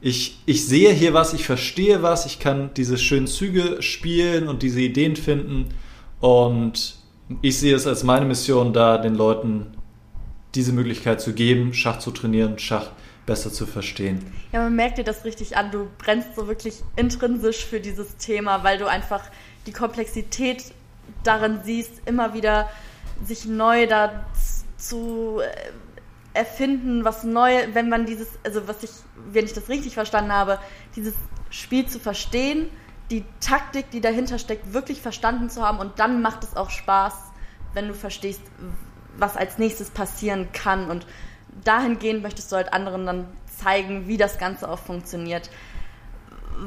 ich, 0.00 0.38
ich 0.46 0.66
sehe 0.66 0.92
hier 0.92 1.14
was, 1.14 1.32
ich 1.32 1.44
verstehe 1.44 2.02
was, 2.02 2.26
ich 2.26 2.38
kann 2.38 2.70
diese 2.76 2.98
schönen 2.98 3.26
Züge 3.26 3.82
spielen 3.82 4.46
und 4.46 4.62
diese 4.62 4.80
Ideen 4.80 5.16
finden. 5.16 5.66
Und 6.20 6.96
ich 7.42 7.58
sehe 7.58 7.74
es 7.74 7.86
als 7.86 8.04
meine 8.04 8.26
Mission, 8.26 8.72
da 8.72 8.98
den 8.98 9.14
Leuten 9.14 9.75
diese 10.56 10.72
Möglichkeit 10.72 11.20
zu 11.20 11.34
geben, 11.34 11.74
Schach 11.74 11.98
zu 11.98 12.10
trainieren, 12.10 12.58
Schach 12.58 12.90
besser 13.26 13.52
zu 13.52 13.66
verstehen. 13.66 14.32
Ja, 14.52 14.62
man 14.62 14.76
merkt 14.76 14.98
dir 14.98 15.04
das 15.04 15.24
richtig 15.24 15.56
an. 15.56 15.70
Du 15.70 15.88
brennst 15.98 16.34
so 16.36 16.48
wirklich 16.48 16.82
intrinsisch 16.94 17.64
für 17.64 17.80
dieses 17.80 18.16
Thema, 18.16 18.64
weil 18.64 18.78
du 18.78 18.86
einfach 18.86 19.22
die 19.66 19.72
Komplexität 19.72 20.64
darin 21.24 21.60
siehst, 21.64 21.92
immer 22.06 22.34
wieder 22.34 22.70
sich 23.24 23.44
neu 23.46 23.86
da 23.86 24.26
zu 24.76 25.40
äh, 25.40 26.38
erfinden, 26.38 27.04
was 27.04 27.24
neu, 27.24 27.52
wenn 27.72 27.88
man 27.88 28.06
dieses, 28.06 28.28
also 28.44 28.68
was 28.68 28.82
ich, 28.82 28.90
wenn 29.32 29.44
ich 29.44 29.54
das 29.54 29.68
richtig 29.68 29.94
verstanden 29.94 30.32
habe, 30.32 30.58
dieses 30.94 31.14
Spiel 31.50 31.86
zu 31.86 31.98
verstehen, 31.98 32.68
die 33.10 33.24
Taktik, 33.40 33.90
die 33.90 34.00
dahinter 34.00 34.38
steckt, 34.38 34.72
wirklich 34.72 35.00
verstanden 35.00 35.48
zu 35.48 35.62
haben 35.62 35.78
und 35.78 35.98
dann 35.98 36.22
macht 36.22 36.44
es 36.44 36.56
auch 36.56 36.70
Spaß, 36.70 37.14
wenn 37.72 37.88
du 37.88 37.94
verstehst, 37.94 38.42
was 39.18 39.36
als 39.36 39.58
nächstes 39.58 39.90
passieren 39.90 40.48
kann 40.52 40.90
und 40.90 41.06
dahingehend 41.64 42.22
möchtest 42.22 42.52
du 42.52 42.56
halt 42.56 42.72
anderen 42.72 43.06
dann 43.06 43.24
zeigen, 43.46 44.06
wie 44.08 44.16
das 44.16 44.38
Ganze 44.38 44.68
auch 44.68 44.78
funktioniert. 44.78 45.50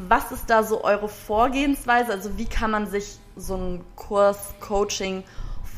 Was 0.08 0.32
ist 0.32 0.50
da 0.50 0.64
so 0.64 0.84
eure 0.84 1.10
Vorgehensweise? 1.10 2.12
Also 2.12 2.38
wie 2.38 2.46
kann 2.46 2.72
man 2.72 2.88
sich 2.88 3.18
so 3.36 3.56
einen 3.56 3.84
Kurs, 3.96 4.54
Coaching 4.60 5.24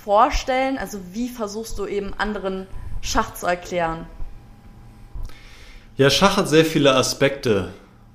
vorstellen? 0.03 0.77
Also 0.77 0.99
wie 1.13 1.29
versuchst 1.29 1.77
du 1.77 1.85
eben 1.85 2.13
anderen 2.17 2.67
Schach 3.01 3.33
zu 3.33 3.45
erklären? 3.45 4.05
Ja, 5.97 6.09
Schach 6.09 6.37
hat 6.37 6.49
sehr 6.49 6.65
viele 6.65 6.95
Aspekte 6.95 7.73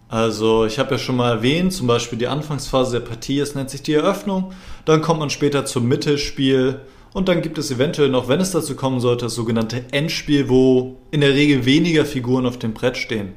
Also 0.09 0.67
ich 0.67 0.79
habe 0.79 0.93
ja 0.93 0.99
schon 0.99 1.17
mal 1.17 1.33
erwähnt, 1.33 1.73
zum 1.73 1.87
Beispiel 1.87 2.19
die 2.19 2.29
Anfangsphase 2.29 3.01
der 3.01 3.07
Partie, 3.07 3.41
es 3.41 3.55
nennt 3.55 3.71
sich 3.71 3.83
die 3.83 3.95
Eröffnung, 3.95 4.53
dann 4.85 5.03
kommt 5.03 5.19
man 5.19 5.31
später 5.31 5.65
zum 5.65 5.89
Mittelspiel 5.89 6.81
und 7.17 7.29
dann 7.29 7.41
gibt 7.41 7.57
es 7.57 7.71
eventuell 7.71 8.11
noch, 8.11 8.29
wenn 8.29 8.41
es 8.43 8.51
dazu 8.51 8.77
kommen 8.77 9.01
sollte, 9.01 9.25
das 9.25 9.35
sogenannte 9.35 9.87
Endspiel, 9.91 10.51
wo 10.51 10.99
in 11.11 11.23
der 11.23 11.33
Regel 11.33 11.64
weniger 11.64 12.05
Figuren 12.05 12.45
auf 12.45 12.59
dem 12.59 12.75
Brett 12.75 12.99
stehen. 12.99 13.33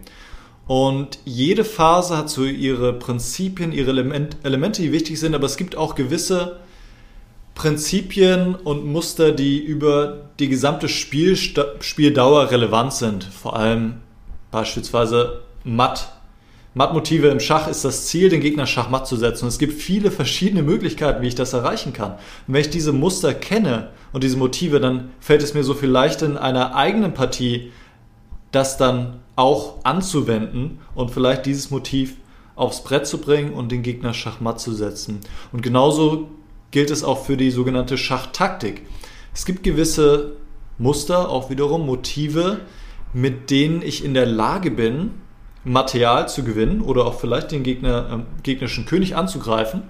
Und 0.67 1.17
jede 1.23 1.63
Phase 1.63 2.17
hat 2.17 2.29
so 2.29 2.43
ihre 2.43 2.91
Prinzipien, 2.91 3.71
ihre 3.71 3.91
Element, 3.91 4.35
Elemente, 4.43 4.81
die 4.81 4.91
wichtig 4.91 5.17
sind, 5.17 5.33
aber 5.33 5.45
es 5.45 5.55
gibt 5.55 5.77
auch 5.77 5.95
gewisse 5.95 6.59
Prinzipien 7.55 8.53
und 8.53 8.85
Muster, 8.85 9.31
die 9.31 9.59
über 9.59 10.29
die 10.39 10.49
gesamte 10.49 10.89
Spiel, 10.89 11.37
Spieldauer 11.37 12.51
relevant 12.51 12.91
sind. 12.91 13.23
Vor 13.23 13.55
allem 13.55 14.01
beispielsweise 14.51 15.39
Matt. 15.63 16.18
Mattmotive 16.75 17.29
im 17.29 17.39
Schach 17.39 17.67
ist 17.67 17.83
das 17.83 18.05
Ziel, 18.05 18.29
den 18.29 18.41
Gegner 18.41 18.67
schachmatt 18.67 19.07
zu 19.07 19.15
setzen. 19.15 19.45
Und 19.45 19.49
es 19.49 19.59
gibt 19.59 19.73
viele 19.73 20.11
verschiedene 20.11 20.61
Möglichkeiten, 20.61 21.21
wie 21.23 21.27
ich 21.27 21.35
das 21.35 21.53
erreichen 21.53 21.93
kann. 21.93 22.13
Und 22.47 22.53
wenn 22.53 22.61
ich 22.61 22.69
diese 22.69 22.93
Muster 22.93 23.33
kenne 23.33 23.89
und 24.13 24.23
diese 24.23 24.37
Motive, 24.37 24.79
dann 24.79 25.09
fällt 25.19 25.41
es 25.41 25.53
mir 25.53 25.63
so 25.63 25.73
viel 25.73 25.89
leichter 25.89 26.25
in 26.25 26.37
einer 26.37 26.75
eigenen 26.75 27.13
Partie, 27.13 27.71
das 28.51 28.77
dann 28.77 29.19
auch 29.35 29.83
anzuwenden 29.83 30.79
und 30.95 31.11
vielleicht 31.11 31.45
dieses 31.45 31.71
Motiv 31.71 32.15
aufs 32.55 32.83
Brett 32.83 33.07
zu 33.07 33.19
bringen 33.19 33.53
und 33.53 33.71
den 33.71 33.83
Gegner 33.83 34.13
schachmatt 34.13 34.59
zu 34.59 34.73
setzen. 34.73 35.21
Und 35.51 35.61
genauso 35.61 36.29
gilt 36.71 36.91
es 36.91 37.03
auch 37.03 37.25
für 37.25 37.37
die 37.37 37.51
sogenannte 37.51 37.97
Schachtaktik. 37.97 38.85
Es 39.33 39.45
gibt 39.45 39.63
gewisse 39.63 40.33
Muster, 40.77 41.29
auch 41.29 41.49
wiederum 41.49 41.85
Motive, 41.85 42.59
mit 43.13 43.49
denen 43.49 43.81
ich 43.81 44.03
in 44.03 44.13
der 44.13 44.25
Lage 44.25 44.71
bin, 44.71 45.11
Material 45.63 46.29
zu 46.29 46.43
gewinnen 46.43 46.81
oder 46.81 47.05
auch 47.05 47.19
vielleicht 47.19 47.51
den 47.51 47.63
Gegner, 47.63 48.09
äh, 48.11 48.41
gegnerischen 48.43 48.85
König 48.85 49.15
anzugreifen 49.15 49.83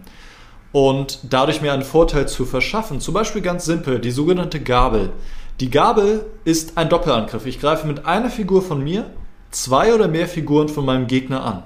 und 0.72 1.20
dadurch 1.30 1.62
mir 1.62 1.74
einen 1.74 1.84
Vorteil 1.84 2.28
zu 2.28 2.46
verschaffen. 2.46 3.00
Zum 3.00 3.14
Beispiel 3.14 3.42
ganz 3.42 3.66
simpel, 3.66 4.00
die 4.00 4.12
sogenannte 4.12 4.60
Gabel. 4.60 5.12
Die 5.60 5.70
Gabel 5.70 6.26
ist 6.46 6.78
ein 6.78 6.90
Doppelangriff. 6.90 7.46
Ich 7.46 7.60
greife 7.60 7.88
mit 7.88 8.06
einer 8.06 8.30
Figur 8.30 8.62
von 8.62 8.84
mir 8.84 9.10
zwei 9.52 9.94
oder 9.94 10.08
mehr 10.08 10.28
Figuren 10.28 10.70
von 10.70 10.86
meinem 10.86 11.08
Gegner 11.08 11.44
an. 11.44 11.64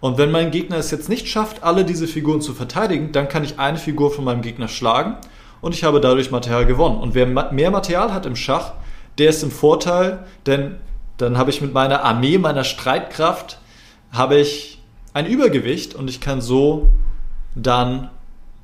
Und 0.00 0.18
wenn 0.18 0.30
mein 0.30 0.50
Gegner 0.50 0.76
es 0.76 0.90
jetzt 0.90 1.08
nicht 1.08 1.28
schafft, 1.28 1.62
alle 1.62 1.84
diese 1.84 2.06
Figuren 2.06 2.40
zu 2.40 2.52
verteidigen, 2.52 3.12
dann 3.12 3.28
kann 3.28 3.44
ich 3.44 3.58
eine 3.58 3.78
Figur 3.78 4.10
von 4.10 4.24
meinem 4.24 4.42
Gegner 4.42 4.68
schlagen 4.68 5.16
und 5.60 5.74
ich 5.74 5.82
habe 5.82 6.00
dadurch 6.00 6.30
Material 6.30 6.66
gewonnen. 6.66 6.98
Und 6.98 7.14
wer 7.14 7.26
mehr 7.26 7.70
Material 7.70 8.12
hat 8.12 8.26
im 8.26 8.36
Schach, 8.36 8.74
der 9.16 9.30
ist 9.30 9.42
im 9.42 9.50
Vorteil, 9.50 10.26
denn 10.46 10.76
dann 11.16 11.38
habe 11.38 11.50
ich 11.50 11.60
mit 11.60 11.72
meiner 11.72 12.02
Armee, 12.02 12.38
meiner 12.38 12.64
Streitkraft, 12.64 13.58
habe 14.12 14.36
ich 14.36 14.80
ein 15.12 15.26
Übergewicht 15.26 15.94
und 15.94 16.08
ich 16.08 16.20
kann 16.20 16.40
so 16.40 16.88
dann 17.54 18.10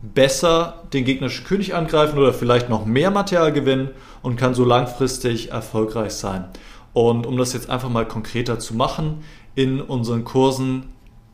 besser 0.02 0.82
den 0.92 1.04
gegnerischen 1.04 1.44
König 1.44 1.74
angreifen 1.74 2.18
oder 2.18 2.32
vielleicht 2.32 2.68
noch 2.68 2.86
mehr 2.86 3.10
Material 3.10 3.52
gewinnen 3.52 3.90
und 4.22 4.36
kann 4.36 4.54
so 4.54 4.64
langfristig 4.64 5.50
erfolgreich 5.50 6.12
sein. 6.12 6.46
Und 6.92 7.26
um 7.26 7.36
das 7.36 7.52
jetzt 7.52 7.70
einfach 7.70 7.88
mal 7.88 8.06
konkreter 8.06 8.58
zu 8.58 8.74
machen, 8.74 9.22
in 9.54 9.80
unseren 9.80 10.24
Kursen 10.24 10.86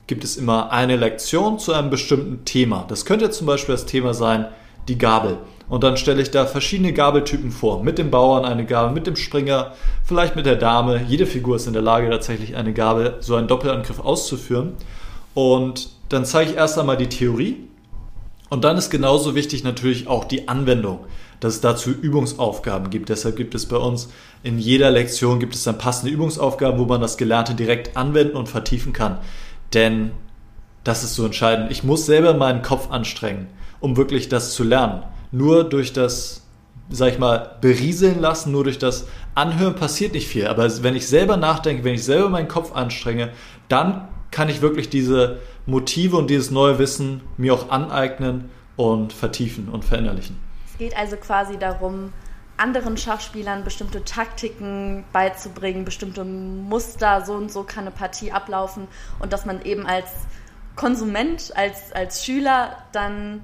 gibt 0.07 0.25
es 0.25 0.37
immer 0.37 0.71
eine 0.71 0.97
Lektion 0.97 1.59
zu 1.59 1.73
einem 1.73 1.91
bestimmten 1.91 2.45
Thema. 2.45 2.85
Das 2.89 3.05
könnte 3.05 3.31
zum 3.31 3.47
Beispiel 3.47 3.75
das 3.75 3.87
Thema 3.87 4.15
sein, 4.15 4.47
die 4.89 4.99
Gabel. 4.99 5.39
Und 5.69 5.83
dann 5.83 5.97
stelle 5.97 6.23
ich 6.23 6.31
da 6.31 6.47
verschiedene 6.47 6.93
Gabeltypen 6.93 7.51
vor. 7.51 7.83
Mit 7.83 7.99
dem 7.99 8.11
Bauern 8.11 8.45
eine 8.45 8.67
Gabel, 8.67 8.93
mit 8.93 9.07
dem 9.07 9.17
Springer, 9.17 9.73
vielleicht 10.05 10.37
mit 10.37 10.47
der 10.47 10.57
Dame. 10.57 11.03
Jede 11.09 11.27
Figur 11.27 11.57
ist 11.57 11.67
in 11.67 11.73
der 11.73 11.83
Lage, 11.83 12.09
tatsächlich 12.09 12.57
eine 12.57 12.73
Gabel, 12.73 13.17
so 13.21 13.35
einen 13.35 13.49
Doppelangriff 13.49 13.99
auszuführen. 13.99 14.75
Und 15.35 15.91
dann 16.09 16.25
zeige 16.25 16.53
ich 16.53 16.57
erst 16.57 16.79
einmal 16.79 16.97
die 16.97 17.09
Theorie. 17.09 17.57
Und 18.49 18.63
dann 18.63 18.77
ist 18.77 18.91
genauso 18.91 19.35
wichtig 19.35 19.65
natürlich 19.65 20.07
auch 20.07 20.25
die 20.25 20.47
Anwendung, 20.47 21.01
dass 21.41 21.55
es 21.55 21.61
dazu 21.61 21.91
Übungsaufgaben 21.91 22.91
gibt. 22.91 23.09
Deshalb 23.09 23.35
gibt 23.35 23.57
es 23.57 23.67
bei 23.67 23.77
uns 23.77 24.09
in 24.47 24.61
jeder 24.61 24.93
Lektion 24.93 25.41
gibt 25.41 25.57
es 25.57 25.65
dann 25.65 25.77
passende 25.77 26.13
Übungsaufgaben, 26.13 26.79
wo 26.79 26.85
man 26.85 27.01
das 27.01 27.17
Gelernte 27.17 27.57
direkt 27.57 27.97
anwenden 27.97 28.37
und 28.37 28.49
vertiefen 28.49 28.93
kann. 28.93 29.19
Denn 29.75 30.13
das 30.85 31.03
ist 31.03 31.17
so 31.17 31.25
entscheidend. 31.25 31.73
Ich 31.73 31.83
muss 31.83 32.07
selber 32.07 32.35
meinen 32.35 32.63
Kopf 32.63 32.89
anstrengen, 32.93 33.49
um 33.81 33.97
wirklich 33.97 34.29
das 34.29 34.53
zu 34.53 34.65
lernen. 34.65 35.03
Nur 35.33 35.65
durch 35.65 35.93
das, 35.93 36.43
sag 36.89 37.13
ich 37.13 37.19
mal, 37.19 37.57
berieseln 37.61 38.21
lassen, 38.21 38.53
nur 38.53 38.65
durch 38.65 38.79
das 38.79 39.07
Anhören 39.35 39.75
passiert 39.75 40.15
nicht 40.15 40.29
viel. 40.29 40.47
Aber 40.47 40.69
wenn 40.83 40.97
ich 40.97 41.09
selber 41.09 41.37
nachdenke, 41.37 41.85
wenn 41.85 41.95
ich 41.95 42.05
selber 42.05 42.29
meinen 42.29 42.49
Kopf 42.49 42.75
anstrenge, 42.75 43.31
dann 43.69 44.09
kann 44.31 44.49
ich 44.49 44.63
wirklich 44.63 44.89
diese 44.89 45.39
Motive 45.67 46.17
und 46.17 46.29
dieses 46.31 46.51
neue 46.51 46.79
Wissen 46.79 47.23
mir 47.37 47.55
auch 47.55 47.71
aneignen 47.71 48.51
und 48.77 49.13
vertiefen 49.13 49.69
und 49.69 49.85
verinnerlichen. 49.85 50.39
Es 50.71 50.79
geht 50.79 50.97
also 50.97 51.17
quasi 51.17 51.59
darum, 51.59 52.13
anderen 52.57 52.97
Schachspielern 52.97 53.65
bestimmte 53.65 54.05
Taktiken 54.05 55.05
beizubringen, 55.13 55.85
bestimmte 55.85 56.25
Muster, 56.25 57.25
so 57.25 57.35
und 57.35 57.51
so 57.51 57.65
kann 57.65 57.85
eine 57.85 57.91
Partie 57.91 58.33
ablaufen 58.33 58.89
und 59.19 59.33
dass 59.33 59.45
man 59.45 59.63
eben 59.63 59.87
als 59.87 60.09
Konsument, 60.75 61.53
als, 61.57 61.93
als 61.93 62.25
Schüler 62.25 62.77
dann 62.93 63.43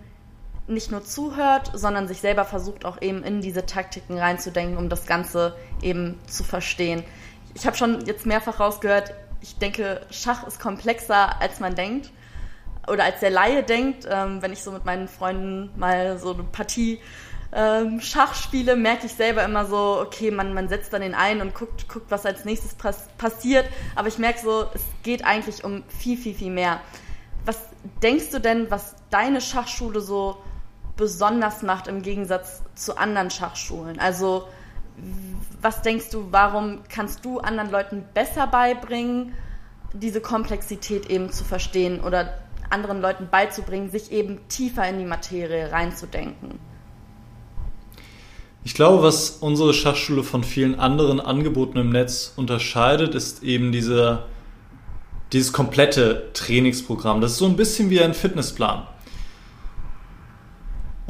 nicht 0.66 0.90
nur 0.90 1.04
zuhört, 1.04 1.70
sondern 1.74 2.08
sich 2.08 2.20
selber 2.20 2.44
versucht 2.44 2.84
auch 2.84 3.00
eben 3.02 3.22
in 3.24 3.40
diese 3.40 3.66
Taktiken 3.66 4.18
reinzudenken, 4.18 4.78
um 4.78 4.88
das 4.88 5.06
Ganze 5.06 5.56
eben 5.82 6.18
zu 6.26 6.44
verstehen. 6.44 7.02
Ich 7.54 7.66
habe 7.66 7.76
schon 7.76 8.06
jetzt 8.06 8.26
mehrfach 8.26 8.60
rausgehört, 8.60 9.12
ich 9.40 9.58
denke, 9.58 10.00
Schach 10.10 10.46
ist 10.46 10.60
komplexer, 10.60 11.40
als 11.40 11.60
man 11.60 11.74
denkt 11.74 12.10
oder 12.86 13.04
als 13.04 13.20
der 13.20 13.30
Laie 13.30 13.62
denkt. 13.62 14.06
Ähm, 14.08 14.40
wenn 14.40 14.52
ich 14.52 14.62
so 14.62 14.70
mit 14.70 14.84
meinen 14.84 15.08
Freunden 15.08 15.70
mal 15.76 16.18
so 16.18 16.32
eine 16.32 16.44
Partie 16.44 17.00
ähm, 17.52 18.00
Schach 18.00 18.34
spiele, 18.34 18.76
merke 18.76 19.06
ich 19.06 19.12
selber 19.12 19.44
immer 19.44 19.66
so, 19.66 20.00
okay, 20.00 20.30
man, 20.30 20.54
man 20.54 20.68
setzt 20.68 20.92
dann 20.92 21.02
den 21.02 21.14
ein 21.14 21.40
und 21.40 21.54
guckt, 21.54 21.88
guckt, 21.88 22.10
was 22.10 22.24
als 22.24 22.44
nächstes 22.44 22.74
pass 22.74 23.08
passiert. 23.18 23.66
Aber 23.94 24.08
ich 24.08 24.18
merke 24.18 24.40
so, 24.40 24.66
es 24.74 24.82
geht 25.02 25.24
eigentlich 25.24 25.64
um 25.64 25.82
viel, 25.88 26.16
viel, 26.16 26.34
viel 26.34 26.52
mehr. 26.52 26.80
Was 27.44 27.58
denkst 28.02 28.30
du 28.30 28.40
denn, 28.40 28.70
was 28.70 28.94
deine 29.10 29.40
Schachschule 29.40 30.00
so 30.00 30.38
besonders 30.96 31.62
macht 31.62 31.88
im 31.88 32.02
Gegensatz 32.02 32.62
zu 32.74 32.96
anderen 32.96 33.30
Schachschulen? 33.30 33.98
Also, 33.98 34.48
was 35.60 35.82
denkst 35.82 36.10
du, 36.10 36.28
warum 36.30 36.80
kannst 36.88 37.24
du 37.24 37.38
anderen 37.38 37.70
Leuten 37.70 38.04
besser 38.14 38.46
beibringen, 38.46 39.34
diese 39.92 40.20
Komplexität 40.20 41.10
eben 41.10 41.30
zu 41.30 41.44
verstehen 41.44 42.00
oder 42.00 42.38
anderen 42.70 43.00
Leuten 43.00 43.28
beizubringen, 43.30 43.90
sich 43.90 44.12
eben 44.12 44.40
tiefer 44.48 44.88
in 44.88 44.98
die 44.98 45.04
Materie 45.04 45.70
reinzudenken? 45.70 46.58
Ich 48.64 48.74
glaube, 48.74 49.02
was 49.02 49.30
unsere 49.30 49.74
Schachschule 49.74 50.22
von 50.22 50.44
vielen 50.44 50.78
anderen 50.78 51.20
Angeboten 51.20 51.78
im 51.78 51.90
Netz 51.90 52.32
unterscheidet, 52.36 53.14
ist 53.14 53.42
eben 53.42 53.72
diese, 53.72 54.24
dieses 55.32 55.52
komplette 55.52 56.30
Trainingsprogramm. 56.32 57.20
Das 57.20 57.32
ist 57.32 57.38
so 57.38 57.46
ein 57.46 57.56
bisschen 57.56 57.90
wie 57.90 58.00
ein 58.00 58.14
Fitnessplan. 58.14 58.86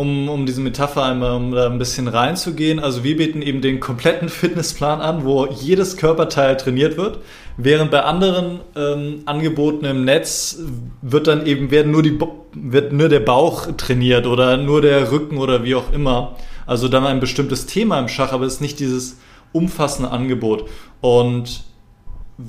Um, 0.02 0.28
um 0.28 0.46
diese 0.46 0.60
Metapher 0.60 1.04
einmal 1.04 1.36
um 1.36 1.52
da 1.52 1.66
ein 1.66 1.78
bisschen 1.78 2.08
reinzugehen, 2.08 2.80
also 2.80 3.04
wir 3.04 3.16
bieten 3.16 3.40
eben 3.40 3.60
den 3.60 3.78
kompletten 3.78 4.28
Fitnessplan 4.28 5.00
an, 5.00 5.24
wo 5.24 5.46
jedes 5.46 5.96
Körperteil 5.96 6.56
trainiert 6.56 6.96
wird, 6.96 7.20
während 7.56 7.92
bei 7.92 8.02
anderen 8.02 8.58
ähm, 8.74 9.22
Angeboten 9.26 9.84
im 9.84 10.04
Netz 10.04 10.58
wird 11.02 11.28
dann 11.28 11.46
eben 11.46 11.70
werden 11.70 11.92
nur 11.92 12.02
die 12.02 12.18
wird 12.52 12.92
nur 12.92 13.08
der 13.08 13.20
Bauch 13.20 13.68
trainiert 13.76 14.26
oder 14.26 14.56
nur 14.56 14.82
der 14.82 15.12
Rücken 15.12 15.38
oder 15.38 15.62
wie 15.62 15.76
auch 15.76 15.92
immer. 15.92 16.36
Also 16.66 16.88
dann 16.88 17.06
ein 17.06 17.20
bestimmtes 17.20 17.66
Thema 17.66 18.00
im 18.00 18.08
Schach, 18.08 18.32
aber 18.32 18.44
es 18.44 18.54
ist 18.54 18.60
nicht 18.60 18.80
dieses 18.80 19.18
umfassende 19.52 20.10
Angebot. 20.10 20.68
Und 21.00 21.62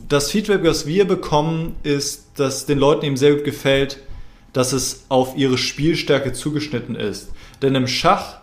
das 0.10 0.32
Feedback, 0.32 0.62
was 0.64 0.88
wir 0.88 1.06
bekommen, 1.06 1.76
ist, 1.84 2.32
dass 2.40 2.66
den 2.66 2.80
Leuten 2.80 3.06
eben 3.06 3.18
sehr 3.18 3.36
gut 3.36 3.44
gefällt, 3.44 4.00
dass 4.54 4.72
es 4.72 5.06
auf 5.10 5.36
ihre 5.36 5.58
Spielstärke 5.58 6.32
zugeschnitten 6.32 6.96
ist. 6.96 7.32
Denn 7.62 7.76
im 7.76 7.88
Schach 7.88 8.38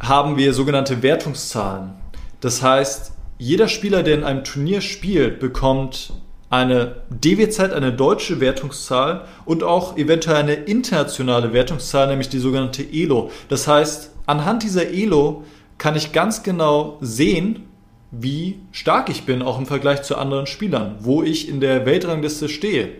haben 0.00 0.36
wir 0.36 0.52
sogenannte 0.52 1.02
Wertungszahlen. 1.02 1.94
Das 2.40 2.62
heißt, 2.62 3.12
jeder 3.38 3.68
Spieler, 3.68 4.02
der 4.02 4.14
in 4.14 4.24
einem 4.24 4.44
Turnier 4.44 4.80
spielt, 4.80 5.40
bekommt 5.40 6.12
eine 6.50 6.96
DW-Zeit, 7.08 7.72
eine 7.72 7.92
deutsche 7.92 8.38
Wertungszahl 8.38 9.24
und 9.46 9.62
auch 9.62 9.96
eventuell 9.96 10.36
eine 10.36 10.54
internationale 10.54 11.52
Wertungszahl, 11.54 12.08
nämlich 12.08 12.28
die 12.28 12.38
sogenannte 12.38 12.84
ELO. 12.84 13.30
Das 13.48 13.66
heißt, 13.66 14.10
anhand 14.26 14.62
dieser 14.62 14.90
ELO 14.90 15.44
kann 15.78 15.96
ich 15.96 16.12
ganz 16.12 16.42
genau 16.42 16.98
sehen, 17.00 17.68
wie 18.10 18.60
stark 18.70 19.08
ich 19.08 19.24
bin, 19.24 19.40
auch 19.40 19.58
im 19.58 19.64
Vergleich 19.66 20.02
zu 20.02 20.16
anderen 20.16 20.46
Spielern, 20.46 20.96
wo 21.00 21.22
ich 21.22 21.48
in 21.48 21.60
der 21.60 21.86
Weltrangliste 21.86 22.50
stehe. 22.50 22.90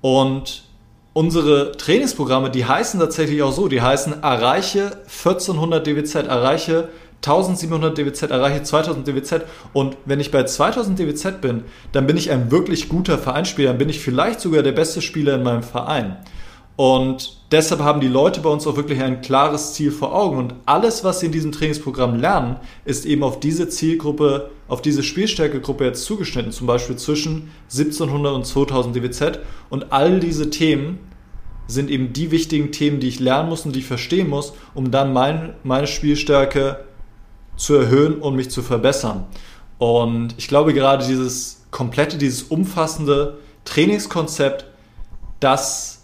Und 0.00 0.62
unsere 1.12 1.72
Trainingsprogramme, 1.72 2.50
die 2.50 2.64
heißen 2.64 3.00
tatsächlich 3.00 3.42
auch 3.42 3.52
so, 3.52 3.68
die 3.68 3.82
heißen 3.82 4.22
erreiche 4.22 4.98
1400 5.06 5.86
DWZ, 5.86 6.14
erreiche 6.26 6.88
1700 7.16 7.98
DWZ, 7.98 8.30
erreiche 8.30 8.62
2000 8.62 9.06
DWZ 9.06 9.42
und 9.72 9.96
wenn 10.06 10.20
ich 10.20 10.30
bei 10.30 10.44
2000 10.44 10.98
DWZ 10.98 11.40
bin, 11.40 11.64
dann 11.92 12.06
bin 12.06 12.16
ich 12.16 12.30
ein 12.30 12.50
wirklich 12.50 12.88
guter 12.88 13.18
Vereinsspieler, 13.18 13.70
dann 13.70 13.78
bin 13.78 13.90
ich 13.90 14.00
vielleicht 14.00 14.40
sogar 14.40 14.62
der 14.62 14.72
beste 14.72 15.02
Spieler 15.02 15.34
in 15.34 15.42
meinem 15.42 15.62
Verein. 15.62 16.16
Und 16.80 17.36
deshalb 17.52 17.82
haben 17.82 18.00
die 18.00 18.08
Leute 18.08 18.40
bei 18.40 18.48
uns 18.48 18.66
auch 18.66 18.74
wirklich 18.74 19.02
ein 19.02 19.20
klares 19.20 19.74
Ziel 19.74 19.92
vor 19.92 20.14
Augen. 20.14 20.38
Und 20.38 20.54
alles, 20.64 21.04
was 21.04 21.20
sie 21.20 21.26
in 21.26 21.32
diesem 21.32 21.52
Trainingsprogramm 21.52 22.18
lernen, 22.18 22.56
ist 22.86 23.04
eben 23.04 23.22
auf 23.22 23.38
diese 23.38 23.68
Zielgruppe, 23.68 24.50
auf 24.66 24.80
diese 24.80 25.02
Spielstärkegruppe 25.02 25.84
jetzt 25.84 26.06
zugeschnitten. 26.06 26.52
Zum 26.52 26.66
Beispiel 26.66 26.96
zwischen 26.96 27.50
1700 27.70 28.32
und 28.32 28.46
2000 28.46 28.96
DWZ. 28.96 29.40
Und 29.68 29.92
all 29.92 30.20
diese 30.20 30.48
Themen 30.48 31.00
sind 31.66 31.90
eben 31.90 32.14
die 32.14 32.30
wichtigen 32.30 32.72
Themen, 32.72 32.98
die 32.98 33.08
ich 33.08 33.20
lernen 33.20 33.50
muss 33.50 33.66
und 33.66 33.76
die 33.76 33.80
ich 33.80 33.86
verstehen 33.86 34.30
muss, 34.30 34.54
um 34.72 34.90
dann 34.90 35.12
mein, 35.12 35.52
meine 35.62 35.86
Spielstärke 35.86 36.86
zu 37.56 37.74
erhöhen 37.74 38.22
und 38.22 38.36
mich 38.36 38.50
zu 38.50 38.62
verbessern. 38.62 39.26
Und 39.76 40.32
ich 40.38 40.48
glaube 40.48 40.72
gerade 40.72 41.06
dieses 41.06 41.66
komplette, 41.72 42.16
dieses 42.16 42.44
umfassende 42.44 43.36
Trainingskonzept, 43.66 44.64
das 45.40 45.99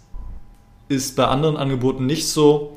ist 0.89 1.15
bei 1.15 1.25
anderen 1.25 1.57
Angeboten 1.57 2.05
nicht 2.05 2.27
so, 2.27 2.75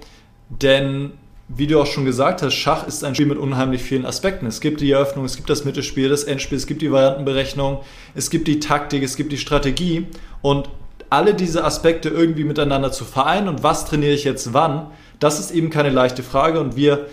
denn 0.49 1.13
wie 1.49 1.67
du 1.67 1.81
auch 1.81 1.87
schon 1.87 2.05
gesagt 2.05 2.43
hast, 2.43 2.55
Schach 2.55 2.87
ist 2.87 3.03
ein 3.03 3.15
Spiel 3.15 3.27
mit 3.27 3.39
unheimlich 3.39 3.83
vielen 3.83 4.07
Aspekten. 4.07 4.47
Es 4.47 4.61
gibt 4.61 4.81
die 4.81 4.93
Eröffnung, 4.93 5.25
es 5.25 5.35
gibt 5.35 5.51
das 5.51 5.65
Mittelspiel, 5.65 6.09
das 6.09 6.23
Endspiel, 6.23 6.57
es 6.57 6.67
gibt 6.67 6.81
die 6.81 6.93
Variantenberechnung, 6.93 7.81
es 8.15 8.31
gibt 8.31 8.47
die 8.47 8.61
Taktik, 8.61 9.03
es 9.03 9.17
gibt 9.17 9.33
die 9.33 9.39
Strategie 9.39 10.07
und 10.43 10.69
alle 11.09 11.35
diese 11.35 11.65
Aspekte 11.65 12.09
irgendwie 12.09 12.45
miteinander 12.45 12.93
zu 12.93 13.05
vereinen 13.05 13.49
und 13.49 13.65
was 13.65 13.85
trainiere 13.85 14.13
ich 14.13 14.23
jetzt 14.23 14.53
wann, 14.53 14.87
das 15.19 15.41
ist 15.41 15.51
eben 15.51 15.71
keine 15.71 15.91
leichte 15.91 16.23
Frage 16.23 16.61
und 16.61 16.77
wir 16.77 17.07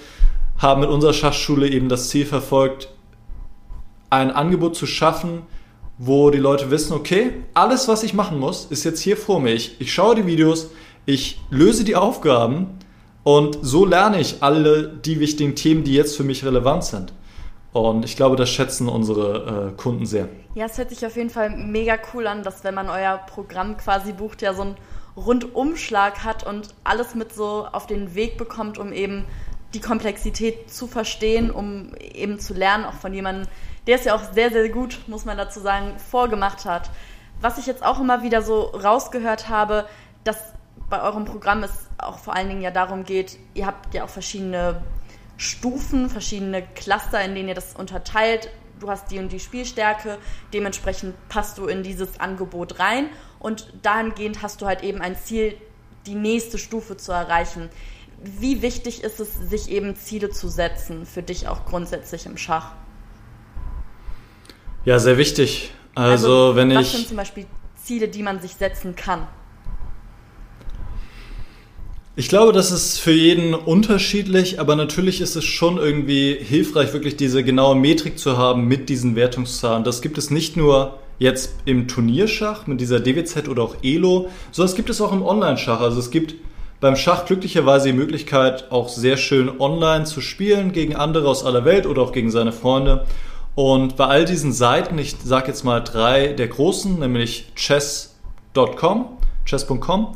haben 0.60 0.82
mit 0.82 0.90
unserer 0.90 1.14
Schachschule 1.14 1.68
eben 1.68 1.90
das 1.90 2.10
Ziel 2.10 2.26
verfolgt, 2.26 2.90
ein 4.12 4.30
Angebot 4.30 4.76
zu 4.76 4.86
schaffen, 4.86 5.44
wo 5.98 6.30
die 6.30 6.38
Leute 6.38 6.70
wissen, 6.70 6.94
okay, 6.94 7.32
alles, 7.56 7.88
was 7.88 8.04
ich 8.04 8.14
machen 8.14 8.40
muss, 8.40 8.66
ist 8.66 8.84
jetzt 8.84 9.02
hier 9.02 9.18
vor 9.18 9.40
mir. 9.40 9.54
Ich, 9.54 9.82
ich 9.82 9.92
schaue 9.92 10.16
die 10.16 10.28
Videos, 10.28 10.70
ich 11.08 11.40
löse 11.50 11.86
die 11.86 11.96
Aufgaben 11.96 12.78
und 13.24 13.58
so 13.62 13.86
lerne 13.86 14.20
ich 14.20 14.44
alle 14.44 14.90
die 14.90 15.20
wichtigen 15.20 15.56
Themen, 15.56 15.84
die 15.86 15.94
jetzt 15.94 16.18
für 16.18 16.24
mich 16.24 16.46
relevant 16.46 16.84
sind. 16.84 17.14
Und 17.72 18.04
ich 18.04 18.18
glaube, 18.18 18.36
das 18.36 18.50
schätzen 18.50 18.90
unsere 18.90 19.72
äh, 19.72 19.82
Kunden 19.82 20.06
sehr. 20.06 20.28
Ja, 20.54 20.66
es 20.66 20.78
hört 20.78 20.90
sich 20.90 21.06
auf 21.06 21.16
jeden 21.16 21.30
Fall 21.30 21.50
mega 21.50 21.98
cool 22.14 22.28
an, 22.28 22.44
dass 22.44 22.64
wenn 22.64 22.76
man 22.76 22.90
euer 22.90 23.18
Programm 23.18 23.78
quasi 23.78 24.12
bucht, 24.12 24.42
ja 24.42 24.54
so 24.54 24.64
einen 24.64 24.76
Rundumschlag 25.16 26.26
hat 26.26 26.46
und 26.46 26.76
alles 26.84 27.16
mit 27.16 27.34
so 27.34 27.66
auf 27.72 27.88
den 27.88 28.14
Weg 28.14 28.38
bekommt, 28.38 28.78
um 28.78 28.92
eben 28.92 29.24
die 29.74 29.80
Komplexität 29.80 30.70
zu 30.70 30.88
verstehen, 30.88 31.52
um 31.52 31.94
eben 32.00 32.40
zu 32.40 32.54
lernen, 32.54 32.84
auch 32.84 32.94
von 32.94 33.14
jemandem, 33.14 33.48
der 33.86 33.96
es 33.96 34.04
ja 34.04 34.14
auch 34.14 34.34
sehr, 34.34 34.52
sehr 34.52 34.68
gut, 34.70 35.00
muss 35.08 35.24
man 35.24 35.38
dazu 35.38 35.62
sagen, 35.62 35.94
vorgemacht 36.12 36.66
hat. 36.66 36.90
Was 37.40 37.58
ich 37.58 37.66
jetzt 37.66 37.86
auch 37.86 38.02
immer 38.02 38.24
wieder 38.24 38.42
so 38.42 38.62
rausgehört 38.62 39.48
habe, 39.48 39.86
dass 40.24 40.38
bei 40.90 41.02
eurem 41.02 41.26
Programm 41.26 41.64
es 41.64 41.72
auch 41.98 42.20
vor 42.20 42.36
allen 42.36 42.50
Dingen 42.50 42.62
ja 42.62 42.72
darum 42.72 43.04
geht, 43.04 43.38
ihr 43.54 43.66
habt 43.66 43.94
ja 43.94 44.04
auch 44.04 44.10
verschiedene 44.10 44.82
Stufen, 45.38 46.10
verschiedene 46.10 46.64
Cluster, 46.76 47.24
in 47.24 47.36
denen 47.36 47.50
ihr 47.50 47.56
das 47.56 47.76
unterteilt. 47.76 48.50
Du 48.80 48.90
hast 48.90 49.12
die 49.12 49.20
und 49.20 49.32
die 49.32 49.40
Spielstärke, 49.40 50.18
dementsprechend 50.54 51.16
passt 51.30 51.58
du 51.58 51.66
in 51.66 51.84
dieses 51.84 52.20
Angebot 52.20 52.80
rein 52.80 53.10
und 53.40 53.74
dahingehend 53.82 54.44
hast 54.44 54.62
du 54.62 54.68
halt 54.68 54.84
eben 54.84 55.02
ein 55.02 55.16
Ziel, 55.16 55.58
die 56.06 56.16
nächste 56.16 56.58
Stufe 56.58 56.96
zu 56.96 57.12
erreichen. 57.12 57.70
Wie 58.22 58.62
wichtig 58.62 59.04
ist 59.04 59.20
es, 59.20 59.34
sich 59.50 59.70
eben 59.70 59.96
Ziele 59.96 60.30
zu 60.30 60.48
setzen, 60.48 61.06
für 61.06 61.24
dich 61.24 61.48
auch 61.48 61.66
grundsätzlich 61.66 62.26
im 62.26 62.38
Schach? 62.38 62.74
Ja, 64.86 65.00
sehr 65.00 65.18
wichtig. 65.18 65.72
Also, 65.96 66.12
also 66.12 66.56
wenn 66.56 66.70
was 66.70 66.82
ich. 66.82 66.94
Was 66.94 67.00
sind 67.00 67.08
zum 67.10 67.18
Beispiel 67.18 67.46
Ziele, 67.76 68.08
die 68.08 68.24
man 68.24 68.40
sich 68.40 68.56
setzen 68.56 68.96
kann? 68.96 69.28
Ich 72.20 72.30
glaube, 72.30 72.52
das 72.52 72.72
ist 72.72 72.98
für 72.98 73.12
jeden 73.12 73.54
unterschiedlich, 73.54 74.60
aber 74.60 74.76
natürlich 74.76 75.22
ist 75.22 75.36
es 75.36 75.46
schon 75.46 75.78
irgendwie 75.78 76.34
hilfreich, 76.34 76.92
wirklich 76.92 77.16
diese 77.16 77.44
genaue 77.44 77.76
Metrik 77.76 78.18
zu 78.18 78.40
haben 78.40 78.68
mit 78.68 78.90
diesen 78.90 79.16
Wertungszahlen. 79.16 79.84
Das 79.84 80.02
gibt 80.02 80.18
es 80.18 80.32
nicht 80.32 80.58
nur 80.58 80.98
jetzt 81.20 81.54
im 81.66 81.88
Turnierschach 81.88 82.66
mit 82.66 82.82
dieser 82.82 83.00
DWZ 83.00 83.48
oder 83.48 83.62
auch 83.62 83.76
ELO, 83.84 84.32
sondern 84.50 84.72
es 84.72 84.76
gibt 84.76 84.90
es 84.90 85.00
auch 85.00 85.14
im 85.14 85.22
Online-Schach. 85.22 85.80
Also 85.80 86.00
es 86.00 86.10
gibt 86.10 86.34
beim 86.80 86.96
Schach 86.96 87.26
glücklicherweise 87.26 87.90
die 87.90 87.96
Möglichkeit, 87.96 88.72
auch 88.72 88.90
sehr 88.90 89.18
schön 89.18 89.62
online 89.62 90.06
zu 90.06 90.20
spielen 90.20 90.72
gegen 90.72 90.96
andere 90.96 91.28
aus 91.28 91.46
aller 91.46 91.66
Welt 91.66 91.86
oder 91.86 92.02
auch 92.02 92.14
gegen 92.14 92.32
seine 92.32 92.52
Freunde. 92.52 93.06
Und 93.54 93.96
bei 93.96 94.08
all 94.08 94.26
diesen 94.26 94.54
Seiten, 94.54 94.98
ich 94.98 95.18
sage 95.24 95.50
jetzt 95.50 95.64
mal 95.64 95.82
drei 95.82 96.30
der 96.30 96.48
großen, 96.48 96.98
nämlich 96.98 97.54
chess.com, 97.56 99.06
chess.com, 99.46 100.16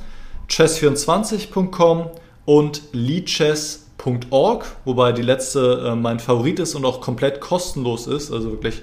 chess24.com 0.52 2.10
und 2.46 2.82
leadchess.org, 2.92 4.66
wobei 4.84 5.12
die 5.14 5.22
letzte 5.22 5.92
äh, 5.92 5.96
mein 5.96 6.20
Favorit 6.20 6.60
ist 6.60 6.76
und 6.76 6.86
auch 6.86 7.02
komplett 7.02 7.40
kostenlos 7.40 8.08
ist, 8.08 8.32
also 8.32 8.52
wirklich 8.52 8.82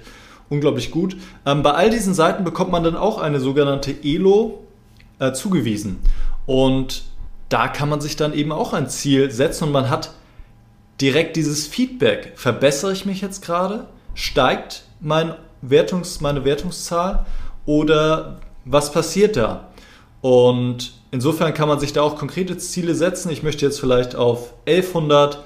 unglaublich 0.48 0.90
gut. 0.90 1.16
Ähm, 1.44 1.62
bei 1.62 1.72
all 1.72 1.90
diesen 1.90 2.14
Seiten 2.14 2.42
bekommt 2.42 2.70
man 2.70 2.82
dann 2.82 2.96
auch 2.96 3.18
eine 3.18 3.38
sogenannte 3.38 3.94
ELO 4.02 4.64
äh, 5.18 5.32
zugewiesen. 5.32 5.98
Und 6.46 7.02
da 7.50 7.68
kann 7.68 7.90
man 7.90 8.00
sich 8.00 8.16
dann 8.16 8.32
eben 8.32 8.52
auch 8.52 8.72
ein 8.72 8.88
Ziel 8.88 9.30
setzen 9.30 9.64
und 9.64 9.72
man 9.72 9.90
hat 9.90 10.12
direkt 11.00 11.36
dieses 11.36 11.66
Feedback. 11.66 12.32
Verbessere 12.36 12.92
ich 12.92 13.04
mich 13.04 13.20
jetzt 13.20 13.44
gerade? 13.44 13.86
Steigt 14.14 14.84
mein 15.00 15.34
Wertungs-, 15.62 16.22
meine 16.22 16.44
Wertungszahl? 16.44 17.26
Oder 17.66 18.40
was 18.64 18.92
passiert 18.92 19.36
da? 19.36 19.68
Und 20.22 20.97
insofern 21.10 21.54
kann 21.54 21.68
man 21.68 21.80
sich 21.80 21.92
da 21.92 22.02
auch 22.02 22.16
konkrete 22.16 22.58
Ziele 22.58 22.94
setzen. 22.94 23.30
Ich 23.30 23.42
möchte 23.42 23.64
jetzt 23.64 23.80
vielleicht 23.80 24.16
auf 24.16 24.54
1100 24.66 25.42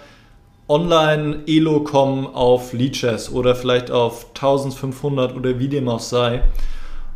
Online-Elo 0.69 1.85
kommen 1.85 2.27
auf 2.27 2.73
Leadchess 2.73 3.31
oder 3.31 3.55
vielleicht 3.55 3.91
auf 3.91 4.27
1500 4.35 5.37
oder 5.37 5.59
wie 5.59 5.69
dem 5.69 5.89
auch 5.89 6.01
sei. 6.01 6.43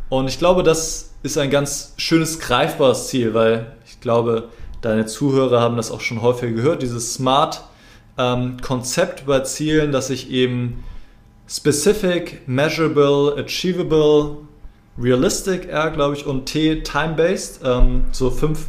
Und 0.09 0.27
ich 0.27 0.37
glaube, 0.37 0.63
das 0.63 1.11
ist 1.23 1.37
ein 1.37 1.49
ganz 1.49 1.93
schönes, 1.97 2.39
greifbares 2.39 3.07
Ziel, 3.07 3.33
weil 3.33 3.75
ich 3.85 3.99
glaube, 3.99 4.49
deine 4.81 5.05
Zuhörer 5.05 5.59
haben 5.59 5.77
das 5.77 5.91
auch 5.91 6.01
schon 6.01 6.21
häufiger 6.21 6.51
gehört, 6.51 6.81
dieses 6.81 7.15
Smart-Konzept 7.15 9.21
ähm, 9.21 9.25
bei 9.25 9.39
Zielen, 9.41 9.91
dass 9.91 10.09
ich 10.09 10.29
eben 10.29 10.83
specific, 11.47 12.47
measurable, 12.47 13.43
achievable, 13.43 14.37
realistic, 14.99 15.67
R, 15.69 15.91
glaube 15.91 16.15
ich, 16.15 16.25
und 16.25 16.45
T, 16.45 16.81
time-based, 16.81 17.61
ähm, 17.63 18.05
so 18.11 18.31
fünf 18.31 18.67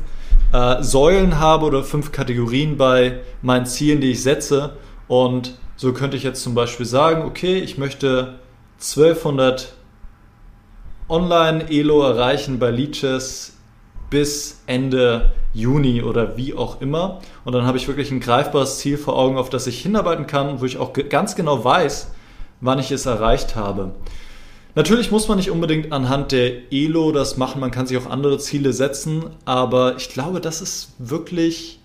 äh, 0.52 0.82
Säulen 0.82 1.38
habe 1.38 1.66
oder 1.66 1.82
fünf 1.82 2.12
Kategorien 2.12 2.76
bei 2.76 3.20
meinen 3.42 3.66
Zielen, 3.66 4.00
die 4.00 4.12
ich 4.12 4.22
setze. 4.22 4.76
Und 5.06 5.58
so 5.76 5.92
könnte 5.92 6.16
ich 6.16 6.22
jetzt 6.22 6.42
zum 6.42 6.54
Beispiel 6.54 6.86
sagen, 6.86 7.22
okay, 7.22 7.58
ich 7.58 7.78
möchte 7.78 8.34
1200 8.80 9.74
Online-Elo 11.08 12.02
erreichen 12.02 12.58
bei 12.58 12.70
Leeches 12.70 13.54
bis 14.10 14.62
Ende 14.66 15.32
Juni 15.52 16.02
oder 16.02 16.36
wie 16.36 16.54
auch 16.54 16.80
immer. 16.80 17.20
Und 17.44 17.54
dann 17.54 17.66
habe 17.66 17.78
ich 17.78 17.88
wirklich 17.88 18.10
ein 18.10 18.20
greifbares 18.20 18.78
Ziel 18.78 18.98
vor 18.98 19.18
Augen, 19.18 19.36
auf 19.36 19.50
das 19.50 19.66
ich 19.66 19.80
hinarbeiten 19.80 20.26
kann, 20.26 20.60
wo 20.60 20.64
ich 20.64 20.78
auch 20.78 20.92
ganz 20.92 21.34
genau 21.34 21.64
weiß, 21.64 22.10
wann 22.60 22.78
ich 22.78 22.90
es 22.90 23.06
erreicht 23.06 23.56
habe. 23.56 23.92
Natürlich 24.78 25.10
muss 25.10 25.26
man 25.26 25.38
nicht 25.38 25.50
unbedingt 25.50 25.90
anhand 25.90 26.30
der 26.30 26.72
ELO 26.72 27.10
das 27.10 27.36
machen, 27.36 27.60
man 27.60 27.72
kann 27.72 27.88
sich 27.88 27.98
auch 27.98 28.08
andere 28.08 28.38
Ziele 28.38 28.72
setzen, 28.72 29.24
aber 29.44 29.96
ich 29.96 30.08
glaube, 30.08 30.40
das 30.40 30.60
ist 30.60 30.92
wirklich 31.00 31.80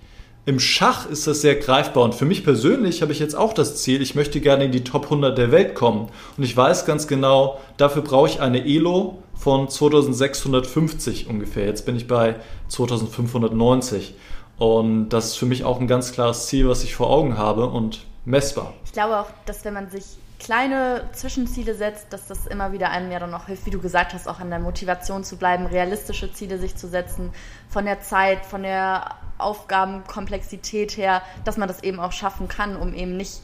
im 0.46 0.60
Schach 0.60 1.10
ist 1.10 1.26
das 1.26 1.42
sehr 1.42 1.56
greifbar 1.56 2.04
und 2.04 2.14
für 2.14 2.26
mich 2.26 2.44
persönlich 2.44 3.02
habe 3.02 3.12
ich 3.12 3.18
jetzt 3.18 3.34
auch 3.34 3.54
das 3.54 3.78
Ziel, 3.78 4.00
ich 4.04 4.14
möchte 4.14 4.40
gerne 4.42 4.66
in 4.66 4.72
die 4.72 4.84
Top 4.84 5.06
100 5.06 5.36
der 5.36 5.52
Welt 5.52 5.74
kommen 5.74 6.10
und 6.38 6.44
ich 6.44 6.56
weiß 6.56 6.86
ganz 6.86 7.08
genau, 7.08 7.60
dafür 7.78 8.04
brauche 8.04 8.28
ich 8.28 8.42
eine 8.42 8.64
ELO 8.64 9.24
von 9.34 9.68
2650 9.68 11.26
ungefähr. 11.28 11.66
Jetzt 11.66 11.88
bin 11.88 11.96
ich 11.96 12.08
bei 12.08 12.36
2590 12.68 14.14
und 14.60 15.10
das 15.10 15.30
ist 15.30 15.38
für 15.38 15.48
mich 15.48 15.64
auch 15.64 15.80
ein 15.80 15.88
ganz 15.88 16.12
klares 16.12 16.46
Ziel, 16.46 16.70
was 16.70 16.84
ich 16.84 16.94
vor 16.94 17.10
Augen 17.10 17.40
habe 17.40 17.66
und 17.66 18.06
messbar. 18.24 18.76
Ich 18.86 18.94
glaube 18.94 19.18
auch, 19.18 19.30
dass 19.48 19.66
wenn 19.66 19.74
man 19.74 19.90
sich 19.90 20.04
kleine 20.44 21.10
Zwischenziele 21.14 21.74
setzt, 21.74 22.12
dass 22.12 22.28
das 22.28 22.48
immer 22.48 22.74
wieder 22.74 22.90
einem 22.90 23.12
ja 23.12 23.20
dann 23.20 23.34
auch 23.34 23.46
hilft, 23.46 23.66
wie 23.66 23.72
du 23.72 23.80
gesagt 23.80 24.14
hast, 24.14 24.28
auch 24.28 24.40
an 24.40 24.50
der 24.50 24.60
Motivation 24.60 25.24
zu 25.24 25.38
bleiben, 25.38 25.66
realistische 25.66 26.34
Ziele 26.34 26.58
sich 26.58 26.76
zu 26.76 26.88
setzen, 26.88 27.32
von 27.70 27.86
der 27.86 28.02
Zeit, 28.02 28.46
von 28.46 28.64
der 28.64 29.16
Aufgabenkomplexität 29.38 30.98
her, 30.98 31.22
dass 31.46 31.58
man 31.58 31.68
das 31.68 31.82
eben 31.82 32.00
auch 32.00 32.12
schaffen 32.12 32.48
kann, 32.50 32.76
um 32.76 32.94
eben 32.94 33.16
nicht 33.16 33.42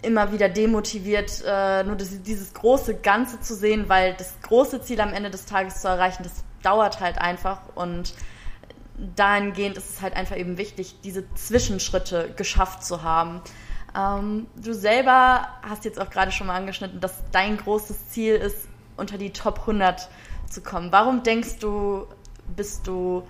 immer 0.00 0.32
wieder 0.32 0.48
demotiviert, 0.48 1.42
äh, 1.46 1.84
nur 1.84 1.96
dieses 1.96 2.54
große 2.54 2.96
Ganze 2.96 3.40
zu 3.40 3.54
sehen, 3.54 3.88
weil 3.88 4.14
das 4.14 4.34
große 4.42 4.80
Ziel 4.80 5.00
am 5.00 5.12
Ende 5.12 5.30
des 5.30 5.44
Tages 5.44 5.82
zu 5.82 5.88
erreichen, 5.88 6.22
das 6.22 6.44
dauert 6.62 7.00
halt 7.00 7.18
einfach 7.18 7.60
und 7.74 8.14
dahingehend 9.16 9.76
ist 9.76 9.90
es 9.90 10.00
halt 10.00 10.14
einfach 10.14 10.36
eben 10.36 10.56
wichtig, 10.56 10.96
diese 11.04 11.24
Zwischenschritte 11.34 12.32
geschafft 12.36 12.84
zu 12.84 13.02
haben. 13.02 13.42
Ähm, 13.98 14.46
du 14.62 14.74
selber 14.74 15.48
hast 15.62 15.84
jetzt 15.84 16.00
auch 16.00 16.10
gerade 16.10 16.30
schon 16.30 16.46
mal 16.46 16.54
angeschnitten, 16.54 17.00
dass 17.00 17.14
dein 17.32 17.56
großes 17.56 18.10
Ziel 18.10 18.34
ist, 18.34 18.68
unter 18.96 19.18
die 19.18 19.30
Top 19.30 19.60
100 19.60 20.08
zu 20.48 20.60
kommen. 20.60 20.92
Warum 20.92 21.22
denkst 21.22 21.58
du, 21.60 22.06
bist 22.56 22.86
du 22.86 23.22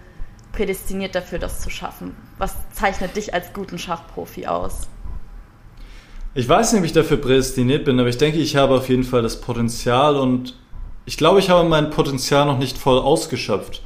prädestiniert 0.53 1.15
dafür, 1.15 1.39
das 1.39 1.61
zu 1.61 1.71
schaffen? 1.71 2.17
Was 2.39 2.55
zeichnet 2.73 3.17
dich 3.17 3.35
als 3.35 3.53
guten 3.53 3.79
Schachprofi 3.79 4.47
aus? 4.47 4.89
Ich 6.35 6.49
weiß 6.49 6.73
nicht, 6.73 6.81
ob 6.81 6.87
ich 6.87 6.93
dafür 6.93 7.17
prädestiniert 7.17 7.85
bin, 7.85 7.99
aber 7.99 8.09
ich 8.09 8.19
denke, 8.19 8.39
ich 8.39 8.57
habe 8.57 8.75
auf 8.75 8.89
jeden 8.89 9.05
Fall 9.05 9.23
das 9.23 9.41
Potenzial 9.41 10.17
und 10.17 10.57
ich 11.05 11.17
glaube, 11.17 11.39
ich 11.39 11.51
habe 11.51 11.69
mein 11.69 11.91
Potenzial 11.91 12.47
noch 12.47 12.59
nicht 12.59 12.77
voll 12.77 12.99
ausgeschöpft. 12.99 13.83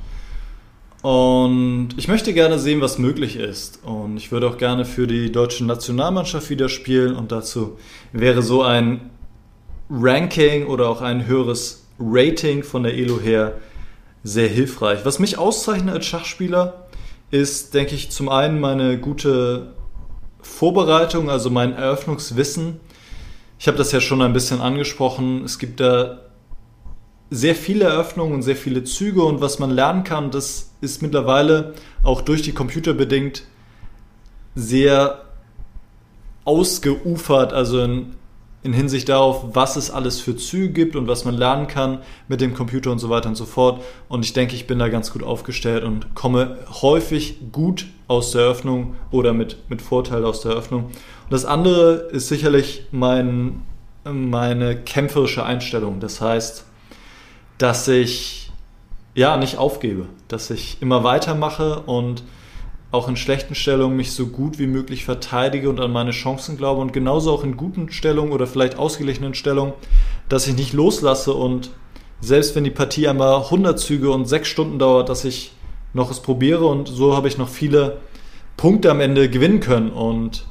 Und 1.02 1.90
ich 1.96 2.06
möchte 2.06 2.32
gerne 2.32 2.60
sehen, 2.60 2.80
was 2.80 2.98
möglich 2.98 3.36
ist. 3.36 3.80
Und 3.84 4.16
ich 4.16 4.30
würde 4.30 4.48
auch 4.48 4.56
gerne 4.56 4.84
für 4.84 5.08
die 5.08 5.32
deutsche 5.32 5.64
Nationalmannschaft 5.64 6.48
wieder 6.48 6.68
spielen. 6.68 7.16
Und 7.16 7.32
dazu 7.32 7.76
wäre 8.12 8.40
so 8.40 8.62
ein 8.62 9.10
Ranking 9.90 10.66
oder 10.66 10.88
auch 10.88 11.02
ein 11.02 11.26
höheres 11.26 11.84
Rating 11.98 12.62
von 12.62 12.84
der 12.84 12.94
ELO 12.94 13.20
her 13.20 13.54
sehr 14.22 14.48
hilfreich. 14.48 15.00
Was 15.04 15.18
mich 15.18 15.38
auszeichnet 15.38 15.94
als 15.94 16.06
Schachspieler 16.06 16.86
ist, 17.32 17.74
denke 17.74 17.96
ich, 17.96 18.10
zum 18.10 18.28
einen 18.28 18.60
meine 18.60 18.98
gute 18.98 19.72
Vorbereitung, 20.40 21.30
also 21.30 21.50
mein 21.50 21.72
Eröffnungswissen. 21.72 22.78
Ich 23.58 23.66
habe 23.66 23.78
das 23.78 23.90
ja 23.90 24.00
schon 24.00 24.22
ein 24.22 24.32
bisschen 24.32 24.60
angesprochen. 24.60 25.44
Es 25.44 25.58
gibt 25.58 25.80
da 25.80 26.20
sehr 27.32 27.54
viele 27.54 27.86
Eröffnungen 27.86 28.34
und 28.34 28.42
sehr 28.42 28.56
viele 28.56 28.84
Züge 28.84 29.22
und 29.22 29.40
was 29.40 29.58
man 29.58 29.70
lernen 29.70 30.04
kann, 30.04 30.30
das 30.30 30.70
ist 30.82 31.00
mittlerweile 31.00 31.72
auch 32.02 32.20
durch 32.20 32.42
die 32.42 32.52
Computer 32.52 32.92
bedingt 32.92 33.44
sehr 34.54 35.22
ausgeufert, 36.44 37.54
also 37.54 37.82
in, 37.82 38.16
in 38.62 38.74
Hinsicht 38.74 39.08
darauf, 39.08 39.54
was 39.54 39.76
es 39.76 39.90
alles 39.90 40.20
für 40.20 40.36
Züge 40.36 40.74
gibt 40.74 40.94
und 40.94 41.08
was 41.08 41.24
man 41.24 41.34
lernen 41.34 41.68
kann 41.68 42.00
mit 42.28 42.42
dem 42.42 42.52
Computer 42.52 42.92
und 42.92 42.98
so 42.98 43.08
weiter 43.08 43.30
und 43.30 43.36
so 43.36 43.46
fort. 43.46 43.82
Und 44.10 44.26
ich 44.26 44.34
denke, 44.34 44.54
ich 44.54 44.66
bin 44.66 44.78
da 44.78 44.90
ganz 44.90 45.10
gut 45.10 45.22
aufgestellt 45.22 45.84
und 45.84 46.14
komme 46.14 46.58
häufig 46.82 47.38
gut 47.50 47.86
aus 48.08 48.32
der 48.32 48.42
Eröffnung 48.42 48.94
oder 49.10 49.32
mit, 49.32 49.56
mit 49.70 49.80
Vorteil 49.80 50.26
aus 50.26 50.42
der 50.42 50.52
Eröffnung. 50.52 50.84
Und 50.84 51.30
das 51.30 51.46
andere 51.46 52.08
ist 52.12 52.28
sicherlich 52.28 52.84
mein, 52.90 53.62
meine 54.04 54.76
kämpferische 54.76 55.46
Einstellung. 55.46 55.98
Das 55.98 56.20
heißt, 56.20 56.66
dass 57.62 57.86
ich 57.86 58.50
ja 59.14 59.36
nicht 59.36 59.56
aufgebe, 59.56 60.06
dass 60.26 60.50
ich 60.50 60.78
immer 60.80 61.04
weitermache 61.04 61.82
und 61.82 62.24
auch 62.90 63.08
in 63.08 63.14
schlechten 63.14 63.54
Stellungen 63.54 63.96
mich 63.96 64.10
so 64.14 64.26
gut 64.26 64.58
wie 64.58 64.66
möglich 64.66 65.04
verteidige 65.04 65.70
und 65.70 65.78
an 65.78 65.92
meine 65.92 66.10
Chancen 66.10 66.56
glaube 66.56 66.80
und 66.80 66.92
genauso 66.92 67.30
auch 67.30 67.44
in 67.44 67.56
guten 67.56 67.92
Stellungen 67.92 68.32
oder 68.32 68.48
vielleicht 68.48 68.78
ausgeglichenen 68.78 69.34
Stellungen, 69.34 69.74
dass 70.28 70.48
ich 70.48 70.56
nicht 70.56 70.72
loslasse 70.72 71.34
und 71.34 71.70
selbst 72.20 72.56
wenn 72.56 72.64
die 72.64 72.70
Partie 72.70 73.06
einmal 73.06 73.44
100 73.44 73.78
Züge 73.78 74.10
und 74.10 74.26
6 74.26 74.48
Stunden 74.48 74.80
dauert, 74.80 75.08
dass 75.08 75.24
ich 75.24 75.52
noch 75.92 76.10
es 76.10 76.18
probiere 76.18 76.66
und 76.66 76.88
so 76.88 77.14
habe 77.14 77.28
ich 77.28 77.38
noch 77.38 77.48
viele 77.48 77.98
Punkte 78.56 78.90
am 78.90 79.00
Ende 79.00 79.30
gewinnen 79.30 79.60
können 79.60 79.90
und 79.90 80.46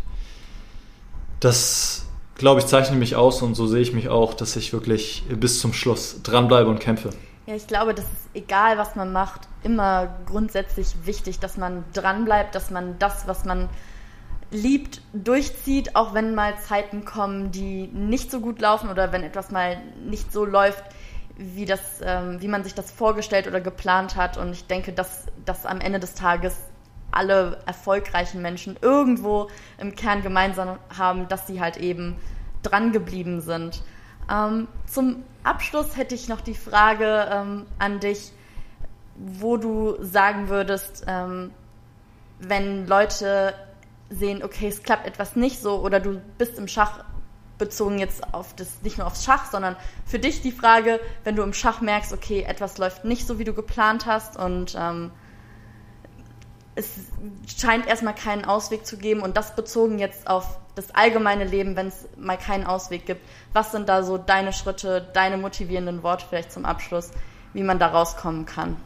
das 1.41 2.00
glaube 2.41 2.59
ich, 2.59 2.65
zeichne 2.65 2.97
mich 2.97 3.15
aus 3.15 3.41
und 3.41 3.55
so 3.55 3.67
sehe 3.67 3.81
ich 3.81 3.93
mich 3.93 4.09
auch, 4.09 4.33
dass 4.33 4.55
ich 4.55 4.73
wirklich 4.73 5.23
bis 5.29 5.61
zum 5.61 5.73
Schluss 5.73 6.21
dranbleibe 6.23 6.69
und 6.69 6.79
kämpfe. 6.79 7.11
Ja, 7.45 7.55
ich 7.55 7.67
glaube, 7.67 7.93
das 7.93 8.05
ist 8.05 8.29
egal, 8.33 8.77
was 8.77 8.95
man 8.95 9.13
macht, 9.13 9.41
immer 9.63 10.17
grundsätzlich 10.25 10.87
wichtig, 11.05 11.39
dass 11.39 11.57
man 11.57 11.83
dranbleibt, 11.93 12.55
dass 12.55 12.71
man 12.71 12.97
das, 12.97 13.27
was 13.27 13.45
man 13.45 13.69
liebt, 14.49 15.01
durchzieht, 15.13 15.95
auch 15.95 16.13
wenn 16.15 16.33
mal 16.33 16.57
Zeiten 16.59 17.05
kommen, 17.05 17.51
die 17.51 17.87
nicht 17.87 18.31
so 18.31 18.41
gut 18.41 18.59
laufen 18.59 18.89
oder 18.89 19.11
wenn 19.11 19.23
etwas 19.23 19.51
mal 19.51 19.77
nicht 20.03 20.33
so 20.33 20.43
läuft, 20.43 20.83
wie, 21.37 21.65
das, 21.65 21.79
ähm, 22.03 22.41
wie 22.41 22.47
man 22.47 22.63
sich 22.63 22.73
das 22.73 22.91
vorgestellt 22.91 23.47
oder 23.47 23.61
geplant 23.61 24.15
hat. 24.15 24.37
Und 24.37 24.51
ich 24.51 24.65
denke, 24.65 24.93
dass 24.93 25.25
das 25.45 25.65
am 25.65 25.79
Ende 25.79 25.99
des 25.99 26.15
Tages 26.15 26.55
alle 27.12 27.59
erfolgreichen 27.66 28.41
Menschen 28.41 28.78
irgendwo 28.82 29.49
im 29.78 29.95
Kern 29.95 30.22
gemeinsam 30.22 30.78
haben, 30.97 31.28
dass 31.28 31.47
sie 31.47 31.62
halt 31.62 31.78
eben 31.78 32.16
dran 32.64 32.91
geblieben 32.91 33.41
sind. 33.41 33.84
Ähm, 34.30 34.68
zum 34.86 35.24
Abschluss 35.43 35.97
hätte 35.97 36.16
ich 36.16 36.28
noch 36.30 36.41
die 36.41 36.55
Frage 36.55 37.28
ähm, 37.32 37.66
an 37.80 37.99
dich, 37.99 38.32
wo 39.16 39.57
du 39.57 39.97
sagen 40.01 40.49
würdest, 40.49 41.03
ähm, 41.07 41.51
wenn 42.39 42.88
Leute 42.88 43.53
sehen, 44.09 44.43
okay, 44.43 44.68
es 44.68 44.84
klappt 44.84 45.07
etwas 45.07 45.36
nicht 45.36 45.62
so 45.62 45.80
oder 45.80 45.99
du 45.99 46.22
bist 46.38 46.57
im 46.57 46.68
Schach 46.68 47.03
bezogen 47.57 47.99
jetzt 47.99 48.34
auf 48.34 48.55
das, 48.55 48.82
nicht 48.82 48.97
nur 48.97 49.05
aufs 49.05 49.24
Schach, 49.24 49.51
sondern 49.51 49.76
für 50.05 50.18
dich 50.18 50.41
die 50.41 50.51
Frage, 50.51 50.99
wenn 51.24 51.36
du 51.36 51.43
im 51.43 51.53
Schach 51.53 51.80
merkst, 51.80 52.12
okay, 52.12 52.41
etwas 52.41 52.80
läuft 52.80 53.05
nicht 53.05 53.28
so, 53.28 53.38
wie 53.38 53.43
du 53.43 53.53
geplant 53.53 54.07
hast 54.07 54.36
und 54.36 54.76
ähm, 54.78 55.12
es 56.76 56.88
scheint 57.59 57.88
erstmal 57.88 58.15
keinen 58.15 58.45
Ausweg 58.45 58.86
zu 58.86 58.97
geben 58.97 59.22
und 59.22 59.36
das 59.38 59.55
bezogen 59.55 59.99
jetzt 59.99 60.28
auf 60.28 60.57
das 60.76 60.95
allgemeine 60.95 61.43
Leben, 61.43 61.76
wenn 61.76 61.88
es 61.88 62.07
mal 62.17 62.38
keinen 62.38 62.65
Ausweg 62.65 63.05
gibt. 63.05 63.22
Was 63.53 63.72
sind 63.72 63.89
da 63.89 64.03
so 64.03 64.17
deine 64.17 64.53
Schritte, 64.53 65.05
deine 65.13 65.38
motivierenden 65.38 66.01
Worte 66.01 66.26
vielleicht 66.30 66.51
zum 66.51 66.65
Abschluss, 66.65 67.11
wie 67.53 67.63
man 67.63 67.78
da 67.78 67.88
rauskommen 67.88 68.45
kann? 68.45 68.78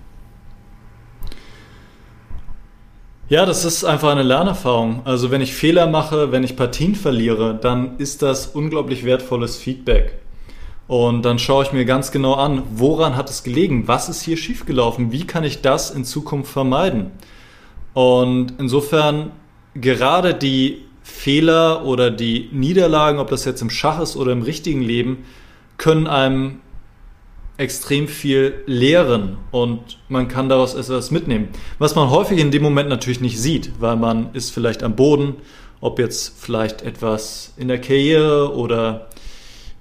Ja, 3.27 3.45
das 3.45 3.65
ist 3.65 3.83
einfach 3.83 4.11
eine 4.11 4.23
Lernerfahrung. 4.23 5.01
Also 5.05 5.31
wenn 5.31 5.41
ich 5.41 5.55
Fehler 5.55 5.87
mache, 5.87 6.31
wenn 6.31 6.43
ich 6.43 6.55
Partien 6.55 6.95
verliere, 6.95 7.55
dann 7.55 7.97
ist 7.97 8.21
das 8.21 8.47
unglaublich 8.47 9.03
wertvolles 9.03 9.57
Feedback. 9.57 10.19
Und 10.87 11.23
dann 11.23 11.39
schaue 11.39 11.63
ich 11.63 11.71
mir 11.71 11.85
ganz 11.85 12.11
genau 12.11 12.35
an, 12.35 12.61
woran 12.69 13.15
hat 13.15 13.31
es 13.31 13.43
gelegen? 13.43 13.87
Was 13.87 14.09
ist 14.09 14.21
hier 14.21 14.37
schiefgelaufen? 14.37 15.11
Wie 15.11 15.25
kann 15.25 15.43
ich 15.43 15.61
das 15.61 15.89
in 15.89 16.05
Zukunft 16.05 16.51
vermeiden? 16.51 17.11
Und 17.95 18.55
insofern 18.59 19.31
gerade 19.73 20.33
die 20.33 20.83
Fehler 21.01 21.85
oder 21.85 22.11
die 22.11 22.49
Niederlagen, 22.51 23.19
ob 23.19 23.29
das 23.29 23.45
jetzt 23.45 23.61
im 23.61 23.69
Schach 23.69 24.01
ist 24.01 24.17
oder 24.17 24.33
im 24.33 24.41
richtigen 24.41 24.81
Leben, 24.81 25.23
können 25.77 26.05
einem 26.05 26.59
extrem 27.57 28.09
viel 28.09 28.55
lehren 28.65 29.37
und 29.51 29.97
man 30.09 30.27
kann 30.27 30.49
daraus 30.49 30.75
etwas 30.75 31.09
mitnehmen. 31.09 31.47
Was 31.79 31.95
man 31.95 32.09
häufig 32.09 32.37
in 32.37 32.51
dem 32.51 32.63
Moment 32.63 32.89
natürlich 32.89 33.21
nicht 33.21 33.39
sieht, 33.39 33.71
weil 33.79 33.95
man 33.95 34.33
ist 34.33 34.49
vielleicht 34.49 34.83
am 34.83 34.97
Boden, 34.97 35.37
ob 35.79 35.97
jetzt 35.97 36.33
vielleicht 36.37 36.81
etwas 36.81 37.53
in 37.55 37.69
der 37.69 37.79
Karriere 37.79 38.53
oder 38.53 39.07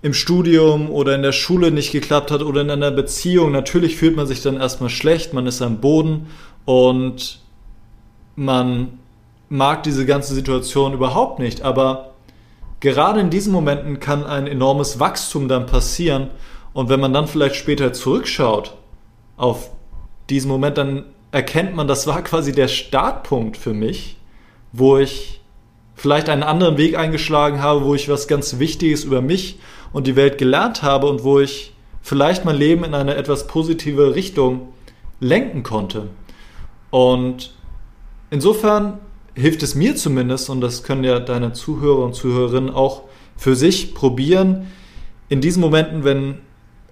im 0.03 0.15
Studium 0.15 0.89
oder 0.89 1.17
in 1.17 1.23
der 1.23 1.33
Schule 1.33 1.73
nicht 1.73 1.91
geklappt 1.91 2.31
hat 2.31 2.43
oder 2.43 2.61
in 2.61 2.71
einer 2.71 2.93
Beziehung. 2.93 3.51
Natürlich 3.51 3.97
fühlt 3.97 4.15
man 4.15 4.29
sich 4.29 4.41
dann 4.41 4.57
erstmal 4.57 4.91
schlecht, 4.91 5.33
man 5.33 5.49
ist 5.49 5.62
am 5.62 5.81
Boden 5.81 6.27
und 6.65 7.41
man 8.37 8.99
mag 9.49 9.82
diese 9.82 10.07
ganze 10.07 10.35
Situation 10.35 10.93
überhaupt 10.93 11.39
nicht, 11.39 11.62
aber 11.62 12.14
gerade 12.80 13.20
in 13.20 13.30
diesen 13.30 13.53
Momenten 13.53 14.01
kann 14.01 14.24
ein 14.24 14.47
enormes 14.47 14.99
Wachstum 15.01 15.49
dann 15.49 15.66
passieren 15.66 16.30
und 16.72 16.89
wenn 16.89 17.01
man 17.01 17.12
dann 17.12 17.28
vielleicht 17.28 17.55
später 17.55 17.93
zurückschaut 17.93 18.74
auf 19.37 19.70
diesen 20.28 20.49
Moment, 20.49 20.78
dann 20.78 21.05
erkennt 21.32 21.74
man, 21.74 21.89
das 21.89 22.07
war 22.07 22.22
quasi 22.22 22.53
der 22.53 22.68
Startpunkt 22.68 23.57
für 23.57 23.74
mich, 23.74 24.16
wo 24.72 24.99
ich 24.99 25.41
vielleicht 25.95 26.28
einen 26.28 26.43
anderen 26.43 26.76
Weg 26.76 26.99
eingeschlagen 26.99 27.62
habe, 27.62 27.85
wo 27.85 27.95
ich 27.95 28.09
was 28.09 28.28
ganz 28.28 28.59
Wichtiges 28.59 29.05
über 29.05 29.20
mich 29.20 29.59
und 29.93 30.07
die 30.07 30.16
Welt 30.16 30.39
gelernt 30.39 30.82
habe 30.82 31.09
und 31.09 31.22
wo 31.22 31.41
ich 31.41 31.72
vielleicht 32.03 32.45
mein 32.45 32.57
Leben 32.57 32.85
in 32.85 32.95
eine 32.95 33.14
etwas 33.14 33.47
positive 33.47 34.14
Richtung 34.14 34.72
lenken 35.20 35.62
konnte. 35.62 36.09
Und 36.91 37.55
Insofern 38.31 38.99
hilft 39.35 39.62
es 39.62 39.75
mir 39.75 39.97
zumindest, 39.97 40.51
und 40.51 40.61
das 40.61 40.83
können 40.83 41.05
ja 41.05 41.20
deine 41.20 41.53
Zuhörer 41.53 42.05
und 42.05 42.14
Zuhörerinnen 42.14 42.70
auch 42.70 43.03
für 43.37 43.57
sich 43.57 43.95
probieren, 43.95 44.68
in 45.29 45.41
diesen 45.41 45.61
Momenten, 45.61 46.05
wenn 46.05 46.39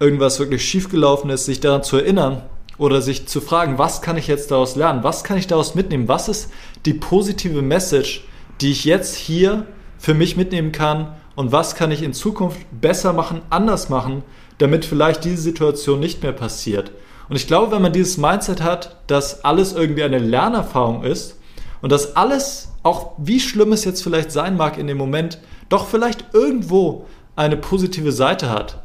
irgendwas 0.00 0.38
wirklich 0.40 0.64
schiefgelaufen 0.64 1.30
ist, 1.30 1.44
sich 1.44 1.60
daran 1.60 1.84
zu 1.84 1.96
erinnern 1.96 2.42
oder 2.78 3.00
sich 3.00 3.26
zu 3.26 3.40
fragen, 3.40 3.78
was 3.78 4.02
kann 4.02 4.16
ich 4.16 4.26
jetzt 4.26 4.50
daraus 4.50 4.74
lernen? 4.74 5.04
Was 5.04 5.22
kann 5.22 5.38
ich 5.38 5.46
daraus 5.46 5.74
mitnehmen? 5.74 6.08
Was 6.08 6.28
ist 6.28 6.50
die 6.84 6.94
positive 6.94 7.62
Message, 7.62 8.24
die 8.60 8.72
ich 8.72 8.84
jetzt 8.84 9.14
hier 9.14 9.66
für 9.98 10.14
mich 10.14 10.36
mitnehmen 10.36 10.72
kann? 10.72 11.14
Und 11.36 11.52
was 11.52 11.76
kann 11.76 11.92
ich 11.92 12.02
in 12.02 12.12
Zukunft 12.12 12.58
besser 12.72 13.12
machen, 13.12 13.42
anders 13.48 13.88
machen, 13.88 14.22
damit 14.58 14.84
vielleicht 14.84 15.24
diese 15.24 15.40
Situation 15.40 16.00
nicht 16.00 16.22
mehr 16.22 16.32
passiert? 16.32 16.90
Und 17.32 17.36
ich 17.36 17.46
glaube, 17.46 17.72
wenn 17.72 17.80
man 17.80 17.94
dieses 17.94 18.18
Mindset 18.18 18.62
hat, 18.62 18.96
dass 19.06 19.42
alles 19.42 19.72
irgendwie 19.72 20.02
eine 20.02 20.18
Lernerfahrung 20.18 21.02
ist 21.02 21.40
und 21.80 21.90
dass 21.90 22.14
alles, 22.14 22.74
auch 22.82 23.12
wie 23.16 23.40
schlimm 23.40 23.72
es 23.72 23.86
jetzt 23.86 24.02
vielleicht 24.02 24.30
sein 24.30 24.54
mag 24.54 24.76
in 24.76 24.86
dem 24.86 24.98
Moment, 24.98 25.38
doch 25.70 25.86
vielleicht 25.88 26.34
irgendwo 26.34 27.06
eine 27.34 27.56
positive 27.56 28.12
Seite 28.12 28.50
hat, 28.50 28.82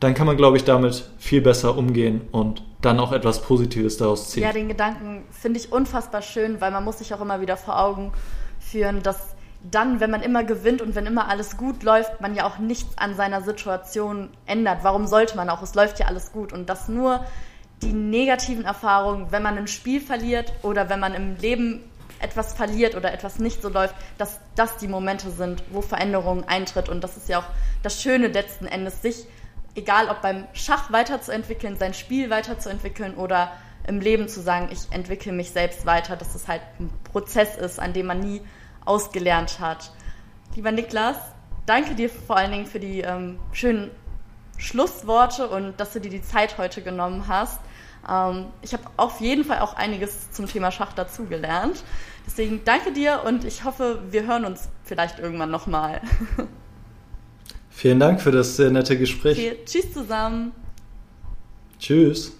dann 0.00 0.14
kann 0.14 0.26
man, 0.26 0.38
glaube 0.38 0.56
ich, 0.56 0.64
damit 0.64 1.10
viel 1.18 1.42
besser 1.42 1.76
umgehen 1.76 2.22
und 2.32 2.62
dann 2.80 2.98
auch 2.98 3.12
etwas 3.12 3.42
Positives 3.42 3.98
daraus 3.98 4.30
ziehen. 4.30 4.44
Ja, 4.44 4.54
den 4.54 4.68
Gedanken 4.68 5.26
finde 5.30 5.60
ich 5.60 5.70
unfassbar 5.70 6.22
schön, 6.22 6.58
weil 6.62 6.70
man 6.70 6.82
muss 6.82 7.00
sich 7.00 7.12
auch 7.12 7.20
immer 7.20 7.42
wieder 7.42 7.58
vor 7.58 7.78
Augen 7.78 8.12
führen, 8.60 9.02
dass 9.02 9.36
dann, 9.70 10.00
wenn 10.00 10.10
man 10.10 10.22
immer 10.22 10.42
gewinnt 10.42 10.80
und 10.80 10.94
wenn 10.94 11.04
immer 11.04 11.28
alles 11.28 11.58
gut 11.58 11.82
läuft, 11.82 12.22
man 12.22 12.34
ja 12.34 12.46
auch 12.46 12.56
nichts 12.56 12.96
an 12.96 13.14
seiner 13.14 13.42
Situation 13.42 14.30
ändert. 14.46 14.78
Warum 14.84 15.06
sollte 15.06 15.36
man 15.36 15.50
auch? 15.50 15.60
Es 15.60 15.74
läuft 15.74 15.98
ja 15.98 16.06
alles 16.06 16.32
gut. 16.32 16.54
Und 16.54 16.70
dass 16.70 16.88
nur 16.88 17.26
die 17.82 17.92
negativen 17.92 18.64
Erfahrungen, 18.64 19.30
wenn 19.30 19.42
man 19.42 19.56
ein 19.56 19.66
Spiel 19.66 20.00
verliert 20.00 20.52
oder 20.62 20.88
wenn 20.88 21.00
man 21.00 21.14
im 21.14 21.36
Leben 21.36 21.84
etwas 22.20 22.52
verliert 22.52 22.94
oder 22.94 23.12
etwas 23.12 23.38
nicht 23.38 23.62
so 23.62 23.68
läuft, 23.68 23.94
dass 24.18 24.40
das 24.54 24.76
die 24.76 24.88
Momente 24.88 25.30
sind, 25.30 25.62
wo 25.70 25.80
Veränderungen 25.80 26.44
eintritt. 26.44 26.88
Und 26.88 27.02
das 27.02 27.16
ist 27.16 27.28
ja 27.28 27.38
auch 27.38 27.46
das 27.82 28.00
Schöne 28.02 28.28
letzten 28.28 28.66
Endes, 28.66 29.00
sich, 29.00 29.24
egal 29.74 30.08
ob 30.08 30.20
beim 30.20 30.46
Schach 30.52 30.92
weiterzuentwickeln, 30.92 31.76
sein 31.76 31.94
Spiel 31.94 32.28
weiterzuentwickeln 32.28 33.14
oder 33.14 33.52
im 33.86 34.00
Leben 34.00 34.28
zu 34.28 34.40
sagen, 34.40 34.68
ich 34.70 34.92
entwickle 34.92 35.32
mich 35.32 35.50
selbst 35.50 35.86
weiter, 35.86 36.16
dass 36.16 36.34
es 36.34 36.46
halt 36.46 36.60
ein 36.78 36.90
Prozess 37.04 37.56
ist, 37.56 37.80
an 37.80 37.94
dem 37.94 38.06
man 38.06 38.20
nie 38.20 38.42
ausgelernt 38.84 39.58
hat. 39.58 39.90
Lieber 40.54 40.72
Niklas, 40.72 41.16
danke 41.64 41.94
dir 41.94 42.10
vor 42.10 42.36
allen 42.36 42.52
Dingen 42.52 42.66
für 42.66 42.80
die 42.80 43.00
ähm, 43.00 43.38
schönen 43.52 43.90
Schlussworte 44.58 45.48
und 45.48 45.80
dass 45.80 45.92
du 45.94 46.00
dir 46.00 46.10
die 46.10 46.22
Zeit 46.22 46.58
heute 46.58 46.82
genommen 46.82 47.26
hast. 47.28 47.60
Ähm, 48.10 48.46
ich 48.62 48.72
habe 48.72 48.84
auf 48.96 49.20
jeden 49.20 49.44
Fall 49.44 49.60
auch 49.60 49.74
einiges 49.74 50.30
zum 50.32 50.46
Thema 50.46 50.70
Schach 50.72 50.92
dazugelernt. 50.92 51.84
Deswegen 52.26 52.62
danke 52.64 52.92
dir 52.92 53.22
und 53.24 53.44
ich 53.44 53.64
hoffe, 53.64 54.02
wir 54.10 54.26
hören 54.26 54.44
uns 54.44 54.68
vielleicht 54.84 55.18
irgendwann 55.18 55.50
nochmal. 55.50 56.00
Vielen 57.70 58.00
Dank 58.00 58.20
für 58.20 58.30
das 58.30 58.56
sehr 58.56 58.70
nette 58.70 58.98
Gespräch. 58.98 59.38
Okay, 59.38 59.58
tschüss 59.64 59.92
zusammen. 59.92 60.52
Tschüss. 61.78 62.36